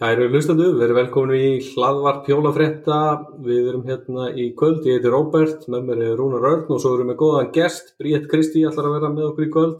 Kæru 0.00 0.30
hlustandu, 0.32 0.70
við 0.78 0.86
erum 0.86 0.96
velkomin 0.96 1.36
í 1.36 1.48
hlaðvarp 1.74 2.28
hjólafrétta. 2.30 3.00
Við 3.44 3.66
erum 3.68 3.82
hérna 3.84 4.30
í 4.32 4.46
kvöld, 4.56 4.86
ég 4.88 4.96
heiti 4.96 5.10
Róbert, 5.12 5.66
með 5.68 5.90
mér 5.90 6.00
er 6.06 6.14
Rúnar 6.16 6.46
Örn 6.48 6.72
og 6.72 6.80
svo 6.80 6.94
erum 6.96 7.12
við 7.12 7.18
góðan 7.20 7.50
gest, 7.52 7.92
Bríett 8.00 8.24
Kristi 8.30 8.62
ætlar 8.64 8.88
að 8.88 8.96
vera 8.96 9.10
með 9.12 9.26
okkur 9.26 9.44
í 9.44 9.50
kvöld. 9.52 9.76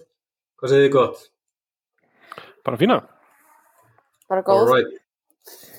Hvað 0.61 0.75
segir 0.75 0.85
þið 0.85 0.93
gott? 0.99 1.25
Bara 2.69 2.83
fína. 2.85 3.01
Bara 4.29 4.45
góð. 4.51 4.61
Alright. 4.67 5.01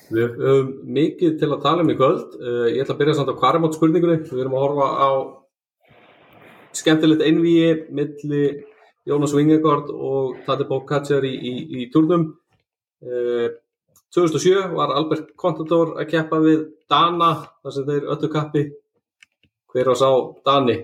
Við 0.09 0.35
höfum 0.41 0.73
mikið 0.97 1.39
til 1.45 1.51
að 1.51 1.63
tala 1.69 1.85
um 1.85 1.93
í 1.93 1.99
kvöld. 2.01 2.35
Uh, 2.41 2.65
ég 2.73 2.81
ætla 2.81 2.97
að 2.97 3.05
byrja 3.05 3.17
samt 3.21 3.29
á 3.37 3.41
hvaramót 3.45 3.77
spurningunni. 3.77 4.19
Við 4.25 4.41
erum 4.41 4.57
að 4.57 4.65
horfa 4.65 4.91
á 5.05 5.09
skemmtilegt 6.81 7.27
einvíi 7.29 7.73
milli 7.93 8.45
Jónas 9.05 9.37
Vingegård 9.37 9.93
og 9.93 10.41
Tati 10.49 10.65
Bókatsjar 10.65 11.29
í, 11.29 11.37
í, 11.37 11.59
í 11.77 11.91
turnum. 11.93 12.31
Uh, 13.05 13.60
2007 14.15 14.73
var 14.75 14.91
Albert 14.95 15.29
Contador 15.39 15.93
að 16.01 16.09
keppa 16.11 16.39
við 16.43 16.65
Dana 16.91 17.29
þar 17.63 17.75
sem 17.75 17.85
þeir 17.87 18.09
öllu 18.15 18.29
kappi 18.31 18.63
hver 19.71 19.91
á 19.91 19.95
sá 19.95 20.09
Dani 20.47 20.77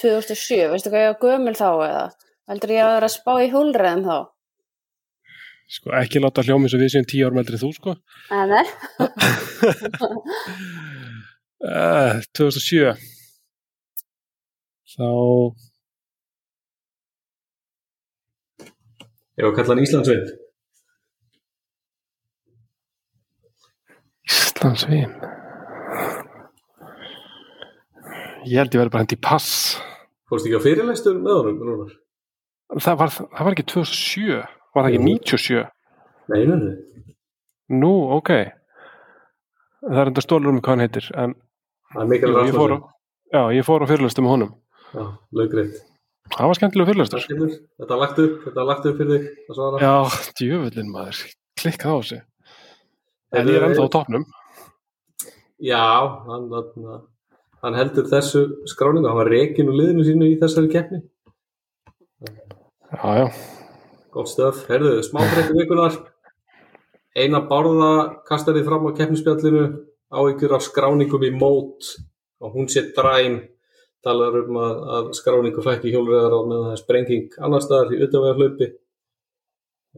2007, 0.00 0.68
veistu 0.72 0.92
hvað 0.92 1.04
ég 1.04 1.14
var 1.14 1.22
gömul 1.24 1.56
þá 1.56 1.70
eða? 1.86 2.04
Heldur 2.50 2.72
ég 2.74 2.84
að 2.84 2.94
vera 2.96 3.08
að 3.08 3.14
spá 3.14 3.32
í 3.44 3.48
húlreðum 3.52 4.04
þá? 4.06 4.18
Sko 5.70 5.92
ekki 5.94 6.22
láta 6.22 6.42
hljómi 6.42 6.70
sem 6.70 6.80
við 6.82 6.92
séum 6.94 7.06
tíu 7.06 7.28
ár 7.28 7.36
meldri 7.36 7.60
þú 7.60 7.68
sko. 7.76 7.92
En 8.34 8.54
er? 8.58 8.70
uh, 11.62 12.16
2007 12.34 12.96
þá 14.96 15.10
Ég 19.38 19.46
var 19.46 19.52
að 19.52 19.56
kalla 19.60 19.72
hann 19.72 19.84
Íslandsveit 19.84 20.32
Íslandsvin 24.30 25.10
Ég 28.48 28.56
held 28.56 28.72
ég 28.72 28.80
verið 28.80 28.92
bara 28.94 29.02
hendi 29.04 29.18
í 29.18 29.20
pass. 29.20 29.48
Fórst 30.30 30.46
ekki 30.48 30.56
á 30.56 30.62
fyrirlæstur 30.64 31.18
með 31.20 31.40
honum 31.40 31.90
það 32.78 32.96
var, 33.00 33.10
það 33.10 33.42
var 33.48 33.56
ekki 33.56 33.66
2007 33.72 34.38
var 34.38 34.86
það 34.86 34.88
ekki 34.92 35.00
Jú. 35.00 35.06
97 35.10 35.64
Nei, 36.30 36.44
nei, 36.46 36.72
Nú, 37.80 37.90
ok. 38.16 38.30
Það 39.82 40.00
er 40.04 40.10
enda 40.12 40.22
stólur 40.22 40.52
um 40.54 40.60
hvað 40.62 40.72
hann 40.76 40.84
heitir 40.84 41.08
en 41.18 41.34
það 41.90 42.02
er 42.04 42.10
mikil 42.12 42.30
jú, 42.30 42.44
ég, 42.46 42.54
fór 42.54 42.74
á, 42.74 42.78
Rasmussen 42.78 43.34
já, 43.34 43.42
ég 43.58 43.66
fór 43.66 43.82
á 43.82 43.86
fyrirlustu 43.90 44.24
með 44.24 44.34
honum. 44.36 44.52
Já, 44.94 45.04
löggreitt 45.40 45.78
Það 46.30 46.50
var 46.50 46.58
skemmtilega 46.60 46.90
fyrirlustur 46.92 47.26
Þetta 47.26 47.90
var 47.90 48.02
lagt 48.04 48.22
upp, 48.22 48.34
þetta 48.46 48.58
var 48.60 48.68
lagt 48.70 48.88
upp 48.90 49.00
fyrir 49.02 49.26
þig 49.26 49.82
Já, 49.82 49.94
djöfullin 50.38 50.92
maður. 50.94 51.22
Klikkað 51.58 51.90
á 51.90 51.98
sig 52.12 52.20
En 53.30 53.46
ég 53.46 53.56
er 53.56 53.68
ennþá 53.68 53.86
á 53.86 53.94
topnum 53.94 54.26
Já, 55.60 55.84
hann, 56.26 56.48
hann, 56.50 57.00
hann 57.60 57.76
heldur 57.76 58.08
þessu 58.08 58.46
skráningu, 58.70 59.10
hann 59.10 59.18
var 59.18 59.28
rekin 59.30 59.68
úr 59.68 59.76
liðinu 59.76 60.06
sínu 60.06 60.28
í 60.30 60.38
þessari 60.40 60.70
keppni. 60.72 61.02
Já, 62.90 63.10
já, 63.20 63.26
Gótt 64.10 64.32
stöf, 64.32 64.64
herðu, 64.70 64.96
smáfrétti 65.04 65.54
vikunar 65.58 65.98
Eina 67.14 67.42
bárða 67.44 68.22
kastar 68.26 68.56
þið 68.56 68.68
fram 68.70 68.86
á 68.88 68.96
keppnispjallinu 68.98 69.64
áhyggjur 70.10 70.54
af 70.56 70.64
skráningum 70.64 71.26
í 71.26 71.30
mót 71.34 71.90
og 72.40 72.54
hún 72.54 72.70
sé 72.70 72.86
dræm. 72.96 73.42
Talar 74.00 74.38
um 74.40 74.56
að, 74.56 74.78
að 74.96 75.08
skráningu 75.18 75.62
fækki 75.64 75.92
hjólreðar 75.92 76.32
á 76.32 76.40
meðan 76.40 76.68
það 76.70 76.72
er 76.72 76.80
sprenging 76.80 77.34
annar 77.44 77.60
staðar 77.60 77.92
í 77.92 77.98
utanvega 78.00 78.38
hlaupi 78.38 78.68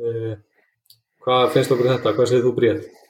eh, 0.02 0.32
Hvað 1.22 1.52
finnst 1.54 1.70
okkur 1.70 1.86
um 1.86 1.92
þetta? 1.92 2.14
Hvað 2.16 2.30
segir 2.32 2.42
þú 2.48 2.52
brétt? 2.56 3.01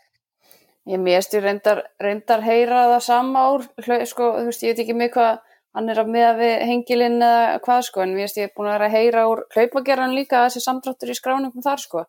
Ég 0.91 0.99
mérst 0.99 1.35
ég 1.37 1.45
reyndar, 1.45 1.85
reyndar 2.03 2.43
heyra 2.43 2.87
það 2.91 3.03
sama 3.07 3.43
úr, 3.55 3.67
sko, 4.11 4.33
þú 4.41 4.49
veist, 4.49 4.65
ég 4.67 4.73
veit 4.73 4.81
ekki 4.83 4.97
mig 4.99 5.13
hvað 5.15 5.39
hann 5.77 5.89
er 5.89 6.01
að 6.03 6.11
miða 6.13 6.33
við 6.41 6.55
hengilinn 6.69 7.23
eða 7.23 7.61
hvað, 7.65 7.85
sko, 7.89 8.03
en 8.03 8.17
mérst 8.17 8.41
ég 8.41 8.49
er 8.49 8.57
búin 8.57 8.69
að 8.69 8.75
vera 8.77 8.89
að 8.91 8.97
heyra 8.97 9.23
úr 9.31 9.45
hlaupagerðan 9.55 10.17
líka 10.17 10.41
að 10.41 10.49
þessi 10.49 10.65
samdráttur 10.67 11.13
í 11.13 11.17
skráningum 11.17 11.65
þar, 11.65 11.81
sko. 11.81 12.05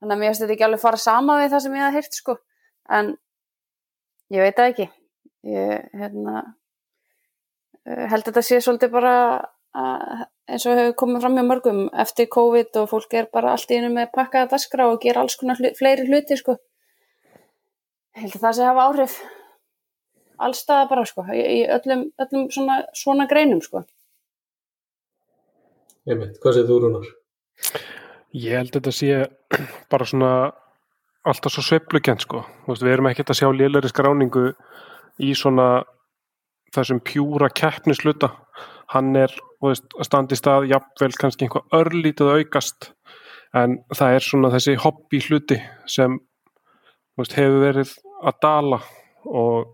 Þannig 0.00 0.16
að 0.16 0.22
mérst 0.22 0.44
þetta 0.44 0.54
ekki 0.56 0.66
alveg 0.68 0.82
fara 0.84 1.00
sama 1.00 1.38
við 1.40 1.54
það 1.54 1.64
sem 1.64 1.76
ég 1.78 1.84
hafði 1.86 2.00
heyrt, 2.00 2.20
sko, 2.20 2.36
en 2.98 3.10
ég 4.36 4.44
veit 4.44 4.60
það 4.60 4.70
ekki. 4.74 4.88
Ég, 5.50 5.90
hérna, 6.02 6.44
eh, 7.88 8.04
held 8.12 8.22
að 8.22 8.30
þetta 8.30 8.46
sé 8.46 8.60
svolítið 8.60 8.94
bara 8.94 9.14
að, 9.80 10.24
eins 10.50 10.66
og 10.68 10.78
hefur 10.78 10.96
komið 11.02 11.24
fram 11.24 11.38
hjá 11.40 11.46
mörgum 11.48 11.84
eftir 12.04 12.28
COVID 12.30 12.82
og 12.82 12.90
fólk 12.92 13.14
er 13.16 13.30
bara 13.32 13.56
allt 13.56 13.70
í 13.72 13.80
einu 13.80 13.90
með 13.96 14.12
pakkaða 14.14 14.52
daskra 14.54 14.90
og 14.92 15.00
gera 15.02 15.24
alls 15.24 15.40
konar 15.40 15.58
hlu, 15.58 15.72
fleiri 15.78 16.06
hluti, 16.06 16.38
sko. 16.38 16.60
Ég 18.16 18.24
held 18.24 18.34
að 18.36 18.44
það 18.44 18.56
sé 18.58 18.66
hafa 18.66 18.86
áhrif. 18.88 19.16
Allstaða 20.40 20.88
bara 20.90 21.06
sko, 21.06 21.24
í, 21.36 21.62
öllum, 21.68 22.06
öllum 22.24 22.46
svona, 22.54 22.80
svona 22.96 23.26
greinum 23.30 23.60
sko. 23.64 23.84
Einmitt, 26.08 26.38
hvað 26.40 26.56
segir 26.56 26.70
þú 26.70 26.78
Rúnar? 26.84 27.10
ég 28.36 28.56
held 28.56 28.70
að 28.70 28.76
þetta 28.78 28.92
sé 28.94 29.16
bara 29.92 30.06
svona 30.08 30.32
alltaf 31.28 31.54
svo 31.54 31.64
sveiflukent 31.64 32.24
sko. 32.24 32.44
Þú 32.64 32.72
veist, 32.72 32.84
við 32.86 32.94
erum 32.94 33.10
ekkert 33.10 33.32
að 33.32 33.40
sjá 33.40 33.48
lélæri 33.54 33.90
skráningu 33.90 34.46
í 35.20 35.32
svona 35.36 35.68
þessum 36.74 37.02
pjúra 37.04 37.50
keppnisluta 37.50 38.30
hann 38.94 39.14
er 39.18 39.32
þú 39.60 39.70
veist, 39.70 39.86
að 39.98 40.08
standa 40.08 40.36
í 40.36 40.38
stað 40.40 40.68
jafnvel 40.70 41.12
kannski 41.18 41.46
einhvað 41.46 41.76
örlítið 41.80 42.30
að 42.30 42.40
aukast. 42.40 42.90
En 43.54 43.80
það 43.90 44.16
er 44.16 44.24
svona 44.24 44.52
þessi 44.54 44.76
hobby 44.78 45.20
hluti 45.26 45.58
sem 45.90 46.18
veist, 47.20 47.36
hefur 47.38 47.64
verið 47.64 47.94
að 48.20 48.38
dala 48.44 48.80
og, 49.24 49.72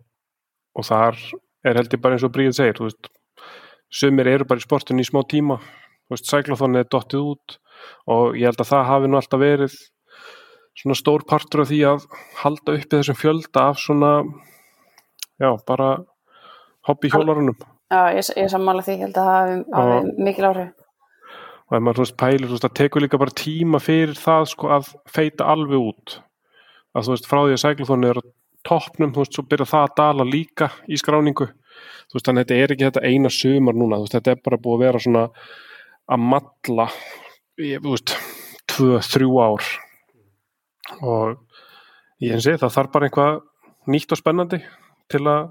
og 0.77 0.87
þar 0.87 1.19
er 1.67 1.81
held 1.81 1.97
ég 1.97 2.03
bara 2.03 2.17
eins 2.17 2.27
og 2.27 2.35
Bríð 2.35 2.55
segir 2.59 2.83
veist, 2.85 3.11
sumir 3.91 4.31
eru 4.31 4.47
bara 4.49 4.63
í 4.63 4.67
sportinu 4.67 5.03
í 5.03 5.09
smá 5.09 5.23
tíma. 5.29 5.61
Sæklaþónið 6.07 6.85
er 6.85 6.91
dottið 6.91 7.31
út 7.33 7.57
og 8.07 8.37
ég 8.39 8.47
held 8.51 8.63
að 8.63 8.71
það 8.71 8.91
hafi 8.91 9.09
nú 9.11 9.19
alltaf 9.19 9.43
verið 9.43 9.79
svona 10.77 10.97
stór 10.99 11.25
partur 11.29 11.65
af 11.65 11.71
því 11.71 11.81
að 11.89 12.05
halda 12.43 12.77
uppi 12.77 12.99
þessum 12.99 13.19
fjölda 13.19 13.65
af 13.71 13.81
svona 13.81 14.11
já, 15.41 15.51
bara 15.67 15.97
hobby 16.89 17.11
hjólarunum 17.13 17.57
Já, 17.87 18.11
ég, 18.11 18.27
ég 18.35 18.51
sammála 18.51 18.83
því, 18.83 18.97
ég 18.97 19.05
held 19.07 19.19
að 19.23 19.29
það 19.31 19.51
hafi, 19.79 20.15
mikil 20.27 20.49
áhrif. 20.49 20.71
og 21.67 21.77
ef 21.79 21.85
maður 21.87 22.03
veist 22.03 22.17
pælir, 22.21 22.49
veist, 22.51 22.67
það 22.67 22.79
tekur 22.81 23.05
líka 23.05 23.21
bara 23.23 23.39
tíma 23.43 23.81
fyrir 23.83 24.17
það 24.19 24.49
sko 24.53 24.73
að 24.77 24.91
feita 25.11 25.49
alveg 25.53 25.91
út 25.93 26.17
að 26.97 27.07
þú 27.09 27.15
veist, 27.15 27.29
frá 27.29 27.41
því 27.43 27.55
að 27.55 27.63
sæklaþónið 27.63 28.11
er 28.13 28.21
á 28.21 28.25
toppnum, 28.67 29.13
þú 29.15 29.23
veist, 29.23 29.37
svo 29.37 29.45
byrja 29.47 29.69
það 29.71 29.87
að 29.87 29.97
dala 30.01 30.27
líka 30.27 30.71
í 30.89 30.99
skráningu, 31.01 31.49
þú 32.09 32.17
veist, 32.17 32.29
þannig 32.29 32.43
að 32.43 32.49
þetta 32.49 32.61
er 32.63 32.75
ekki 32.75 32.89
þetta 32.89 33.05
eina 33.11 33.33
sumar 33.33 33.77
núna, 33.77 34.01
þú 34.01 34.07
veist, 34.07 34.17
þetta 34.17 34.35
er 34.35 34.43
bara 34.47 34.61
búið 34.63 34.77
að 34.77 34.85
vera 34.87 35.03
svona 35.05 35.25
að 36.07 36.27
matla 36.33 36.89
ég, 37.63 37.83
þú 37.85 37.95
veist, 37.95 38.17
tvö, 38.73 39.01
þrjú 39.05 39.39
ár. 39.43 39.71
Og 41.03 41.37
ég 42.23 42.37
eins 42.37 42.49
og 42.49 42.61
það 42.63 42.77
þarf 42.77 42.93
bara 42.95 43.09
einhvað 43.09 43.41
nýtt 43.91 44.15
og 44.15 44.21
spennandi 44.21 44.61
til 45.13 45.25
að 45.27 45.51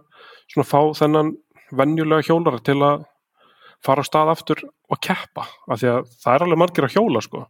svona 0.51 0.67
fá 0.67 0.79
þennan 0.99 1.33
venjulega 1.75 2.27
hjólara 2.27 2.61
til 2.63 2.77
að 2.85 3.03
fara 3.85 4.03
á 4.05 4.07
stað 4.07 4.31
aftur 4.31 4.63
og 4.65 5.01
keppa 5.03 5.45
af 5.45 5.81
því 5.81 5.91
að 5.91 6.13
það 6.23 6.35
er 6.35 6.45
alveg 6.45 6.61
margir 6.61 6.87
að 6.87 6.95
hjóla 6.95 7.21
sko. 7.23 7.43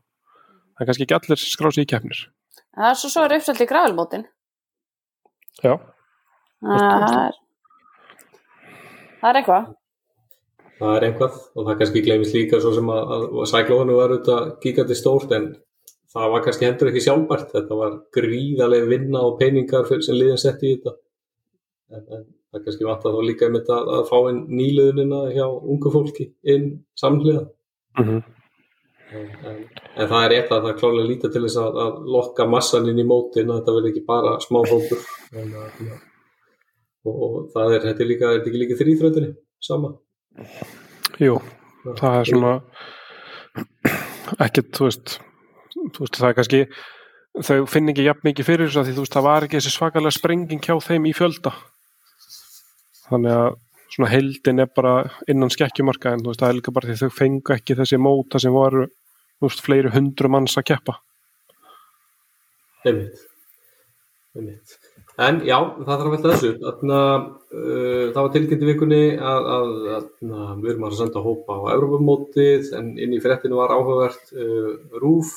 Það 0.76 0.84
er 0.84 0.90
kannski 0.90 1.06
ekki 1.06 1.18
allir 1.18 1.42
skrási 1.42 1.86
í 1.86 1.90
keppnir 1.90 2.26
Það 2.76 2.90
er 2.90 3.00
svo 3.00 3.10
svo 3.12 3.24
er 3.24 3.38
uppsælt 3.38 3.64
í 3.64 3.70
gravelmótin. 3.70 4.26
já, 5.64 5.74
Það 6.66 7.06
er, 7.08 7.38
það 9.22 9.30
er 9.30 9.40
eitthvað. 9.40 9.70
Það 10.76 10.96
er 10.96 11.06
einhvað 11.08 11.36
og 11.56 11.68
það 11.68 11.78
kannski 11.80 12.04
gleymist 12.04 12.36
líka 12.36 12.60
svo 12.60 12.74
sem 12.76 12.90
að, 12.92 13.14
að, 13.16 13.26
að 13.40 13.50
sæklóðinu 13.52 13.96
var 13.96 14.12
auðvitað 14.12 14.50
gíkandi 14.66 14.98
stórt 15.00 15.36
en 15.38 15.46
það 16.12 16.34
var 16.34 16.44
kannski 16.44 16.68
hendur 16.68 16.92
ekki 16.92 17.04
sjálfbært. 17.06 17.54
Þetta 17.54 17.80
var 17.80 17.98
gríðarlega 18.18 18.90
vinna 18.92 19.24
og 19.24 19.38
peningar 19.40 19.88
sem 19.88 20.18
liðin 20.18 20.42
setti 20.42 20.74
í 20.74 20.76
þetta. 20.76 20.98
En, 21.96 22.04
en 22.04 22.26
það 22.52 22.66
kannski 22.68 22.90
vant 22.90 23.08
að 23.08 23.16
þá 23.16 23.22
líka 23.30 23.48
einmitt 23.48 23.72
að, 23.72 23.92
að 24.00 24.08
fá 24.12 24.18
inn 24.34 24.42
nýliðunina 24.52 25.22
hjá 25.32 25.46
ungu 25.48 25.94
fólki 25.96 26.32
inn 26.44 26.72
samhliða. 27.00 27.48
Mm 28.02 28.35
en, 29.12 29.28
en, 29.46 29.60
en 29.96 30.10
það 30.10 30.24
er 30.24 30.34
rétt 30.34 30.52
að 30.56 30.64
það 30.66 30.72
er 30.72 30.80
klálega 30.82 31.10
lítið 31.12 31.36
til 31.36 31.44
þess 31.46 31.60
að, 31.62 31.80
að 31.86 32.00
lokka 32.16 32.48
massan 32.50 32.90
inn 32.92 33.04
í 33.04 33.08
mótin 33.08 33.52
að 33.52 33.62
þetta 33.62 33.76
verði 33.78 33.94
ekki 33.94 34.06
bara 34.08 34.34
smá 34.44 34.60
hópur. 34.64 35.06
En, 35.36 35.54
að, 35.62 35.84
ja. 35.86 36.00
og, 37.06 37.22
og 37.28 37.38
það 37.54 37.78
er, 37.78 37.86
þetta 37.90 38.06
er 38.06 38.12
líka, 38.12 38.32
er 38.32 38.40
þetta 38.40 38.52
ekki 38.54 38.64
líka 38.64 38.80
þrýþröndinni 38.82 39.32
sama? 39.66 39.94
Jú, 41.22 41.38
það 41.92 42.20
er 42.20 42.32
svona 42.34 42.58
ekkert, 44.42 44.74
þú 44.76 44.90
veist 44.90 45.18
þú 45.94 46.06
veist, 46.06 46.20
það 46.20 46.30
er 46.30 46.38
kannski 46.40 46.62
þau 47.46 47.68
finn 47.70 47.92
ekki 47.92 48.06
jafn 48.06 48.28
mikið 48.30 48.48
fyrir 48.48 48.70
þess 48.70 48.80
að 48.80 48.88
því 48.88 48.96
þú 48.96 49.06
veist, 49.06 49.16
það 49.16 49.28
var 49.28 49.46
ekki 49.46 49.60
þessi 49.60 49.74
svakalega 49.74 50.16
sprenging 50.16 50.64
hjá 50.64 50.76
þeim 50.84 51.08
í 51.10 51.14
fjölda. 51.16 51.54
Þannig 53.06 53.36
að 53.36 53.50
svona 53.94 54.12
heldin 54.12 54.64
er 54.64 54.72
bara 54.76 54.96
innan 55.32 55.54
skekkjumarka 55.54 56.16
en 56.16 56.26
veist, 56.26 56.42
það 56.42 56.50
er 56.50 56.60
líka 56.60 56.76
bara 56.76 56.90
því 56.90 56.98
þau 57.04 57.18
fengu 57.20 57.56
ekki 57.56 57.78
þessi 57.80 58.02
móta 58.02 58.42
sem 58.42 58.56
voru 58.56 58.88
þú 58.88 59.48
veist, 59.48 59.64
fleiri 59.66 59.94
hundru 59.94 60.32
manns 60.32 60.58
að 60.60 60.70
keppa 60.74 61.00
einmitt 62.86 63.24
einmitt. 64.36 64.78
En 65.16 65.40
já, 65.48 65.56
það 65.56 65.90
þarf 65.90 66.06
að 66.06 66.14
velta 66.14 66.32
þessu. 66.34 66.52
Þarna, 66.60 67.00
uh, 67.56 68.06
það 68.12 68.22
var 68.22 68.32
tilkynnt 68.34 68.64
í 68.66 68.70
vikunni 68.70 69.02
að, 69.16 69.50
að, 69.56 69.74
að, 69.96 70.08
að 70.36 70.64
við 70.64 70.72
erum 70.74 70.88
að 70.90 70.98
senda 71.00 71.24
hópa 71.24 71.56
á 71.56 71.62
Europamótið 71.76 72.72
en 72.80 72.90
inn 73.00 73.16
í 73.16 73.22
fréttinu 73.24 73.60
var 73.62 73.72
áhugavert 73.76 74.34
uh, 74.36 74.74
Rúf. 75.00 75.32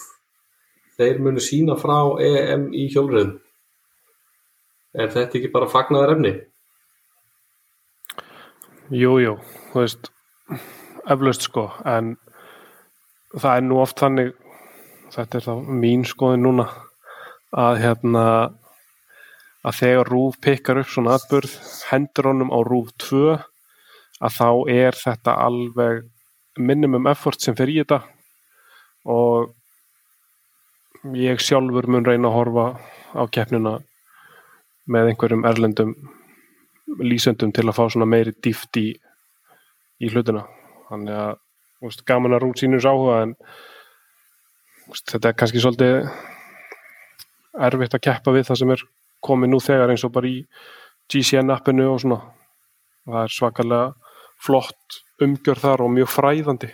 Þeir 0.99 1.23
munu 1.23 1.43
sína 1.43 1.79
frá 1.79 2.19
EM 2.27 2.73
í 2.75 2.89
hjólriðum. 2.91 3.37
Er 4.99 5.13
þetta 5.15 5.39
ekki 5.39 5.53
bara 5.55 5.71
fagnaðar 5.71 6.17
efni? 6.17 6.33
Jú, 8.89 9.19
jú, 9.21 9.35
þú 9.69 9.83
veist, 9.83 10.07
eflaust 11.13 11.43
sko, 11.45 11.67
en 11.85 12.15
það 13.35 13.51
er 13.59 13.67
nú 13.67 13.81
oft 13.83 14.01
þannig, 14.01 14.31
þetta 15.13 15.37
er 15.37 15.45
þá 15.45 15.69
mín 15.83 16.07
skoðin 16.09 16.47
núna, 16.47 16.65
að 17.53 17.83
hérna, 17.83 18.25
að 19.61 19.77
þegar 19.83 20.13
Rúf 20.15 20.41
pikkar 20.41 20.81
upp 20.81 20.89
svona 20.89 21.19
atbyrð, 21.19 21.59
hendur 21.91 22.31
honum 22.31 22.49
á 22.49 22.59
Rúf 22.65 22.95
2, 23.05 23.37
að 24.25 24.37
þá 24.41 24.49
er 24.79 24.97
þetta 25.05 25.37
alveg 25.45 26.07
minimum 26.57 27.13
effort 27.13 27.45
sem 27.45 27.61
fer 27.61 27.69
í 27.69 27.83
þetta 27.83 28.01
og 29.05 29.53
ég 31.13 31.45
sjálfur 31.45 31.93
mun 31.93 32.09
reyna 32.09 32.33
að 32.33 32.39
horfa 32.41 32.71
á 33.15 33.23
keppnina 33.29 33.83
með 34.89 35.13
einhverjum 35.13 35.45
erlendum 35.45 35.93
lýsendum 37.03 37.53
til 37.55 37.67
að 37.67 37.77
fá 37.77 37.85
svona 37.87 38.09
meiri 38.09 38.35
dýft 38.45 38.79
í, 38.81 38.89
í 40.01 40.11
hlutina 40.13 40.45
þannig 40.89 41.21
að 41.21 41.35
úst, 41.89 42.05
gaman 42.09 42.37
að 42.37 42.43
rút 42.45 42.63
sínus 42.63 42.89
áhuga 42.89 43.21
en 43.27 43.35
úst, 44.89 45.07
þetta 45.13 45.31
er 45.31 45.39
kannski 45.39 45.63
svolítið 45.63 46.09
erfitt 47.69 47.97
að 47.99 48.05
keppa 48.09 48.35
við 48.35 48.49
það 48.49 48.61
sem 48.63 48.75
er 48.75 48.85
komið 49.25 49.53
nú 49.53 49.63
þegar 49.63 49.93
eins 49.93 50.07
og 50.07 50.15
bara 50.15 50.31
í 50.31 50.43
GCN 51.09 51.55
appinu 51.55 51.89
og 51.93 52.03
svona 52.03 52.21
það 53.09 53.23
er 53.23 53.35
svakalega 53.37 54.13
flott 54.39 55.01
umgjör 55.25 55.65
þar 55.65 55.87
og 55.87 55.97
mjög 55.97 56.13
fræðandi 56.15 56.73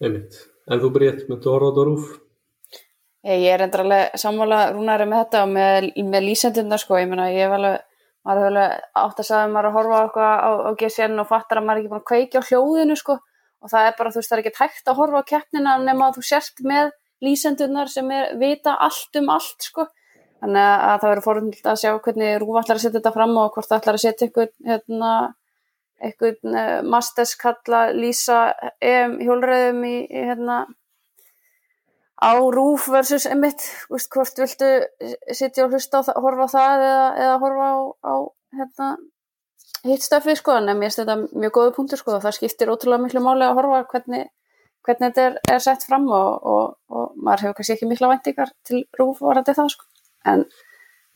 Einmitt. 0.00 0.36
En 0.70 0.80
þú 0.80 0.88
myndu 0.96 1.50
horfa 1.52 1.68
á 1.68 1.70
þetta 1.70 1.84
rúf? 1.84 2.04
Ég 3.20 3.50
er 3.52 3.60
endur 3.66 3.82
alveg 3.84 4.14
sammála 4.16 4.58
rúnari 4.72 5.04
með 5.08 5.24
þetta 5.24 5.40
og 5.44 5.50
með, 5.52 5.86
með 6.08 6.22
lýsendundar 6.24 6.80
sko, 6.80 6.96
ég 6.96 7.10
meina 7.10 7.26
ég 7.28 7.44
hef 7.44 7.56
alveg, 7.58 7.82
maður 8.24 8.40
hefur 8.40 8.52
alveg 8.54 8.86
átt 9.02 9.20
að 9.20 9.28
sagða 9.28 9.50
maður 9.52 9.68
að 9.68 9.76
horfa 9.76 9.98
á 9.98 10.04
eitthvað 10.04 10.32
á, 10.40 10.50
á 10.64 10.70
GCN 10.80 11.20
og 11.20 11.28
fattar 11.28 11.60
að 11.60 11.66
maður 11.66 11.76
er 11.76 11.82
ekki 11.82 11.92
búin 11.92 12.00
að 12.00 12.08
kveikja 12.08 12.40
á 12.40 12.48
hljóðinu 12.48 12.96
sko. 12.96 13.18
Og 13.60 13.68
það 13.68 13.90
er 13.90 13.96
bara, 13.98 14.12
þú 14.14 14.20
veist, 14.22 14.30
það 14.30 14.38
er 14.38 14.42
ekki 14.44 14.56
tækt 14.56 14.88
að 14.88 14.98
horfa 15.02 15.20
á 15.20 15.30
keppnina 15.34 15.76
nema 15.84 16.08
að 16.08 16.16
þú 16.16 16.26
sért 16.30 16.64
með 16.64 16.94
lýsendundar 17.20 17.92
sem 17.92 18.08
er, 18.16 18.32
vita 18.40 18.78
allt 18.80 19.20
um 19.20 19.28
allt 19.36 19.68
sko, 19.68 19.86
þannig 20.40 20.64
að 20.64 20.96
það 21.02 21.08
verður 21.10 21.26
fórhund 21.26 21.60
að 21.60 21.80
sjá 21.82 21.90
hvernig 22.06 22.38
Rúf 22.40 22.60
ætlar 22.62 22.80
að 22.80 22.84
setja 22.86 22.96
þetta 22.96 23.16
fram 23.18 23.36
og 23.36 23.52
hvort 23.52 23.68
það 23.68 23.82
ætlar 23.82 23.98
að 23.98 24.04
setja 24.06 24.28
eitthvað, 24.30 24.54
hérna, 24.70 25.10
eitthvað 26.00 26.54
uh, 26.54 26.76
masters 26.88 27.36
kalla 27.40 27.82
lýsa 27.92 28.38
um, 28.56 29.18
hjólreðum 29.20 29.84
í 29.84 29.96
hérna 30.08 30.62
á 32.20 32.32
rúf 32.52 32.88
versus 32.92 33.26
emitt, 33.26 33.64
veist, 33.90 34.10
hvort 34.12 34.42
viltu 34.42 34.68
sitja 35.32 35.64
og 35.66 35.74
hlusta 35.74 36.02
og 36.04 36.26
horfa 36.26 36.48
á 36.48 36.54
það 36.54 36.84
eða, 36.88 37.06
eða 37.24 37.38
horfa 37.44 37.68
á, 37.70 37.78
á 38.04 38.14
hérna, 38.60 38.88
hitt 39.88 40.04
stöfi 40.04 40.36
sko, 40.36 40.58
en 40.58 40.68
mér 40.74 40.90
finnst 40.90 41.02
þetta 41.02 41.16
mjög 41.32 41.56
góðu 41.56 41.74
punktur 41.78 42.00
sko, 42.00 42.18
það 42.20 42.36
skiptir 42.36 42.72
ótrúlega 42.72 43.06
miklu 43.06 43.24
máli 43.24 43.46
að 43.46 43.56
horfa 43.60 43.84
hvernig, 43.94 44.28
hvernig 44.86 45.06
þetta 45.08 45.28
er, 45.28 45.38
er 45.56 45.64
sett 45.64 45.86
fram 45.88 46.08
og, 46.12 46.50
og, 46.54 46.74
og 46.92 47.14
maður 47.16 47.46
hefur 47.46 47.60
kannski 47.60 47.78
ekki 47.78 47.90
mikla 47.90 48.12
væntingar 48.12 48.52
til 48.68 48.84
rúf 49.00 49.24
varandi 49.24 49.56
það 49.56 49.72
sko, 49.76 49.88
en 50.28 50.44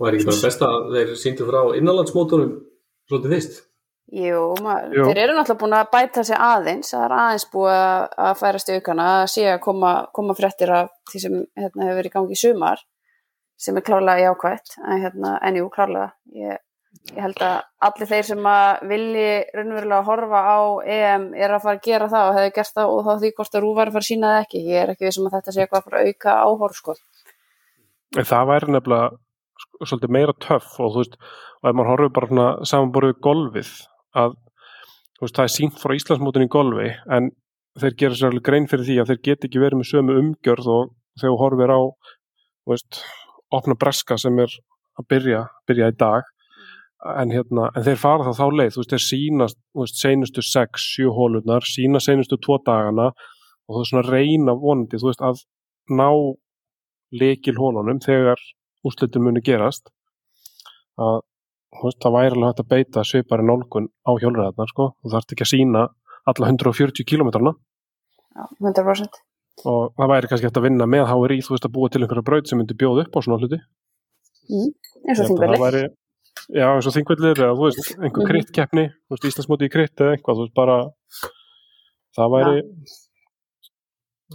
Og 0.03 0.09
er 0.09 0.17
ekki 0.17 0.27
bara 0.27 0.43
best 0.43 0.63
að 0.67 0.89
þeir 0.91 1.11
síndu 1.21 1.45
frá 1.47 1.61
innanlandsmótorum 1.79 2.55
svolítið 3.07 3.35
fyrst? 3.37 3.61
Jú, 4.13 4.41
Jú. 4.93 5.07
þeir 5.09 5.19
eru 5.23 5.35
náttúrulega 5.35 5.61
búin 5.63 5.75
að 5.79 5.87
bæta 5.95 6.23
sig 6.29 6.37
aðeins, 6.37 6.91
það 6.93 7.05
er 7.07 7.13
aðeins 7.19 7.47
búið 7.51 7.77
að, 8.21 8.43
í 8.69 8.75
aukana, 8.77 9.07
að 9.23 9.31
sé 9.33 9.45
að 9.49 9.63
koma, 9.65 9.93
koma 10.13 10.35
fréttir 10.37 10.73
af 10.77 10.91
því 11.09 11.21
sem 11.23 11.39
hérna, 11.57 11.87
hefur 11.87 11.97
verið 11.99 12.11
í 12.11 12.13
gangi 12.13 12.37
í 12.37 12.39
sumar, 12.43 12.83
sem 13.57 13.81
er 13.81 13.87
klárlega 13.87 14.27
jákvætt, 14.29 14.77
en, 14.85 15.01
hérna, 15.01 15.31
en 15.41 15.57
jú, 15.57 15.71
klárlega, 15.73 16.11
ég, 16.37 16.61
ég 17.15 17.23
held 17.25 17.41
að 17.47 17.57
allir 17.89 18.11
þeir 18.13 18.29
sem 18.29 18.51
að 18.51 18.85
vilji 18.93 19.31
raunverulega 19.57 20.03
horfa 20.11 20.43
á 20.53 20.59
EM 20.99 21.25
er 21.41 21.57
að 21.57 21.65
fara 21.65 21.81
að 21.81 21.89
gera 21.89 22.11
það 22.13 22.29
og 22.29 22.39
hefur 22.39 22.55
gert 22.59 22.77
það 22.77 22.93
og 22.93 23.01
þá 23.09 23.25
því 23.25 23.33
hvort 23.39 23.57
að 23.57 23.65
rúvar 23.65 23.93
fara 23.97 24.05
að 24.05 24.11
sína 24.11 24.35
það 24.35 24.45
ekki, 24.45 24.63
ég 24.69 24.83
er 24.83 24.93
ekki 24.93 25.09
vissum 25.09 25.31
að 25.31 25.39
þetta 25.39 25.57
sé 25.57 25.65
eitthvað 25.65 25.81
að 25.81 25.89
fara 25.89 26.05
að 26.05 26.13
auka 26.13 26.37
áhorf, 26.45 26.77
sko. 26.83 26.99
En 28.21 28.29
það 28.29 28.53
væri 28.53 28.77
nefnilega 28.77 29.11
sko, 29.65 29.89
svolítið 29.89 30.15
meira 30.19 30.37
töff 30.45 30.79
og 30.79 30.93
þú 30.93 31.03
veist, 31.03 31.19
og 31.65 31.73
ef 31.73 31.75
maður 31.75 31.93
horfir 31.95 32.15
bara 32.21 32.47
samanborðið 32.69 33.21
golfið 33.25 33.75
að 34.15 34.37
veist, 35.21 35.37
það 35.37 35.47
er 35.47 35.55
sínt 35.55 35.81
frá 35.81 35.95
Íslandsmótin 35.97 36.47
í 36.47 36.53
golfi 36.53 36.91
en 37.17 37.31
þeir 37.81 37.97
gera 38.01 38.19
sér 38.19 38.31
alveg 38.31 38.47
grein 38.47 38.69
fyrir 38.71 38.87
því 38.89 38.99
að 39.01 39.11
þeir 39.11 39.23
get 39.29 39.49
ekki 39.49 39.63
verið 39.63 39.81
með 39.81 39.91
sömu 39.91 40.19
umgjörð 40.21 40.71
og 40.75 40.93
þegar 41.21 41.33
þú 41.33 41.41
horfir 41.41 41.75
á 41.75 41.81
veist, 42.71 43.01
opna 43.55 43.77
breska 43.79 44.19
sem 44.21 44.39
er 44.43 44.55
að 44.99 45.09
byrja, 45.11 45.43
byrja 45.69 45.91
í 45.91 45.97
dag. 45.99 46.31
En 47.19 47.33
hérna, 47.35 47.69
en 47.77 47.85
þeir 47.85 47.99
fara 48.01 48.25
það 48.29 48.39
þá 48.39 48.59
leið 48.61 48.71
þú 48.75 48.81
veist, 48.81 48.95
þeir 48.95 49.05
sína, 49.05 49.49
veist, 49.81 49.99
seinustu 50.01 50.45
6, 50.47 50.87
7 50.97 51.11
hólunar, 51.19 51.67
sína 51.69 52.01
seinustu 52.01 52.39
2 52.47 52.61
dagana 52.65 53.11
og 53.11 53.77
þú 53.77 53.85
svona 53.91 54.07
reyna 54.07 54.55
vonandi, 54.61 55.01
þú 55.01 55.11
veist, 55.11 55.25
að 55.25 55.43
ná 55.93 56.09
leikil 57.15 57.57
hólunum 57.59 58.01
þegar 58.03 58.41
úrslitin 58.85 59.25
muni 59.25 59.43
gerast. 59.45 59.91
Að 61.01 61.21
veist, 61.83 61.99
það 62.01 62.13
væri 62.15 62.31
alveg 62.35 62.49
hægt 62.51 62.63
að 62.65 62.69
beita 62.75 63.05
svipari 63.05 63.43
nálgun 63.45 63.89
á 64.07 64.11
hjólræðarnar 64.23 64.69
sko. 64.71 64.85
þú 65.03 65.11
þarft 65.15 65.33
ekki 65.35 65.45
að 65.47 65.53
sína 65.55 65.83
alla 66.27 66.47
140 66.49 67.05
kilometrana 67.05 67.53
Já, 68.35 68.45
100%. 68.63 69.19
og 69.67 69.95
það 69.99 70.09
væri 70.15 70.29
kannski 70.31 70.47
hægt 70.49 70.57
að 70.61 70.67
vinna 70.69 70.87
með 70.87 71.07
HRI 71.11 71.39
þú 71.45 71.51
veist 71.55 71.67
að 71.69 71.75
búa 71.75 71.89
til 71.91 72.03
einhverja 72.03 72.25
braut 72.25 72.47
sem 72.49 72.59
myndi 72.59 72.75
bjóða 72.79 73.05
upp 73.07 73.15
á 73.17 73.21
svona 73.23 73.39
hluti 73.43 73.59
Mm. 74.45 74.69
eins 75.09 75.21
og 75.21 75.25
Ég 75.25 75.25
held 75.25 75.25
að 75.25 75.29
þingvelli. 75.29 75.57
það 75.57 75.65
væri, 75.65 75.83
já 76.53 76.67
eins 76.75 76.87
og 76.87 76.93
þingvellir 76.95 77.39
eða 77.41 77.55
þú 77.57 77.65
veist, 77.65 77.87
einhver 77.97 78.23
Mhm. 78.25 78.29
krittkeppni 78.31 78.85
þú 78.93 79.11
veist, 79.15 79.25
Íslandsmóti 79.31 79.65
í 79.65 79.71
kritt 79.73 79.97
eða 79.97 80.13
eitthvað 80.19 80.37
þú 80.37 80.43
veist, 80.45 80.55
bara 80.55 80.77
það 82.17 82.29
væri 82.35 82.57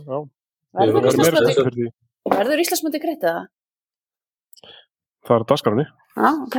já, 0.07 0.17
Ég 0.79 0.93
Verður 0.93 2.59
Íslandsmóti 2.59 2.61
Íslandsmóti 2.63 2.99
greitt 3.01 3.23
eða? 3.23 3.47
það 5.27 5.35
er 5.39 5.45
dasgráni 5.49 5.85
Já, 6.17 6.29
ok. 6.45 6.57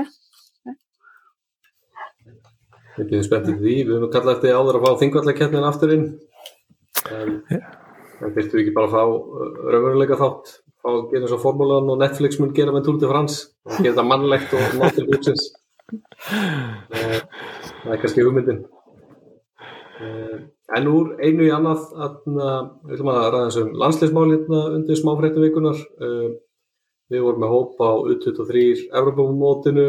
Við 2.96 3.06
byrjum 3.06 3.26
spenntið 3.28 3.60
því, 3.60 3.76
við 3.84 3.94
höfum 3.96 4.12
kallað 4.14 4.34
eftir 4.36 4.58
áður 4.58 4.80
að 4.80 4.86
fá 4.86 5.00
þingvallakeppnin 5.04 5.68
aftur 5.68 5.94
inn. 5.94 6.08
En 7.10 7.38
það 8.18 8.34
við 8.36 8.58
ekki 8.64 8.76
bara 8.76 8.90
að 8.90 8.96
fá 8.96 9.04
uh, 9.06 9.46
raunveruleika 9.70 10.20
þátt. 10.20 10.52
Fá 10.80 10.90
að 10.90 11.00
gera 11.12 11.26
eins 11.26 11.36
og 11.36 11.42
formúlan 11.44 11.92
og 11.92 12.00
Netflix 12.00 12.40
mun 12.40 12.54
gera 12.56 12.74
með 12.74 12.92
de 13.00 13.10
France. 13.10 13.50
Og 13.68 13.78
gera 13.78 13.94
þetta 13.94 14.06
mannlegt 14.10 14.54
og 14.56 14.78
ná 14.80 14.92
til 14.96 15.08
húsins 15.08 15.50
Eh, 15.90 17.20
það 17.82 17.94
er 17.94 18.00
kannski 18.02 18.24
hugmyndin. 18.24 18.60
Eh, 20.00 20.36
en 20.76 20.90
úr 20.90 21.16
einu 21.18 21.46
í 21.48 21.50
annað 21.54 21.88
við 21.96 22.94
ætlum 22.94 23.10
að 23.12 23.18
ræða 23.24 23.48
þessum 23.48 23.72
landsleismál 23.82 24.28
hérna 24.30 24.60
undir 24.76 25.00
smáfréttum 25.00 25.46
vikunar 25.46 25.80
Eh, 25.80 26.28
við 27.10 27.24
vorum 27.26 27.42
með 27.42 27.54
hóp 27.54 27.82
á 27.82 27.90
U23 28.06 28.86
Evropamótinu 29.00 29.86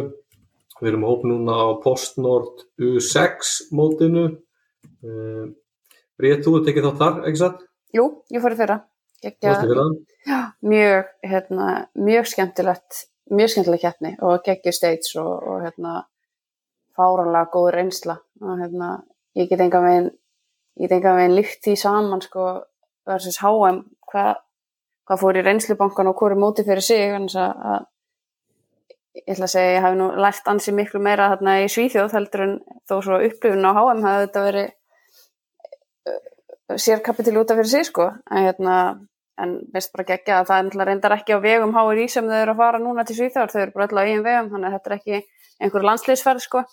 Við 0.82 0.92
erum 0.92 1.06
hóp 1.06 1.26
núna 1.30 1.58
á 1.62 1.68
PostNord 1.84 2.64
U6 2.82 3.52
mótinu. 3.78 4.26
Uh, 5.06 5.52
Bríð, 6.18 6.42
þú 6.46 6.56
hefur 6.56 6.66
tekið 6.68 6.88
þátt 6.88 7.02
þar, 7.02 7.20
ekki 7.30 7.42
satt? 7.42 7.62
Jú, 7.96 8.06
ég 8.34 8.44
fór 8.44 8.56
í 8.56 8.60
fyrra. 8.60 8.78
Gekkja, 9.22 9.52
Varstu 9.52 9.70
fyrir 9.70 9.82
það? 9.82 9.96
já, 10.26 10.40
mjög, 10.74 11.12
hérna, 11.32 11.68
mjög 12.10 12.30
skemmtilegt, 12.32 13.02
mjög 13.30 13.54
skemmtileg 13.54 13.84
keppni 13.84 14.12
og 14.26 14.46
geggju 14.46 14.74
stage 14.74 15.22
og, 15.22 15.32
og 15.46 15.66
hérna, 15.66 15.94
fáranlega 16.98 17.52
góð 17.54 17.70
reynsla 17.78 18.18
og 18.42 18.62
hérna, 18.62 18.92
ég 19.38 19.50
get 19.50 19.62
enga 19.62 19.82
veginn, 19.86 20.10
ég 20.82 20.90
get 20.90 20.98
enga 20.98 21.14
veginn 21.20 21.38
líkt 21.38 21.62
því 21.66 21.76
saman 21.78 22.26
sko 22.26 22.48
versus 23.10 23.38
HM, 23.42 23.84
hvað 24.10 24.42
hvað 25.12 25.20
fór 25.20 25.38
í 25.38 25.44
reynslubankan 25.44 26.08
og 26.08 26.22
er 26.24 26.38
móti 26.40 26.64
fyrir 26.64 26.86
sig, 26.86 27.10
þannig 27.12 27.36
að 27.36 27.88
ég 29.18 29.34
ætla 29.34 29.48
að 29.48 29.54
segja, 29.54 29.74
ég 29.76 29.86
hafi 29.86 29.98
nú 30.00 30.08
lært 30.24 30.48
ansi 30.52 30.72
miklu 30.76 31.02
meira 31.04 31.30
þarna 31.34 31.58
í 31.64 31.70
Svíþjóð 31.72 32.14
heldur 32.16 32.44
en 32.46 32.54
þó 32.88 32.96
svo 33.04 33.20
upplifun 33.20 33.68
á 33.68 33.72
HM 33.76 34.06
hafði 34.06 34.28
þetta 34.28 34.44
verið 34.48 34.70
sérkapitil 36.80 37.40
út 37.42 37.52
af 37.52 37.60
fyrir 37.60 37.72
sig 37.72 37.86
sko. 37.90 38.08
En 38.32 38.46
hérna, 38.46 38.76
en 39.42 39.58
mest 39.74 39.92
bara 39.96 40.08
geggja 40.14 40.40
að 40.40 40.52
það 40.52 40.88
reyndar 40.88 41.18
ekki 41.18 41.36
á 41.36 41.44
vegum 41.44 41.76
HRI 41.76 42.08
sem 42.12 42.30
þau 42.30 42.38
eru 42.40 42.56
að 42.56 42.62
fara 42.64 42.80
núna 42.80 43.06
til 43.08 43.18
Svíþjóðar, 43.18 43.52
þau 43.52 43.62
eru 43.62 43.76
bara 43.76 43.88
öll 43.88 44.00
á 44.00 44.04
eigin 44.06 44.26
vegum 44.26 44.52
þannig 44.54 44.70
að 44.70 44.78
þetta 44.78 44.92
er 44.92 44.98
ekki 44.98 45.22
einhver 45.62 45.88
landsliðsferð 45.90 46.46
sko. 46.46 46.64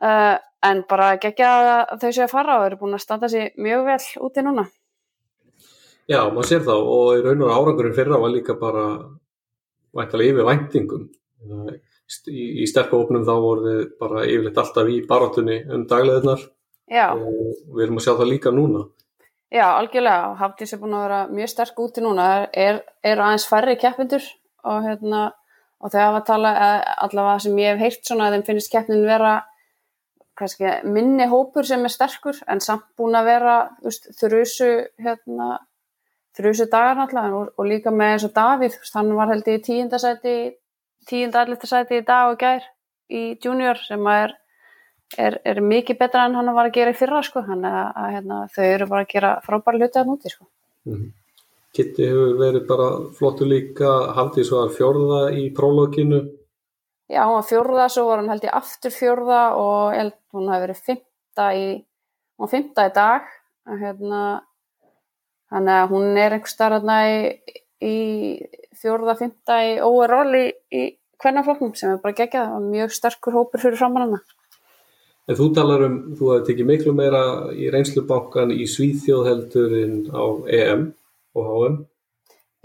Uh, 0.00 0.36
en 0.64 0.84
bara 0.88 1.14
geggja 1.20 1.48
að 1.60 1.96
þau 2.02 2.10
séu 2.10 2.26
að 2.26 2.34
fara 2.34 2.58
og 2.60 2.66
eru 2.68 2.78
búin 2.80 2.96
að 2.96 3.04
standa 3.04 3.28
sér 3.32 3.50
mjög 3.60 3.88
vel 3.88 3.98
úti 4.28 4.44
núna. 4.44 4.66
Já, 6.10 6.24
maður 6.28 6.48
sér 6.48 6.64
þá. 6.66 6.74
Og 6.76 7.10
í 7.18 7.24
raun 7.24 7.44
og 7.46 7.52
árangurinn 7.54 7.96
fyrra 7.96 8.18
var 8.20 8.32
líka 8.32 8.56
bara 8.58 8.84
væntalega 9.96 10.34
yfir 10.34 10.48
væntingum. 10.48 11.08
Í, 12.30 12.66
sterkofnum 12.66 13.26
þá 13.26 13.34
voru 13.38 13.66
þið 13.66 13.82
bara 14.00 14.24
yfirleitt 14.26 14.58
alltaf 14.58 14.88
í 14.90 14.96
barátunni 15.08 15.60
um 15.70 15.84
dagleðunar 15.90 16.42
Já, 16.90 17.12
og 17.14 17.76
við 17.76 17.84
erum 17.84 18.00
að 18.00 18.06
sjá 18.06 18.12
það 18.18 18.32
líka 18.32 18.50
núna. 18.54 18.84
já, 19.50 19.66
algjörlega. 19.66 20.32
Hafdís 20.40 20.72
er 20.74 20.80
búin 20.82 20.96
að 20.98 21.04
vera 21.06 21.20
mjög 21.30 21.52
sterk 21.52 21.78
úti 21.78 22.02
núna. 22.02 22.26
Er, 22.52 22.82
er 23.02 23.22
aðeins 23.22 23.46
færri 23.46 23.76
keppindur 23.78 24.26
og, 24.64 24.82
hérna, 24.88 25.22
og 25.80 25.94
hafa 25.94 26.18
að 26.18 26.26
tala 26.26 26.50
eh, 26.56 26.90
allavega 27.06 27.38
sem 27.46 27.62
ég 27.62 27.72
hef 27.72 27.84
heyrt 27.84 28.10
svona 28.10 28.28
að 28.28 28.36
þeim 28.36 28.46
finnst 28.50 28.72
keppnin 28.74 29.06
vera 29.06 29.36
kannski 30.40 30.70
minni 30.88 31.26
hópur 31.28 31.66
sem 31.68 31.84
er 31.84 31.92
sterkur 31.92 32.38
en 32.48 32.62
samt 32.64 32.86
búin 32.98 33.16
að 33.18 33.28
vera 33.28 33.56
þrjusu 34.20 34.70
hérna, 35.04 35.58
þrjusu 36.40 36.66
dagar 36.72 36.98
náttúrulega 36.98 37.38
og, 37.38 37.52
og 37.56 37.68
líka 37.68 37.92
með 37.94 38.14
eins 38.14 38.26
og 38.26 38.34
Davíð, 38.36 38.80
hann 38.94 39.14
var 39.18 39.30
held 39.32 39.48
í 39.48 39.60
tíundasæti 39.64 40.34
tíunda 41.08 41.44
allistasæti 41.44 42.00
í 42.00 42.06
dag 42.06 42.32
og 42.32 42.40
gær 42.40 42.66
í 43.10 43.22
junior 43.42 43.78
sem 43.82 44.06
er, 44.12 44.34
er, 45.18 45.38
er 45.44 45.62
mikið 45.64 45.98
betra 46.00 46.26
en 46.28 46.36
hann 46.38 46.52
var 46.54 46.68
að 46.68 46.76
gera 46.76 46.94
í 46.94 46.98
fyrra 46.98 47.22
sko, 47.26 47.42
hann 47.46 47.64
að, 47.66 47.80
að 48.02 48.12
hérna, 48.16 48.42
þau 48.54 48.66
eru 48.66 48.90
bara 48.90 49.06
að 49.06 49.14
gera 49.14 49.32
frábæra 49.46 49.80
hluti 49.80 50.00
að 50.00 50.12
núti 50.12 50.34
sko. 50.34 50.46
Mm. 50.88 51.08
Kitty 51.70 52.06
hefur 52.10 52.34
verið 52.40 52.64
bara 52.66 52.86
flottu 53.14 53.46
líka, 53.46 53.90
haldið 54.16 54.48
svo 54.48 54.64
að 54.64 54.72
fjórða 54.74 55.20
í 55.38 55.44
próloginu. 55.54 56.24
Já, 57.10 57.22
hún 57.26 57.36
var 57.36 57.46
fjórða, 57.46 57.86
svo 57.90 58.06
var 58.08 58.22
hann 58.22 58.30
held 58.30 58.46
ég 58.46 58.56
aftur 58.58 58.94
fjórða 58.94 59.42
og 59.58 59.94
held 59.94 60.16
hún 60.34 60.50
hafi 60.50 60.64
verið 60.66 60.82
fymta 60.88 61.46
í, 61.58 61.66
hún 62.38 62.50
fymta 62.50 62.86
í 62.90 62.94
dag 62.94 63.30
hérna 63.70 64.22
þannig 65.50 65.76
að 65.76 65.92
hún 65.94 66.18
er 66.20 66.36
einhver 66.36 66.52
starfna 66.52 66.98
í, 67.10 67.20
í 67.82 67.96
fjórða, 68.80 69.16
fymta 69.18 69.60
í 69.66 69.76
overall 69.84 70.30
í, 70.38 70.46
í 70.72 70.82
hvernaflokknum 71.20 71.74
sem 71.76 71.94
er 71.94 72.02
bara 72.02 72.16
geggjað 72.16 72.54
og 72.56 72.68
mjög 72.70 72.94
sterkur 72.96 73.36
hópur 73.36 73.62
fyrir 73.62 73.80
framann 73.80 74.06
hana. 74.08 74.22
En 75.28 75.38
þú 75.38 75.50
talar 75.54 75.84
um, 75.86 75.98
þú 76.18 76.32
hefði 76.32 76.48
tekið 76.48 76.70
miklu 76.70 76.94
meira 76.96 77.20
í 77.54 77.68
reynslubankan 77.70 78.54
í 78.54 78.64
Svíþjóð 78.70 79.28
heldur 79.28 79.76
en 79.78 79.94
á 80.10 80.24
EM 80.56 80.88
og 81.38 81.50
HM. 81.50 81.76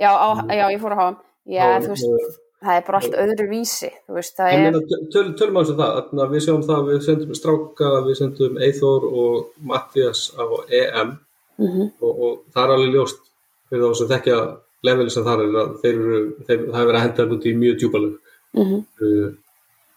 Já, 0.02 0.10
á, 0.12 0.28
já 0.50 0.66
ég 0.72 0.82
fór 0.82 0.96
að 0.96 1.04
HM. 1.04 1.20
Já, 1.46 1.66
þú 1.84 1.92
veist, 1.92 2.40
það 2.66 2.80
er 2.80 2.88
bara 2.88 3.02
allt 3.02 3.20
öðru 3.22 3.46
vísi, 3.52 3.92
veist, 4.10 4.40
Ég 4.50 4.66
er... 4.72 4.80
töl, 5.14 5.28
tölum 5.38 5.60
aðeins 5.62 5.76
um 5.76 5.82
það, 5.84 6.00
að 6.24 6.34
við 6.34 6.46
sjáum 6.48 6.66
það, 6.66 6.90
við 6.90 7.04
sendum 7.06 7.38
Stráka, 7.38 7.92
við 8.08 8.20
sendum 8.22 8.58
Eithor 8.66 9.06
og 9.12 9.52
Mattias 9.70 10.26
á 10.34 10.46
EM 10.74 11.14
Mhm. 11.58 11.90
og, 12.02 12.20
og 12.20 12.44
það 12.54 12.64
er 12.64 12.74
alveg 12.76 12.94
ljóst 12.96 13.22
fyrir 13.70 13.84
þá 13.86 13.96
sem 13.98 14.08
þekkja 14.14 14.38
leveli 14.86 15.10
sem 15.14 15.24
það 15.26 15.42
er 15.46 15.58
að 15.62 15.76
þeir 15.82 15.96
eru, 15.96 16.20
þeir, 16.48 16.60
það 16.72 16.82
er 16.82 16.88
verið 16.90 17.00
að 17.00 17.06
henda 17.06 17.36
út 17.36 17.46
í 17.46 17.54
mjög 17.62 17.78
djúbalög. 17.80 18.16
Mhm. 18.56 18.84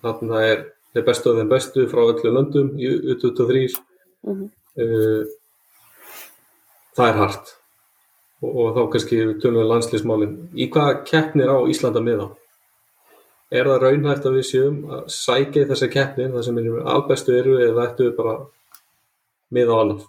Þannig 0.03 0.23
að 0.23 0.33
það 0.33 0.49
er 0.53 0.65
þeir 0.95 1.05
bestu 1.09 1.31
og 1.31 1.37
þeim 1.39 1.49
bestu 1.53 1.87
frá 1.91 2.01
öllu 2.07 2.33
löndum 2.37 2.71
í 2.79 2.89
U23 3.15 3.69
Mhm. 4.27 4.45
uh, 4.79 5.25
það 6.97 7.09
er 7.09 7.19
hart 7.21 7.55
og, 8.43 8.51
og 8.51 8.77
þá 8.77 8.81
kannski 8.93 9.19
tölum 9.43 9.61
við 9.63 9.69
landslýsmálin 9.73 10.33
í 10.59 10.69
hvaða 10.71 11.05
keppnir 11.07 11.51
á 11.51 11.59
Íslanda 11.71 12.03
miða 12.03 12.29
er 13.51 13.65
það 13.71 13.83
raunhægt 13.85 14.27
að 14.29 14.37
við 14.39 14.47
séum 14.51 14.81
að 14.91 15.05
sækja 15.15 15.63
í 15.65 15.69
þessa 15.71 15.89
keppnir 15.93 16.33
það 16.35 16.45
sem 16.49 16.59
er 16.59 16.81
albestu 16.95 17.37
eru 17.39 17.55
eða 17.65 17.87
ættu 17.89 18.09
við 18.09 18.17
bara 18.19 18.35
miða 19.55 19.79
á 19.79 19.81
annað 19.85 20.03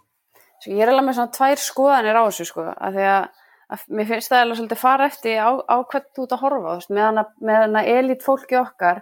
Svo 0.60 0.76
ég 0.76 0.84
er 0.84 0.92
alveg 0.92 1.08
með 1.08 1.20
svona 1.20 1.36
tvær 1.36 1.62
skoðanir 1.64 2.20
á 2.20 2.24
þessu 2.28 2.48
sko, 2.50 2.66
að 2.76 2.98
því 2.98 3.06
að, 3.14 3.46
að 3.76 3.86
mér 3.96 4.10
finnst 4.10 4.32
það 4.32 4.42
alveg 4.44 4.60
svolítið 4.60 4.82
fara 4.82 5.08
eftir 5.08 5.40
á, 5.40 5.50
á 5.56 5.76
hvern 5.80 6.10
þú 6.16 6.26
ert 6.26 6.36
að 6.36 6.44
horfa, 6.44 6.74
veist, 6.76 6.92
meðan 6.92 7.80
að 7.80 7.92
elít 7.94 8.26
fólki 8.26 8.60
okkar 8.60 9.02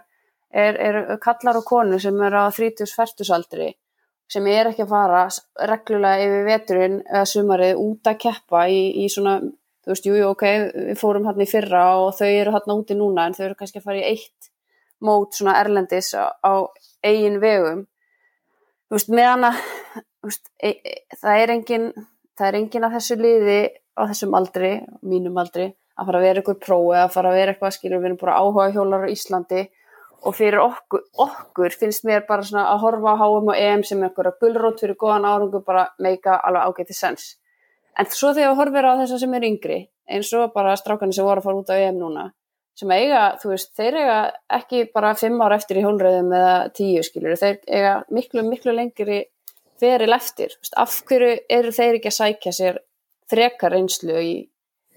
er, 0.50 0.78
er 0.78 0.98
kallar 1.22 1.58
og 1.58 1.66
konur 1.66 2.02
sem 2.02 2.22
eru 2.28 2.44
á 2.46 2.48
30-40 2.54 3.34
aldri, 3.34 3.68
sem 4.30 4.46
er 4.52 4.70
ekki 4.70 4.84
að 4.84 4.92
fara 4.92 5.22
reglulega 5.70 6.26
yfir 6.28 6.46
veturinn 6.46 6.98
eða 7.06 7.26
sumarið 7.32 7.82
út 7.82 8.10
að 8.12 8.20
keppa 8.26 8.64
í, 8.70 8.80
í 9.02 9.08
svona, 9.12 9.38
þú 9.82 9.94
veist, 9.94 10.08
jú, 10.08 10.16
jú, 10.20 10.30
ok, 10.30 10.46
við 10.92 11.00
fórum 11.00 11.26
hann 11.26 11.42
í 11.42 11.48
fyrra 11.48 11.84
og 12.04 12.12
þau 12.18 12.28
eru 12.28 12.54
hann 12.54 12.76
úti 12.76 12.96
núna 12.98 13.26
en 13.26 13.36
þau 13.36 13.48
eru 13.48 13.58
kannski 13.58 13.82
að 13.82 13.88
fara 13.88 14.02
í 14.02 14.08
eitt 14.14 14.52
mót 15.04 15.34
svona 15.34 15.58
erlendis 15.58 16.12
á, 16.14 16.30
á 16.38 16.70
eigin 17.06 17.40
vegum, 17.42 17.86
þú 18.88 18.98
veist, 18.98 19.10
meðan 19.10 19.50
að 19.50 19.64
þú 19.96 20.07
veist, 20.26 20.50
e, 20.62 20.74
e, 20.82 20.94
það 21.16 21.42
er 21.42 21.52
engin 21.54 21.88
það 22.38 22.46
er 22.48 22.58
engin 22.60 22.86
að 22.86 22.94
þessu 22.98 23.18
liði 23.18 23.58
á 23.98 24.02
þessum 24.06 24.36
aldri, 24.38 24.72
mínum 25.02 25.38
aldri 25.42 25.72
að 25.98 26.06
fara 26.06 26.20
að 26.20 26.28
vera 26.28 26.42
eitthvað 26.42 26.60
prófi, 26.62 26.98
að 26.98 27.12
fara 27.14 27.30
að 27.32 27.40
vera 27.40 27.54
eitthvað 27.54 27.74
skilur, 27.74 27.98
við 27.98 28.10
erum 28.10 28.20
bara 28.20 28.38
áhuga 28.38 28.68
hjólar 28.70 29.06
á 29.06 29.10
Íslandi. 29.10 29.64
Og 30.26 30.34
fyrir 30.34 30.58
okkur, 30.58 31.02
okkur 31.22 31.74
finnst 31.78 32.02
mér 32.06 32.24
bara 32.26 32.42
svona 32.42 32.64
að 32.72 32.80
horfa 32.82 33.12
á 33.14 33.22
HM 33.22 33.50
og 33.52 33.58
EM 33.58 33.82
sem 33.86 34.00
eitthvað 34.02 34.38
gulrót 34.42 34.80
fyrir 34.82 34.98
góðan 34.98 35.26
árangur 35.26 35.62
bara 35.66 35.84
meika 36.02 36.40
alveg 36.42 36.66
ágæti 36.66 36.96
sens 36.98 37.36
en 37.98 38.10
svo 38.10 38.32
þegar 38.34 38.52
við 38.52 38.60
horfum 38.60 38.88
á 38.88 39.00
þessa 39.02 39.20
sem 39.22 39.38
eru 39.38 39.50
yngri 39.52 39.78
eins 40.08 40.30
og 40.38 40.52
bara 40.54 40.76
strákarnir 40.78 41.16
sem 41.16 41.26
voru 41.26 41.42
að 41.42 41.48
fara 41.48 41.62
út 41.62 41.72
á 41.72 41.76
EM 41.76 41.98
núna 41.98 42.28
sem 42.78 42.92
eiga, 42.94 43.22
þú 43.42 43.50
veist, 43.50 43.72
þeir 43.74 43.96
eiga 43.98 44.18
ekki 44.54 44.84
bara 44.94 45.16
fimm 45.18 45.40
ára 45.42 45.56
eftir 45.58 45.80
í 45.80 45.82
hólröðum 45.82 46.28
eða 46.38 46.52
tíu 46.76 47.02
skilur, 47.02 47.34
þeir 47.34 47.56
eiga 47.66 47.94
miklu, 48.14 48.44
miklu 48.46 48.74
lengri 48.76 49.24
verið 49.80 50.14
eftir, 50.16 50.54
af 50.76 50.94
hverju 51.08 51.34
eru 51.58 51.72
þeir 51.74 51.98
ekki 51.98 52.10
að 52.12 52.16
sækja 52.18 52.54
sér 52.54 52.80
frekar 53.30 53.74
reynslu 53.76 54.16
í, 54.22 54.32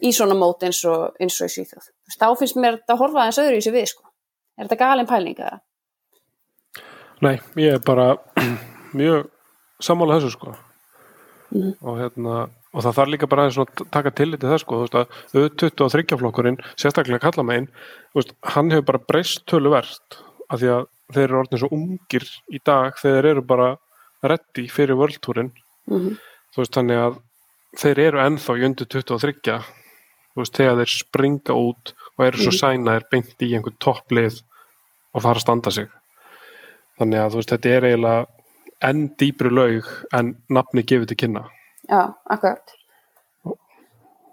í 0.02 0.12
svona 0.16 0.38
mót 0.38 0.64
eins 0.68 0.80
og, 0.90 1.18
eins 1.20 1.40
og 1.44 1.52
í 1.52 1.66
veist, 1.66 1.92
Þá 2.20 2.28
finnst 2.40 2.58
mér 2.60 2.80
að 2.88 3.02
horfa 3.04 3.26
aðeins 3.26 3.42
öðru 3.44 3.60
í 3.60 3.66
sig 3.66 3.76
við, 3.76 3.92
sko. 3.92 4.08
Er 4.58 4.68
þetta 4.68 4.80
galin 4.82 5.10
pæling 5.10 5.40
eða? 5.40 5.60
Nei, 7.22 7.36
ég 7.62 7.78
er 7.78 7.86
bara 7.86 8.16
mjög 8.98 9.30
sammála 9.82 10.20
þessu 10.20 10.36
sko 10.38 10.58
Mhm. 11.52 11.74
og 11.84 11.98
hérna 12.00 12.36
og 12.72 12.84
það 12.86 12.94
þarf 12.96 13.10
líka 13.12 13.28
bara 13.28 13.44
aðeins 13.44 13.58
að 13.60 13.82
taka 13.92 14.12
tillit 14.16 14.40
til 14.40 14.48
það 14.48 14.62
sko, 14.64 14.78
þú 14.78 14.84
veist 14.86 14.94
að 14.96 15.16
auðvitað 15.36 15.82
og 15.84 15.90
þryggjaflokkurinn 15.92 16.60
sérstaklega 16.80 17.20
kalla 17.26 17.44
megin, 17.44 17.66
þú 18.14 18.22
veist, 18.22 18.32
hann 18.54 18.72
hefur 18.72 18.86
bara 18.88 19.02
breyst 19.10 19.44
töluvert 19.52 20.16
af 20.48 20.62
því 20.62 20.70
að 20.78 20.86
þeir 21.12 21.26
eru 21.26 21.40
orðin 21.42 21.60
svo 21.60 21.70
ungir 21.76 22.28
í 22.56 22.62
dag 22.64 22.96
þegar 23.02 23.18
þeir 23.20 23.30
eru 23.34 23.44
bara 23.52 23.68
reddi 24.24 24.68
fyrir 24.72 25.00
völdtúrin 25.00 25.52
Mm 25.90 26.18
þú 26.52 26.60
veist, 26.62 26.74
þannig 26.76 27.00
að 27.00 27.14
þeir 27.80 28.00
eru 28.04 28.20
ennþá 28.26 28.56
í 28.60 28.66
undir 28.68 28.88
23 28.92 29.54
þú 29.62 30.42
veist, 30.42 30.58
þegar 30.58 30.82
þeir 30.82 30.92
springa 30.92 31.56
út 31.56 31.94
og 32.18 32.26
eru 32.26 32.42
svo 32.44 32.52
sænaðir 32.56 33.06
beint 33.12 33.46
í 33.46 33.54
einhvern 33.56 33.78
topplið 33.84 34.42
og 35.16 35.24
fara 35.24 35.40
að 35.40 35.46
standa 35.46 35.72
sig. 35.72 35.88
Þannig 37.00 37.22
að 37.22 37.32
þú 37.32 37.40
veist, 37.42 37.54
þetta 37.56 37.72
er 37.78 37.88
eiginlega 37.90 38.28
enn 38.90 39.02
dýpri 39.22 39.52
laug 39.52 39.90
en 40.18 40.34
nafni 40.52 40.84
gefið 40.84 41.12
til 41.12 41.20
kynna. 41.24 41.46
Já, 41.88 42.02
akkurat. 42.28 42.76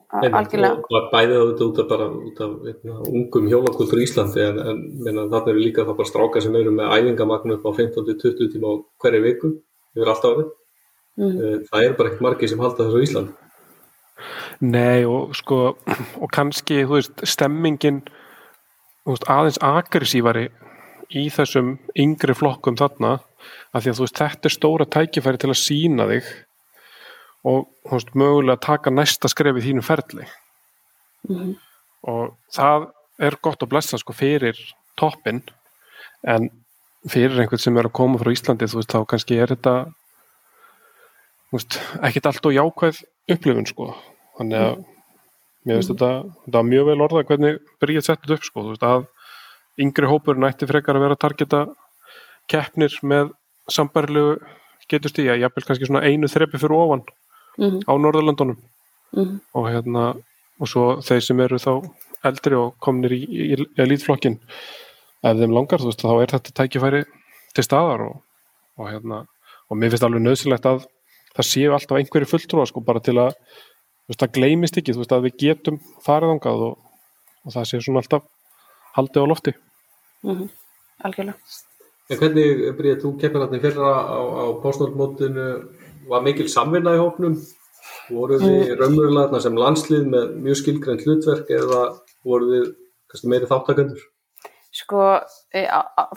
En- 0.08 0.34
Algjörlega. 0.34 0.72
og 0.72 0.86
bara 0.88 1.10
bæði 1.12 1.34
það 1.38 1.62
út 1.68 1.78
af 1.82 1.88
bara 1.88 2.06
út 2.08 2.38
af 2.40 2.52
veitna, 2.64 2.94
ungum 3.12 3.48
hjólakultur 3.50 4.00
í 4.00 4.06
Íslandi 4.08 4.40
en, 4.40 4.58
en 5.06 5.18
þarna 5.28 5.52
eru 5.52 5.60
líka 5.60 5.84
það 5.84 5.98
bara 5.98 6.08
strákar 6.08 6.42
sem 6.42 6.54
eru 6.56 6.72
með 6.72 6.94
æfingamagn 6.96 7.52
upp 7.58 7.66
á 7.68 7.70
15-20 7.76 8.48
tíma 8.54 8.72
á 8.72 8.74
hverju 9.04 9.22
viku 9.26 9.50
yfir 9.98 10.12
allt 10.14 10.26
árið 10.30 10.48
Mhm. 11.18 11.64
það 11.66 11.82
eru 11.84 11.94
bara 11.98 12.08
ekkert 12.12 12.20
margir 12.22 12.48
sem 12.48 12.60
halda 12.62 12.84
þessu 12.84 12.98
á 12.98 13.06
Íslandi 13.06 13.32
Nei 14.60 15.04
og 15.06 15.34
sko 15.38 15.76
og 16.22 16.30
kannski, 16.34 16.84
þú 16.86 16.94
veist, 16.96 17.22
stemmingin 17.26 18.00
þú 19.06 19.14
veist, 19.14 19.26
aðeins 19.30 19.58
agressívari 19.62 20.48
í 21.14 21.24
þessum 21.32 21.78
yngri 21.96 22.34
flokkum 22.36 22.76
þarna, 22.76 23.20
af 23.74 23.82
því 23.84 23.90
að 23.92 23.98
þú 23.98 24.04
veist 24.06 24.18
þetta 24.20 24.46
er 24.50 24.54
stóra 24.54 24.86
tækifæri 24.86 25.38
til 25.42 25.50
að 25.50 25.62
sína 25.62 26.06
þig 26.10 26.24
og 27.44 27.66
þú 27.86 27.92
veist, 27.96 28.14
mögulega 28.14 28.60
taka 28.60 28.90
næsta 28.90 29.28
skref 29.30 29.56
í 29.58 29.64
þínum 29.66 29.86
ferli 29.86 30.26
Mhm. 31.28 31.56
og 32.04 32.36
það 32.54 32.90
er 33.20 33.36
gott 33.42 33.60
að 33.62 33.68
blessa 33.70 33.98
sko 33.98 34.12
fyrir 34.12 34.54
toppin 34.96 35.42
en 36.24 36.50
fyrir 37.06 37.38
einhvern 37.40 37.60
sem 37.62 37.76
er 37.78 37.86
að 37.88 37.92
koma 37.98 38.18
frá 38.18 38.32
Íslandi 38.34 38.66
þú 38.66 38.80
veist, 38.80 38.90
þá 38.92 39.04
kannski 39.06 39.38
er 39.38 39.52
þetta 39.54 39.74
veist, 41.54 41.78
ekkit 42.04 42.26
allt 42.30 42.48
og 42.50 42.56
jákvæð 42.56 43.02
upplifun 43.34 43.68
sko 43.68 43.90
þannig 44.38 44.58
að 44.64 44.78
mér 45.68 45.78
finnst 45.78 45.92
þetta, 45.92 46.10
þetta 46.46 46.58
var 46.58 46.68
mjög 46.68 46.86
vel 46.90 47.04
orðað 47.06 47.26
hvernig 47.30 47.58
Bríð 47.82 48.04
settið 48.06 48.34
upp 48.38 48.46
sko 48.48 48.64
veist, 48.70 48.82
að 48.86 49.06
yngri 49.78 50.10
hópur 50.10 50.38
nætti 50.40 50.66
frekar 50.68 50.98
að 50.98 51.04
vera 51.06 51.16
að 51.18 51.22
targeta 51.26 51.60
keppnir 52.50 52.94
með 53.06 53.30
sambarlegu 53.70 54.38
getur 54.88 55.12
stíja, 55.12 55.36
jafnvel 55.36 55.66
kannski 55.68 55.86
svona 55.88 56.04
einu 56.08 56.28
þrepi 56.30 56.58
fyrir 56.60 56.76
ofan 56.78 57.02
Mhm. 57.58 57.80
á 57.90 57.92
Norðurlandunum 57.98 58.56
Mhm. 59.12 59.40
og 59.54 59.64
hérna 59.66 60.02
og 60.60 60.66
svo 60.68 61.02
þeir 61.02 61.20
sem 61.22 61.40
eru 61.40 61.56
þá 61.58 61.90
eldri 62.24 62.54
og 62.54 62.74
komnir 62.80 63.10
í, 63.10 63.18
í, 63.26 63.54
í 63.54 63.66
elítflokkin 63.82 64.38
ef 65.24 65.40
þeim 65.40 65.56
langar, 65.56 65.82
þú 65.82 65.90
veist, 65.90 66.04
þá 66.04 66.14
er 66.22 66.34
þetta 66.34 66.54
tækifæri 66.60 67.02
til 67.56 67.64
staðar 67.66 68.04
og, 68.06 68.20
og 68.78 68.90
hérna 68.90 69.24
og 69.68 69.78
mér 69.78 69.92
finnst 69.92 70.06
alveg 70.06 70.24
nöðsilegt 70.24 70.68
að 70.68 70.84
það 71.36 71.48
séu 71.50 71.74
alltaf 71.74 71.98
einhverju 71.98 72.30
fulltrúa 72.30 72.66
sko 72.68 72.82
bara 72.84 73.02
til 73.04 73.16
að 73.18 73.34
þú 73.34 74.12
veist, 74.12 74.22
það 74.22 74.34
gleymist 74.38 74.80
ekki, 74.80 74.94
þú 74.94 75.02
veist, 75.02 75.16
að 75.16 75.26
við 75.28 75.40
getum 75.42 75.80
farið 76.04 76.34
ángað 76.36 76.64
og, 76.68 76.78
og 77.44 77.56
það 77.56 77.68
sé 77.70 77.82
svona 77.84 78.02
alltaf 78.04 78.28
haldið 78.96 79.26
á 79.26 79.30
lofti. 79.32 79.54
Mm 80.26 80.48
Algjörlega. 81.06 81.36
En 82.08 82.18
hvernig, 82.18 82.62
Bríð, 82.74 82.96
þú 83.04 83.12
keppir 83.20 83.44
hann 83.44 83.60
fyrra 83.62 83.90
á, 84.02 84.18
á 84.18 84.44
postnóttmótinu, 84.62 85.46
var 86.10 86.24
mikil 86.24 86.48
samvinna 86.50 86.96
í 86.96 86.98
hópnum? 86.98 87.36
Voru 88.08 88.38
þið 88.40 88.72
raunverulega 88.80 89.28
þarna 89.28 89.40
sem 89.44 89.58
landslið 89.60 90.08
með 90.10 90.32
mjög 90.42 90.58
skilgrænt 90.62 91.04
hlutverk 91.04 91.52
eða 91.54 91.82
voru 92.26 92.48
þið 92.50 93.28
meiri 93.30 93.50
þáttakendur? 93.50 94.02
Sko, 94.78 95.04
e, 95.50 95.64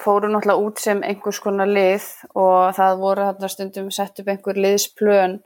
fóru 0.03 0.29
náttúrulega 0.29 0.61
út 0.61 0.81
sem 0.81 0.99
einhvers 1.01 1.39
konar 1.41 1.69
lið 1.69 2.03
og 2.37 2.75
það 2.77 2.99
voru 3.01 3.23
þarna 3.29 3.49
stundum 3.49 3.87
sett 3.95 4.21
upp 4.21 4.29
einhver 4.29 4.59
liðsplön 4.59 5.39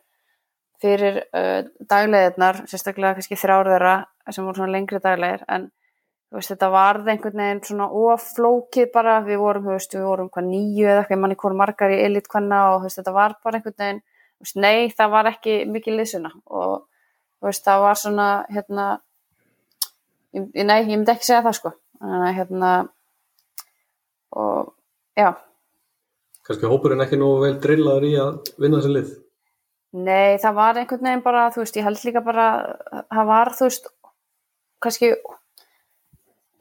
fyrir 0.84 1.22
uh, 1.32 1.62
dagleðirnar, 1.88 2.66
sérstaklega 2.68 3.16
kannski 3.16 3.38
þrjár 3.40 3.70
þeirra 3.72 3.94
sem 4.34 4.44
voru 4.44 4.60
svona 4.60 4.74
lengri 4.74 5.00
daglegir, 5.00 5.46
en 5.48 5.70
veist, 6.36 6.52
þetta 6.52 6.70
varð 6.74 7.08
einhvern 7.14 7.40
veginn 7.42 7.62
svona 7.64 7.88
oflókið 7.96 8.90
bara, 8.94 9.20
við 9.26 9.40
vorum, 9.40 9.70
veist, 9.72 9.96
við 9.96 10.04
vorum 10.10 10.30
hvað 10.34 10.50
nýju 10.50 10.90
eða 10.90 11.04
eitthvað, 11.04 11.22
manni 11.24 11.38
hvort 11.40 11.60
margar 11.62 11.94
í 11.96 12.02
elit 12.04 12.28
hvenna 12.32 12.60
og 12.74 12.84
veist, 12.84 13.00
þetta 13.00 13.16
var 13.16 13.38
bara 13.46 13.60
einhvern 13.60 13.78
veginn, 13.80 14.04
nei, 14.66 14.92
það 14.98 15.14
var 15.16 15.32
ekki 15.32 15.56
mikið 15.72 15.98
liðsuna. 16.02 16.34
Og 16.52 17.56
það 17.62 17.86
var 17.86 18.02
svona, 18.02 18.28
hérna, 18.52 18.90
ég- 20.36 20.66
nei, 20.66 20.80
ég 20.84 20.92
myndi 20.98 21.16
ekki 21.16 21.30
segja 21.30 21.44
það, 21.46 21.58
sko, 21.62 21.74
þannig 22.02 22.28
að, 22.28 22.38
hérna, 22.42 22.74
og, 24.36 24.74
já, 25.18 25.32
Kannski 26.46 26.70
hópurinn 26.70 27.02
ekki 27.02 27.18
nógu 27.18 27.40
vel 27.42 27.56
drillaður 27.62 28.04
í 28.06 28.12
að 28.22 28.50
vinna 28.62 28.78
þessi 28.78 28.92
lið? 28.94 29.14
Nei, 30.06 30.36
það 30.44 30.58
var 30.60 30.78
einhvern 30.78 31.08
veginn 31.08 31.24
bara, 31.26 31.46
þú 31.56 31.64
veist, 31.64 31.78
ég 31.80 31.88
held 31.88 32.02
líka 32.06 32.22
bara, 32.22 32.48
það 33.16 33.30
var, 33.32 33.52
þú 33.56 33.70
veist, 33.70 33.88
kannski, 34.84 35.10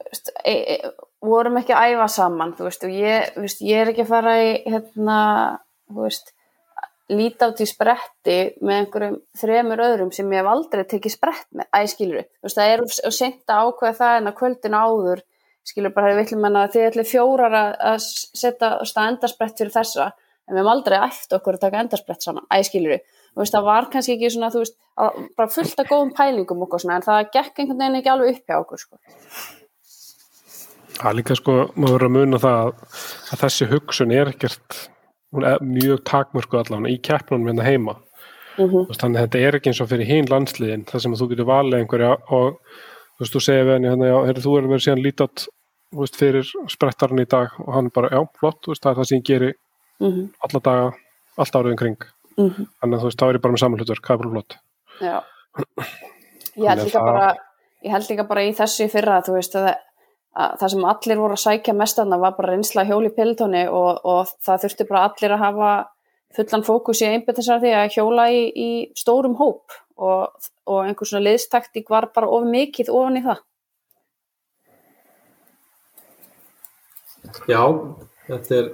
veist, 0.07 0.31
e, 0.41 0.55
e, 0.55 0.77
vorum 1.25 1.59
ekki 1.59 1.75
að 1.75 1.93
æfa 1.93 2.07
saman, 2.15 2.55
þú 2.57 2.65
veist, 2.69 2.87
og 2.87 2.95
ég, 2.95 3.37
veist, 3.43 3.61
ég 3.67 3.83
er 3.83 3.91
ekki 3.91 4.05
að 4.05 4.13
fara 4.15 4.33
í, 4.41 4.49
hérna, 4.65 5.19
þú 5.91 6.07
veist, 6.07 6.33
líta 7.13 7.51
át 7.51 7.61
í 7.61 7.69
spretti 7.69 8.39
með 8.65 8.79
einhverjum 8.79 9.21
þremur 9.37 9.85
öðrum 9.85 10.13
sem 10.15 10.31
ég 10.33 10.41
hef 10.41 10.49
aldrei 10.55 10.85
tekið 10.95 11.13
sprett 11.19 11.49
með, 11.53 11.69
æskilur, 11.83 12.25
þú 12.39 12.49
veist, 12.49 12.57
það 12.57 12.71
er 12.71 12.85
að 12.87 13.69
ákveða 13.69 13.97
það 13.99 14.17
en 14.21 14.31
að 14.31 14.37
kvöldinu 14.39 14.81
áður, 14.87 15.25
skilur 15.65 15.93
bara, 15.95 16.13
við 16.13 16.21
viljum 16.23 16.45
menna 16.45 16.65
að 16.65 16.75
þið 16.75 16.87
ætli 16.91 17.07
fjórar 17.09 17.57
að 17.57 17.99
setja, 18.05 18.77
endarsprett 19.07 19.57
fyrir 19.59 19.73
þessa, 19.73 20.11
en 20.45 20.53
við 20.53 20.61
hefum 20.61 20.71
aldrei 20.75 20.97
æft 21.01 21.35
okkur 21.35 21.57
að 21.57 21.65
taka 21.65 21.81
endarsprett 21.81 22.25
saman, 22.25 22.47
æskilur 22.53 23.01
þú 23.35 23.43
veist, 23.43 23.55
það 23.55 23.67
var 23.67 23.89
kannski 23.91 24.15
ekki 24.15 24.31
svona, 24.31 24.49
veist, 24.55 24.77
bara 25.35 25.51
fullt 25.51 25.81
af 25.81 25.89
góðum 25.89 26.13
pælingum 26.15 26.63
okkur 26.65 26.83
svona, 26.85 26.99
en 27.01 27.05
það 27.05 27.29
gekk 27.33 27.61
einhvern 27.61 27.81
veginn 27.81 27.99
ekki 27.99 28.11
alveg 28.13 28.37
upp 28.37 28.51
hjá 28.51 28.57
okkur, 28.61 28.83
sko. 28.85 28.99
Það 30.95 31.17
líka 31.17 31.35
sko, 31.35 31.55
maður 31.75 31.97
verður 31.97 32.07
að 32.07 32.15
muna 32.15 32.41
það 32.45 32.59
að, 32.61 32.99
þessi 33.43 33.69
hugsun 33.73 34.15
er 34.15 34.31
ekkert, 34.31 34.81
er 35.41 35.63
mjög 35.67 36.03
takmörku 36.07 36.61
allavega 36.61 36.93
í 36.93 37.01
keppnunum 37.03 37.51
hérna 37.51 37.67
heima. 37.67 37.97
Mm 38.55 38.69
veist, 38.71 39.01
Þannig 39.01 39.19
að 39.19 39.25
þetta 39.25 39.39
er 39.43 39.57
ekki 39.57 39.71
eins 39.73 39.81
og 39.83 39.89
fyrir 39.91 40.07
hinn 40.07 40.29
landsliðin, 40.31 40.85
þar 40.87 41.01
sem 41.03 41.17
þú 41.19 41.27
getur 41.33 41.49
valið 41.49 41.81
einhverja 41.81 42.13
og 42.37 42.61
þú 43.15 43.23
veist, 43.23 43.35
þú 43.35 43.41
segir 43.43 43.65
við 43.67 43.77
henni 43.77 43.91
hérna, 43.91 44.09
já, 44.11 44.17
heyrðu, 44.27 44.43
þú 44.45 44.57
erum 44.59 44.73
verið 44.73 44.85
síðan 44.85 45.03
lítat 45.05 45.45
veist, 45.95 46.17
fyrir 46.19 46.49
sprettarinn 46.71 47.23
í 47.23 47.27
dag 47.31 47.55
og 47.63 47.71
hann 47.75 47.89
bara, 47.95 48.11
já, 48.11 48.21
flott, 48.39 48.61
veist, 48.67 48.83
það 48.83 48.91
er 48.91 48.99
það 48.99 49.09
sem 49.11 49.21
ég 49.21 49.29
geri 49.31 49.53
Mm 50.03 50.29
alla 50.43 50.59
daga, 50.59 50.87
allt 51.39 51.55
árið 51.55 51.71
um 51.71 51.77
kring. 51.79 52.01
-hmm. 52.37 52.65
Þannig 52.81 52.95
að 52.97 53.01
þú 53.01 53.07
veist, 53.07 53.19
þá 53.21 53.25
er 53.29 53.35
ég 53.35 53.41
bara 53.41 53.53
með 53.53 53.61
samanhlutverk, 53.63 54.05
það 54.07 54.13
er 54.13 54.17
bara 54.17 54.33
flott. 54.33 54.57
Ég 56.55 56.67
held 56.67 56.91
það- 56.91 57.05
bara, 57.05 57.35
ég 57.83 57.91
held 57.91 58.09
líka 58.09 58.27
bara 58.27 58.43
í 58.43 58.51
þessu 58.55 58.89
fyrra, 58.91 59.21
þú 59.21 59.33
veist, 59.35 59.55
að, 59.55 59.75
að 60.35 60.57
það 60.59 60.69
sem 60.71 60.85
allir 60.85 61.17
voru 61.17 61.33
að 61.33 61.43
sækja 61.45 61.73
mest 61.75 61.99
aðna 61.99 62.19
var 62.19 62.35
bara 62.37 62.51
reynsla 62.51 62.85
hjóli 62.85 63.07
í 63.11 63.15
pelotóni 63.15 63.67
og, 63.67 63.99
og 64.03 64.27
það 64.43 64.61
þurfti 64.63 64.87
bara 64.89 65.03
allir 65.09 65.31
að 65.31 65.43
hafa 65.43 65.71
fullan 66.35 66.63
fókus 66.63 67.01
í 67.01 67.05
einbettisar 67.07 67.59
því 67.59 67.71
að 67.75 67.91
hjóla 67.95 68.29
í, 68.31 68.41
í 68.55 68.69
stórum 68.95 69.35
hóp 69.39 69.71
og, 69.97 70.35
og 70.67 70.79
einhver 70.85 71.07
svona 71.07 71.25
liðstaktík 71.29 71.89
var 71.89 72.09
bara 72.15 72.27
of 72.27 72.43
mikið 72.51 72.89
ofan 72.93 73.19
í 73.19 73.23
það. 73.25 73.43
Já, 77.49 77.61
þetta 78.27 78.57
er 78.59 78.67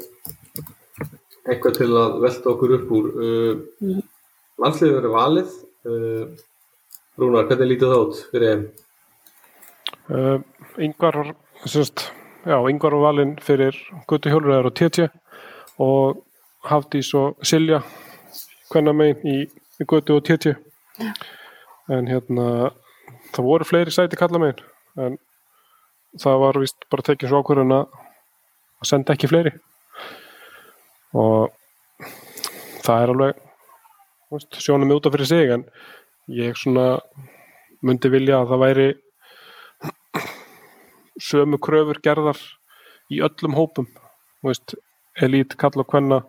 eitthvað 1.52 1.78
til 1.80 1.90
að 1.98 2.18
velta 2.24 2.52
okkur 2.54 2.74
upp 2.80 2.96
úr. 2.98 3.12
Uh, 3.12 3.54
Mhm. 3.82 4.02
Landsliðið 4.62 4.98
verið 5.00 5.14
valið. 5.16 5.54
Uh, 5.90 6.26
Rúnar, 7.18 7.48
hvernig 7.50 7.70
lítið 7.72 7.90
það 7.92 8.02
út 8.06 8.20
fyrir 8.32 8.52
EM? 8.52 8.66
Uh, 10.12 10.44
yngvar, 10.78 11.16
var- 11.18 11.36
sérst, 11.66 12.04
já, 12.46 12.58
yngvar 12.70 12.94
var 12.94 13.06
valinn 13.08 13.36
fyrir 13.42 13.74
Gutti 14.08 14.30
Hjólurðar 14.30 14.66
og 14.70 14.76
TT 14.76 15.08
og 15.80 16.22
Hafdís 16.70 17.10
og 17.18 17.38
Silja 17.42 17.82
hvenna 18.72 18.94
megin 18.94 19.26
í, 19.26 19.50
í 19.82 19.86
Gutti 19.90 20.14
og 20.14 20.24
TT 21.02 21.96
en 21.98 22.08
hérna 22.08 22.48
það 23.34 23.48
voru 23.48 23.68
fleiri 23.68 23.92
sæti 23.94 24.20
kalla 24.20 24.40
megin 24.42 24.64
en 25.02 25.18
það 26.20 26.40
var 26.44 26.60
vist 26.60 26.88
bara 26.92 27.06
tekið 27.08 27.32
svo 27.32 27.42
ákvörðun 27.42 27.76
að 27.78 27.88
senda 28.88 29.16
ekki 29.16 29.30
fleiri. 29.32 29.54
Og 31.16 31.52
það 32.82 33.04
er 33.04 33.14
alveg 33.14 33.42
veist, 34.32 34.60
sjónum 34.64 34.94
út 34.96 35.08
af 35.08 35.16
fyrir 35.16 35.30
sig 35.30 35.54
en 35.56 35.66
ég 36.32 36.58
svona 36.60 37.00
myndi 37.82 38.12
vilja 38.12 38.42
að 38.42 38.54
það 38.54 38.64
væri 38.66 38.90
sömu 41.22 41.60
kröfur 41.62 42.02
gerðar 42.04 42.40
í 43.12 43.22
öllum 43.24 43.58
hópum. 43.58 43.90
Veist, 44.42 44.76
elít, 45.22 45.58
kall 45.60 45.84
og 45.84 45.90
kvenna 45.92 46.22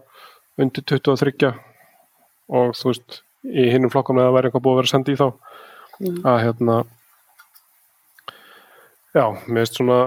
undir 0.60 0.84
23 0.84 1.52
og 2.52 2.74
þú 2.76 2.90
veist, 2.90 3.22
í 3.42 3.68
hinnum 3.72 3.90
flokkum 3.92 4.20
eða 4.22 4.34
væri 4.36 4.50
eitthvað 4.50 4.64
búið 4.66 4.74
að 4.76 4.82
vera 4.82 4.92
sendið 4.94 5.14
í 5.16 5.20
þá 5.22 5.28
Mm. 6.02 6.22
að 6.26 6.38
hérna 6.42 6.74
já, 9.14 9.24
mér 9.46 9.60
veist 9.60 9.76
svona 9.76 9.98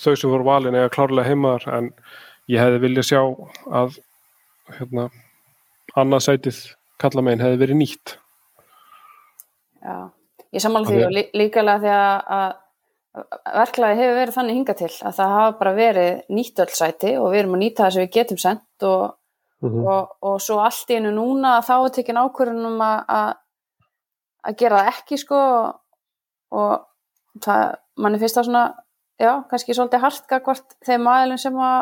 þau 0.00 0.14
sem 0.16 0.32
voru 0.32 0.46
valin 0.46 0.74
eða 0.78 0.90
klárlega 0.94 1.28
heimaðar 1.28 1.66
en 1.76 1.90
ég 2.50 2.62
hefði 2.62 2.80
viljað 2.82 3.08
sjá 3.10 3.20
að 3.80 3.98
hérna 4.78 5.04
annað 5.94 6.24
sætið 6.26 6.60
kalla 7.02 7.24
megin 7.26 7.44
hefði 7.44 7.60
verið 7.62 7.80
nýtt 7.82 8.16
Já, 9.86 10.10
ég 10.56 10.64
sammála 10.64 10.90
því 10.90 11.04
og 11.06 11.14
lí, 11.14 11.26
líkalega 11.36 11.82
því 11.84 11.92
að, 11.94 12.16
að 12.38 13.60
verklaði 13.60 14.00
hefur 14.00 14.18
verið 14.22 14.38
þannig 14.40 14.58
hingað 14.60 14.80
til 14.82 14.90
að 14.96 15.18
það 15.20 15.36
hafa 15.36 15.54
bara 15.60 15.76
verið 15.76 16.34
nýtt 16.40 16.64
öll 16.64 16.72
sæti 16.80 17.14
og 17.20 17.30
við 17.30 17.42
erum 17.44 17.54
að 17.58 17.62
nýta 17.62 17.84
það 17.84 17.94
sem 17.94 18.06
við 18.06 18.14
getum 18.18 18.42
sendt 18.42 18.88
og, 18.88 19.04
og, 19.64 20.16
og 20.20 20.40
svo 20.42 20.58
allt 20.60 20.90
í 20.92 20.98
einu 20.98 21.12
núna 21.14 21.56
þá 21.64 21.74
er 21.78 21.92
tekin 21.96 22.20
ákvörðun 22.20 22.68
um 22.72 22.82
að, 22.84 23.14
að, 23.16 24.56
gera 24.60 24.82
það 24.82 24.90
ekki 24.92 25.18
sko 25.20 25.42
og 26.56 26.74
það, 27.44 27.76
manni 28.00 28.20
finnst 28.20 28.38
það 28.38 28.48
svona, 28.50 28.64
já, 29.20 29.32
kannski 29.50 29.76
svolítið 29.76 30.04
hart 30.04 30.26
gagvart 30.30 30.76
þeim 30.86 31.08
aðeilum 31.12 31.40
sem 31.40 31.60
að 31.60 31.78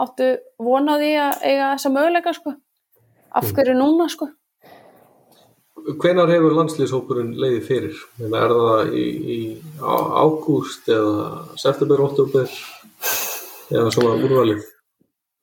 áttu 0.00 0.28
vonaði 0.62 1.14
að 1.20 1.42
eiga 1.44 1.72
þessa 1.74 1.94
möguleika 1.94 2.34
sko. 2.36 2.54
Af 3.36 3.50
hverju 3.54 3.76
núna 3.78 4.08
sko? 4.10 4.30
Hvenar 6.00 6.28
hefur 6.28 6.54
landsliðshópurinn 6.58 7.32
leiðið 7.40 7.62
fyrir? 7.68 8.00
Er 8.20 8.52
það 8.52 8.94
í, 9.00 9.04
í 9.34 9.38
ágúst 9.80 10.90
eða 10.92 11.56
september, 11.60 12.02
oktober 12.04 12.50
eða 13.70 13.92
svona 13.94 14.18
úrvalið? 14.20 14.66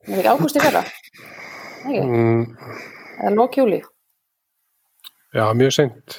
Ágúst 0.07 0.59
í 0.59 0.63
fyrra? 0.63 0.83
Mm, 1.85 2.41
eða 3.21 3.35
lók 3.35 3.57
júli? 3.59 3.81
Já, 5.35 5.45
mjög 5.53 5.75
seint. 5.75 6.17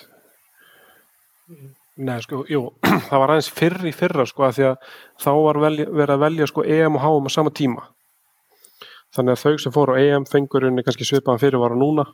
Nei, 1.99 2.19
sko, 2.23 2.45
jú, 2.47 2.63
það 3.09 3.23
var 3.23 3.35
aðeins 3.35 3.51
fyrr 3.51 3.87
í 3.91 3.93
fyrra, 3.97 4.27
sko, 4.29 4.47
að 4.47 4.59
því 4.59 4.67
að 4.69 4.91
þá 5.25 5.31
var 5.43 5.63
velja, 5.65 5.87
verið 5.91 6.15
að 6.15 6.25
velja, 6.27 6.49
sko, 6.51 6.65
EM 6.77 6.99
og 6.99 7.07
HM 7.07 7.27
á 7.27 7.31
sama 7.35 7.53
tíma. 7.55 7.87
Þannig 9.17 9.35
að 9.35 9.43
þau 9.43 9.63
sem 9.65 9.75
fóru 9.75 9.97
á 9.97 10.01
EM 10.03 10.27
fengur 10.29 10.69
unni 10.69 10.85
kannski 10.87 11.07
svipaðan 11.09 11.43
fyrirvara 11.43 11.79
núna, 11.79 12.07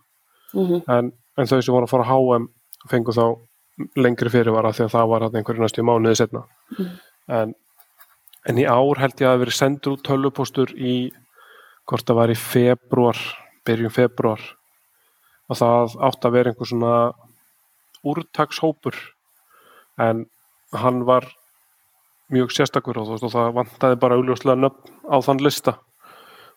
Mm 0.55 0.85
en, 0.87 1.09
en 1.11 1.49
þau 1.51 1.59
sem 1.59 1.75
voru 1.75 1.89
að 1.89 1.91
fara 1.91 2.05
á 2.07 2.15
HM 2.15 2.45
fengu 2.87 3.11
þá 3.11 3.25
lengri 3.99 4.31
fyrirvara 4.31 4.71
því 4.71 4.85
að 4.85 4.93
það 4.93 5.09
var 5.11 5.25
hann 5.25 5.39
einhverju 5.41 5.65
næstu 5.65 5.83
mánuði 5.83 6.19
setna. 6.21 6.45
En, 7.27 7.55
en 8.47 8.61
í 8.61 8.67
ár 8.69 9.01
held 9.03 9.19
ég 9.19 9.27
að 9.27 9.33
það 9.33 9.43
verið 9.43 9.57
sendur 9.59 9.97
út 9.97 10.05
tölvupóstur 10.07 10.75
í, 10.79 10.95
hvort 11.89 12.07
það 12.09 12.19
var 12.21 12.33
í 12.33 12.37
februar, 12.39 13.19
byrjun 13.67 13.93
februar, 13.93 14.41
og 15.51 15.59
það 15.61 15.97
átt 16.09 16.25
að 16.29 16.37
vera 16.39 16.53
einhver 16.53 16.71
svona 16.71 16.93
úrtakshópur 18.05 18.97
en 20.01 20.25
hann 20.75 21.03
var 21.09 21.27
mjög 22.33 22.53
sérstakur 22.57 22.99
og, 23.03 23.13
þú 23.21 23.31
það 23.33 23.53
vantaði 23.59 23.99
bara 24.01 24.17
augljóslega 24.19 24.59
nöfn 24.65 24.95
á 25.09 25.17
þann 25.25 25.43
lista 25.45 25.77